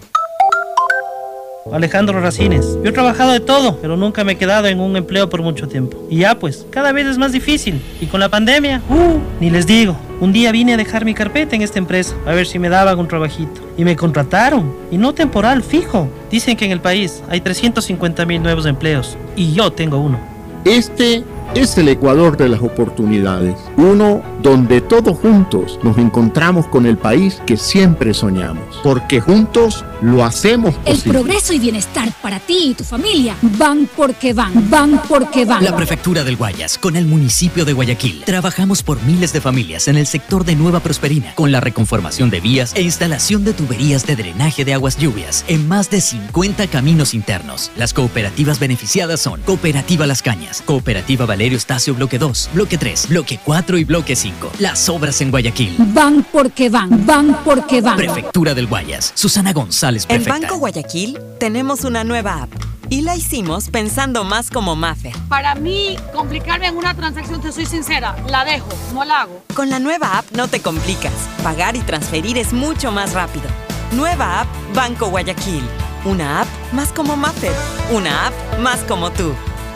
[1.71, 2.77] Alejandro Racines.
[2.83, 5.67] Yo he trabajado de todo, pero nunca me he quedado en un empleo por mucho
[5.67, 5.97] tiempo.
[6.09, 7.81] Y ya pues, cada vez es más difícil.
[8.01, 9.95] Y con la pandemia, uh, ni les digo.
[10.19, 12.97] Un día vine a dejar mi carpeta en esta empresa, a ver si me daban
[12.97, 13.61] un trabajito.
[13.77, 14.73] Y me contrataron.
[14.91, 16.09] Y no temporal, fijo.
[16.31, 19.17] Dicen que en el país hay 350 mil nuevos empleos.
[19.35, 20.19] Y yo tengo uno.
[20.65, 21.23] Este
[21.55, 27.41] es el Ecuador de las oportunidades, uno donde todos juntos nos encontramos con el país
[27.45, 31.19] que siempre soñamos, porque juntos lo hacemos El posible.
[31.19, 35.63] progreso y bienestar para ti y tu familia van porque van, van porque van.
[35.63, 39.97] La Prefectura del Guayas, con el municipio de Guayaquil, trabajamos por miles de familias en
[39.97, 44.15] el sector de Nueva Prosperina, con la reconformación de vías e instalación de tuberías de
[44.15, 47.71] drenaje de aguas lluvias en más de 50 caminos internos.
[47.75, 53.39] Las cooperativas beneficiadas son Cooperativa Las Cañas, Cooperativa Valerio Estacio Bloque 2, Bloque 3, Bloque
[53.43, 54.51] 4 y Bloque 5.
[54.59, 55.73] Las obras en Guayaquil.
[55.87, 57.97] Van porque van, van porque van.
[57.97, 60.39] Prefectura del Guayas, Susana González, En prefecta.
[60.39, 62.51] Banco Guayaquil tenemos una nueva app
[62.89, 65.13] y la hicimos pensando más como Maffer.
[65.29, 69.43] Para mí, complicarme en una transacción, te soy sincera, la dejo, no la hago.
[69.55, 71.13] Con la nueva app no te complicas.
[71.41, 73.45] Pagar y transferir es mucho más rápido.
[73.93, 75.63] Nueva app Banco Guayaquil.
[76.05, 77.53] Una app más como Maffer.
[77.91, 79.33] Una app más como tú.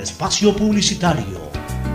[0.00, 1.50] espacio publicitario.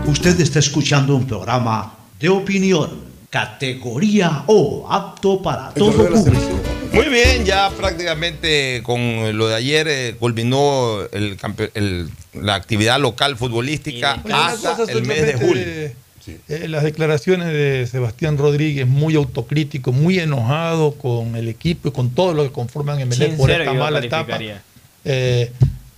[0.06, 2.90] Usted está escuchando un programa de opinión,
[3.30, 6.60] categoría O, apto para todo público.
[6.92, 11.36] Muy bien, ya prácticamente con lo de ayer eh, culminó el
[11.74, 15.62] el- la actividad local futbolística hasta el mes de julio.
[16.48, 22.10] eh, las declaraciones de Sebastián Rodríguez, muy autocrítico, muy enojado con el equipo y con
[22.10, 24.38] todo lo que conforman Emelec por esta mala etapa.
[25.04, 25.50] Eh,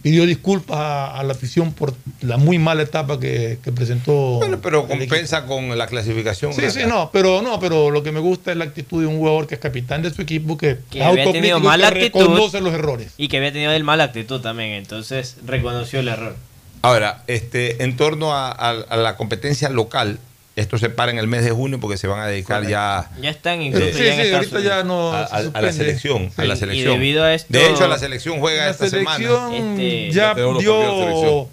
[0.07, 4.13] pidió disculpas a, a la afición por la muy mala etapa que, que presentó.
[4.39, 6.53] Bueno, pero compensa con la clasificación.
[6.55, 9.19] Sí, sí, no, pero no, pero lo que me gusta es la actitud de un
[9.19, 12.21] jugador que es capitán de su equipo, que, Que había tenido mala que actitud.
[12.21, 13.15] reconoce los errores.
[13.17, 16.37] Y que había tenido el mala actitud también, entonces reconoció el error.
[16.83, 20.21] Ahora, este, en torno a, a- a la competencia local,
[20.57, 23.31] esto se para en el mes de junio porque se van a dedicar ya Ya
[23.31, 26.31] están Eh, incluso sí, ya en sí, ahorita ya no a, a- a la selección,
[26.37, 26.93] a la Sí, selección.
[26.95, 29.57] Y debido a esto, De hecho, la selección juega La esta selección semana.
[29.57, 31.49] Este, ya dio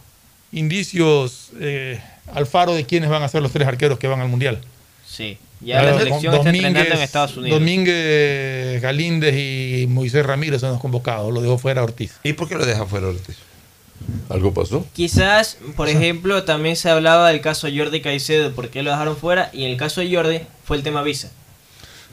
[0.51, 1.99] indicios eh,
[2.33, 4.59] al faro de quiénes van a ser los tres arqueros que van al mundial.
[5.07, 7.59] Sí, ya la selección está entrenando en Estados Unidos.
[7.59, 11.33] Domínguez, Galíndez y Moisés Ramírez son los convocados.
[11.33, 12.13] Lo dejó fuera Ortiz.
[12.23, 13.35] ¿Y por qué lo deja fuera Ortiz?
[14.29, 14.85] ¿Algo pasó?
[14.93, 19.49] Quizás, por ejemplo, también se hablaba del caso Jordi Caicedo, por qué lo dejaron fuera,
[19.53, 21.31] y en el caso de Jordi fue el tema visa.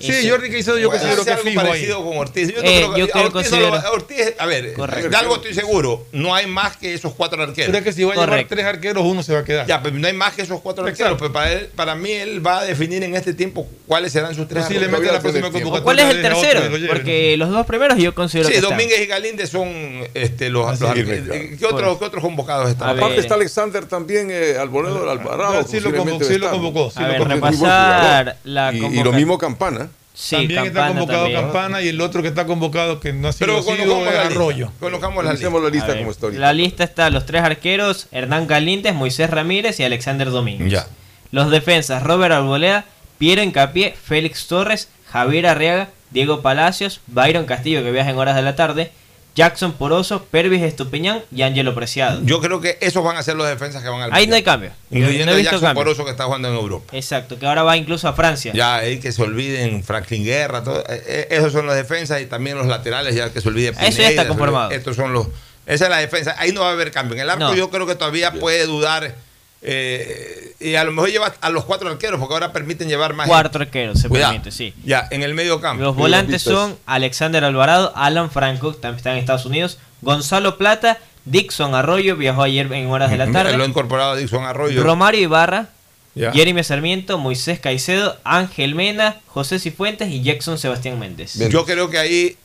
[0.01, 1.67] Sí, Ese- Jordi Caicedo yo Puede considero que algo fijo ahí.
[1.69, 2.49] parecido con Ortiz.
[2.49, 4.35] Yo, no Eh, creo que- yo a creo Ortiz, no lo va- considero- a Ortiz,
[4.39, 5.09] a ver, Correcto.
[5.11, 7.67] de algo estoy seguro, no hay más que esos cuatro arqueros.
[7.67, 9.67] Pero es que si va a llevar tres arqueros, uno se va a quedar.
[9.67, 11.05] Ya, pero no hay más que esos cuatro Exacto.
[11.15, 11.21] arqueros.
[11.21, 14.49] Pero para, él, para mí, él va a definir en este tiempo cuáles serán sus
[14.49, 15.15] tres Posiblemente arqueros.
[15.15, 16.87] la próxima convocatoria ¿Cuál es el otro tercero?
[16.89, 18.71] Porque los dos primeros yo considero Sí, que están.
[18.79, 19.69] Domínguez y Galíndez son
[20.15, 21.27] este, los, los es, arqueros.
[21.27, 21.43] claro.
[21.59, 22.89] ¿Qué, otros, ¿Qué otros convocados están?
[22.89, 23.03] A ver.
[23.05, 25.67] Aparte está Alexander también, eh, Alboredo, Alvarado.
[25.69, 29.90] Sí lo convocó, sí lo a convocó, A repasar la Y, y lo mismo Campana.
[30.21, 31.41] Sí, también está convocado también.
[31.41, 34.67] Campana y el otro que está convocado que no ha sido, Pero sido la Arroyo.
[34.67, 34.81] lista.
[34.81, 35.47] Conozcamos la lista.
[35.47, 36.41] Hacemos la lista ver, como está ahorita.
[36.41, 40.71] La lista está los tres arqueros, Hernán Galíndez, Moisés Ramírez y Alexander Domínguez.
[40.71, 40.87] Ya.
[41.33, 42.85] Los defensas, Robert Arboleda,
[43.17, 48.43] Piero Encapié, Félix Torres, Javier Arriaga, Diego Palacios, Byron Castillo que viaja en horas de
[48.43, 48.93] la tarde,
[49.35, 52.21] Jackson Poroso, Pervis Estupiñán y Ángelo Preciado.
[52.25, 54.43] Yo creo que esos van a ser los defensas que van al Ahí no hay
[54.43, 54.71] cambio.
[54.91, 55.85] Incluyendo no he a Jackson cambio.
[55.85, 56.97] Poroso que está jugando en Europa.
[56.97, 58.53] Exacto, que ahora va incluso a Francia.
[58.55, 62.27] Ya, ahí que se olviden Franklin Guerra, todo, eh, eh, esos son los defensas y
[62.27, 64.71] también los laterales, ya que se olvide Eso ya está Pineda, conformado.
[64.73, 65.29] Estos son los,
[65.67, 67.15] esa es la defensa, ahí no va a haber cambio.
[67.15, 67.55] En el arco No.
[67.55, 69.15] yo creo que todavía puede dudar
[69.63, 73.29] eh, y a lo mejor lleva a los cuatro arqueros porque ahora permiten llevar más.
[73.29, 74.33] Cuatro arqueros se Cuidado.
[74.33, 74.75] permite, sí.
[74.85, 75.83] Ya, en el medio campo.
[75.83, 80.99] Los volantes son Alexander Alvarado, Alan Franco, que también está en Estados Unidos, Gonzalo Plata,
[81.27, 84.83] Dixon Arroyo, viajó ayer en horas de la Lo tarde, ha incorporado Dixon Arroyo.
[84.83, 85.69] Romario Ibarra,
[86.15, 86.33] Ya.
[86.33, 91.35] Jeremy Sarmiento, Moisés Caicedo, Ángel Mena, José Cifuentes y Jackson Sebastián Méndez.
[91.51, 92.37] Yo creo que ahí,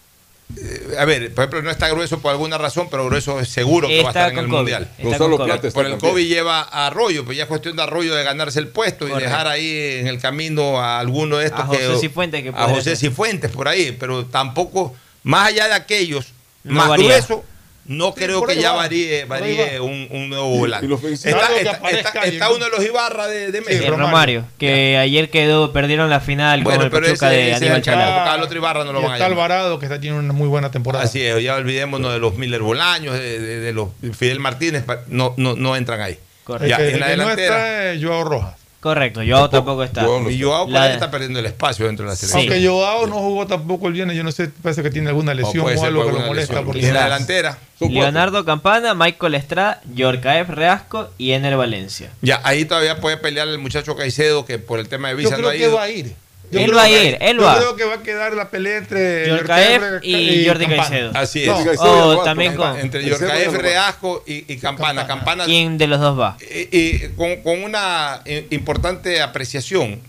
[1.00, 4.02] a ver, por ejemplo, no está grueso por alguna razón, pero grueso es seguro que
[4.04, 4.84] va a estar en el COVID, mundial.
[4.92, 5.52] está Gonzalo con COVID.
[5.52, 5.98] Plata está por el.
[5.98, 9.12] COVID lleva a Arroyo, pues ya es cuestión de Arroyo de ganarse el puesto y
[9.12, 12.52] dejar ahí en el camino a alguno de estos A que- José Cifuentes, que a
[12.54, 12.98] podría José ser.
[13.10, 16.28] Cifuentes por ahí, pero tampoco más allá de aquellos
[16.64, 17.08] No más varía.
[17.08, 17.40] gruesos.
[17.88, 19.86] No Sí, creo que ya va, varíe, varíe va.
[19.86, 20.88] un, un nuevo volante.
[21.14, 22.56] Está, que está- está- está ¿no?
[22.56, 23.92] uno de los Ibarra de, de México.
[23.92, 24.46] Romario, Romario.
[24.58, 27.82] que ayer quedó, perdieron la final Bueno, con el pero Pachuca ese- de ese Aníbal
[27.84, 28.34] Chalá.
[28.34, 29.52] Al otro Ibarra no lo van a está llamar.
[29.52, 31.04] Alvarado que está teniendo una muy buena temporada.
[31.06, 35.36] Así es, ya olvidémonos de los Miller Bolaños, de, de- de los Fidel Martínez, no,
[35.38, 36.18] no, no entran ahí.
[36.44, 36.66] Correcto.
[36.66, 37.56] El Ya, que, en el la que no delantera.
[37.58, 38.56] está es Joao Rojas.
[38.86, 40.04] Correcto, yo tampoco está.
[40.04, 42.42] Joao no Y Joao La- por ahí está perdiendo el espacio dentro de la selección.
[42.54, 45.66] Aunque Joao no jugó tampoco el viernes, yo no sé, parece que tiene alguna lesión
[45.66, 46.54] o, algo que lo molesta.
[46.54, 46.66] lesión.
[46.66, 47.58] porque- Y en la delantera.
[47.80, 52.12] Leonardo Campana, Michael Estrada, Yorcaef Reasco y Ener Valencia.
[52.22, 55.38] Ya, ahí todavía puede pelear el muchacho Caicedo, que por el tema de Yo visa
[55.42, 55.74] no ha que ido.
[55.78, 56.14] va a ir.
[56.52, 57.58] Yo Él va a ir, él yo va.
[57.58, 60.66] creo que va a quedar la pelea entre Yorcaef Yorcaef y Jordi.
[60.68, 61.12] Caicedo.
[61.16, 61.48] Así es.
[61.48, 63.54] No, Caicedo Oh, también con- Entre Yorcaef.
[63.54, 65.08] Reasco y, y Campana.
[65.08, 66.38] Campana ¿Quién de los dos va?
[66.52, 70.00] y, y con, con una eh, importante apreciación,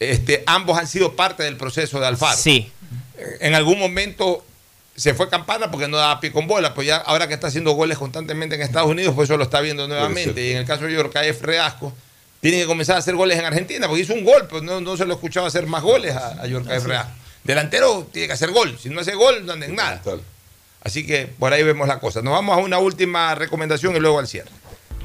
[0.00, 2.36] este, ambos han sido parte del proceso de Alfaro.
[2.36, 2.70] Sí.
[3.40, 4.44] En algún momento
[4.96, 7.72] se fue Campana porque no daba pie con bola, pues ya ahora que está haciendo
[7.72, 10.44] goles constantemente en Estados Unidos, pues eso lo está viendo nuevamente.
[10.46, 11.92] Y en el caso de Yorcaef Reasco,
[12.44, 14.98] tiene que comenzar a hacer goles en Argentina, porque hizo un gol, pero no, no
[14.98, 17.10] se lo he escuchado hacer más goles a, a Yorcaef Reasco.
[17.42, 20.02] Delantero tiene que hacer gol, si no hace gol no anda en nada.
[20.82, 22.20] Así que por ahí vemos la cosa.
[22.20, 24.50] Nos vamos a una última recomendación y luego al cierre.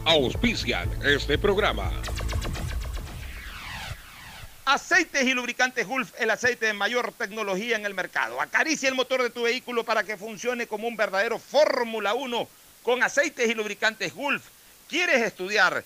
[0.03, 1.93] Auspician este programa.
[4.65, 8.41] Aceites y lubricantes Gulf, el aceite de mayor tecnología en el mercado.
[8.41, 12.49] Acaricia el motor de tu vehículo para que funcione como un verdadero Fórmula 1
[12.83, 14.43] con aceites y lubricantes Gulf.
[14.89, 15.85] ¿Quieres estudiar,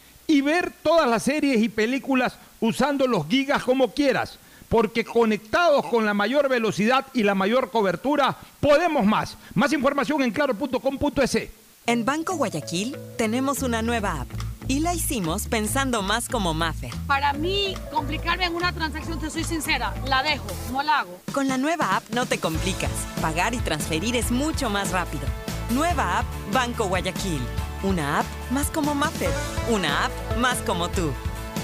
[0.31, 4.39] y ver todas las series y películas usando los gigas como quieras,
[4.69, 9.37] porque conectados con la mayor velocidad y la mayor cobertura, podemos más.
[9.53, 11.49] Más información en claro.com.es.
[11.87, 14.27] En Banco Guayaquil tenemos una nueva app
[14.67, 16.91] y la hicimos pensando más como Maffer.
[17.07, 21.19] Para mí, complicarme en una transacción, te soy sincera, la dejo, no la hago.
[21.33, 22.91] Con la nueva app no te complicas.
[23.21, 25.23] Pagar y transferir es mucho más rápido.
[25.71, 27.41] Nueva app Banco Guayaquil.
[27.83, 29.31] Una app más como Maffer.
[29.69, 31.11] Una app más como tú.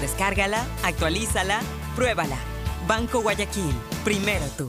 [0.00, 1.60] Descárgala, actualízala,
[1.94, 2.38] pruébala.
[2.88, 3.74] Banco Guayaquil.
[4.04, 4.68] Primero tú.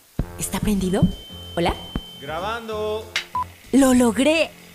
[0.41, 1.03] ¿Está prendido?
[1.55, 1.75] ¿Hola?
[2.19, 3.05] Grabando.
[3.73, 4.49] ¡Lo logré!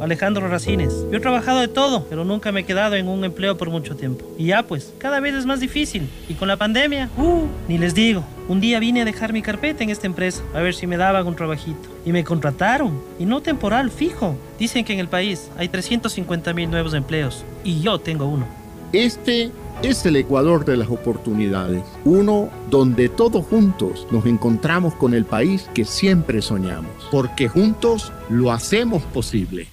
[0.00, 1.06] Alejandro Racines.
[1.10, 3.96] Yo he trabajado de todo, pero nunca me he quedado en un empleo por mucho
[3.96, 4.24] tiempo.
[4.38, 6.08] Y ya pues, cada vez es más difícil.
[6.28, 8.24] Y con la pandemia, uh, ni les digo.
[8.48, 11.26] Un día vine a dejar mi carpeta en esta empresa, a ver si me daban
[11.26, 11.88] un trabajito.
[12.04, 13.00] Y me contrataron.
[13.18, 14.36] Y no temporal, fijo.
[14.58, 17.44] Dicen que en el país hay 350 mil nuevos empleos.
[17.64, 18.46] Y yo tengo uno.
[18.92, 19.50] Este
[19.82, 25.68] es el Ecuador de las oportunidades, uno donde todos juntos nos encontramos con el país
[25.74, 29.68] que siempre soñamos, porque juntos lo hacemos posible.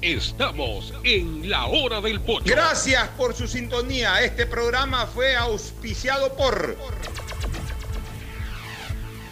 [0.00, 2.44] Estamos en la hora del pocho.
[2.46, 4.22] Gracias por su sintonía.
[4.22, 6.76] Este programa fue auspiciado por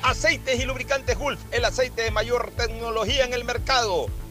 [0.02, 4.06] Aceites y lubricantes Gulf, el aceite de mayor tecnología en el mercado.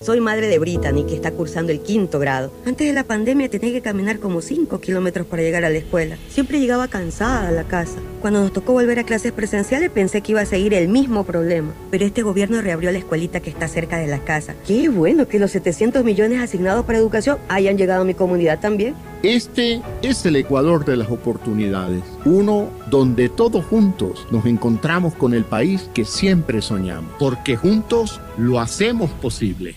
[0.00, 2.52] Soy madre de Brittany, que está cursando el quinto grado.
[2.66, 6.16] Antes de la pandemia tenía que caminar como 5 kilómetros para llegar a la escuela.
[6.28, 7.98] Siempre llegaba cansada a la casa.
[8.20, 11.74] Cuando nos tocó volver a clases presenciales pensé que iba a seguir el mismo problema.
[11.90, 14.54] Pero este gobierno reabrió la escuelita que está cerca de la casa.
[14.66, 18.94] Qué bueno que los 700 millones asignados para educación hayan llegado a mi comunidad también.
[19.22, 25.44] Este es el Ecuador de las oportunidades, uno donde todos juntos nos encontramos con el
[25.44, 29.76] país que siempre soñamos, porque juntos lo hacemos posible.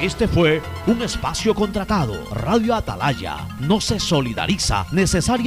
[0.00, 2.14] Este fue un espacio contratado.
[2.32, 5.44] Radio Atalaya no se solidariza necesariamente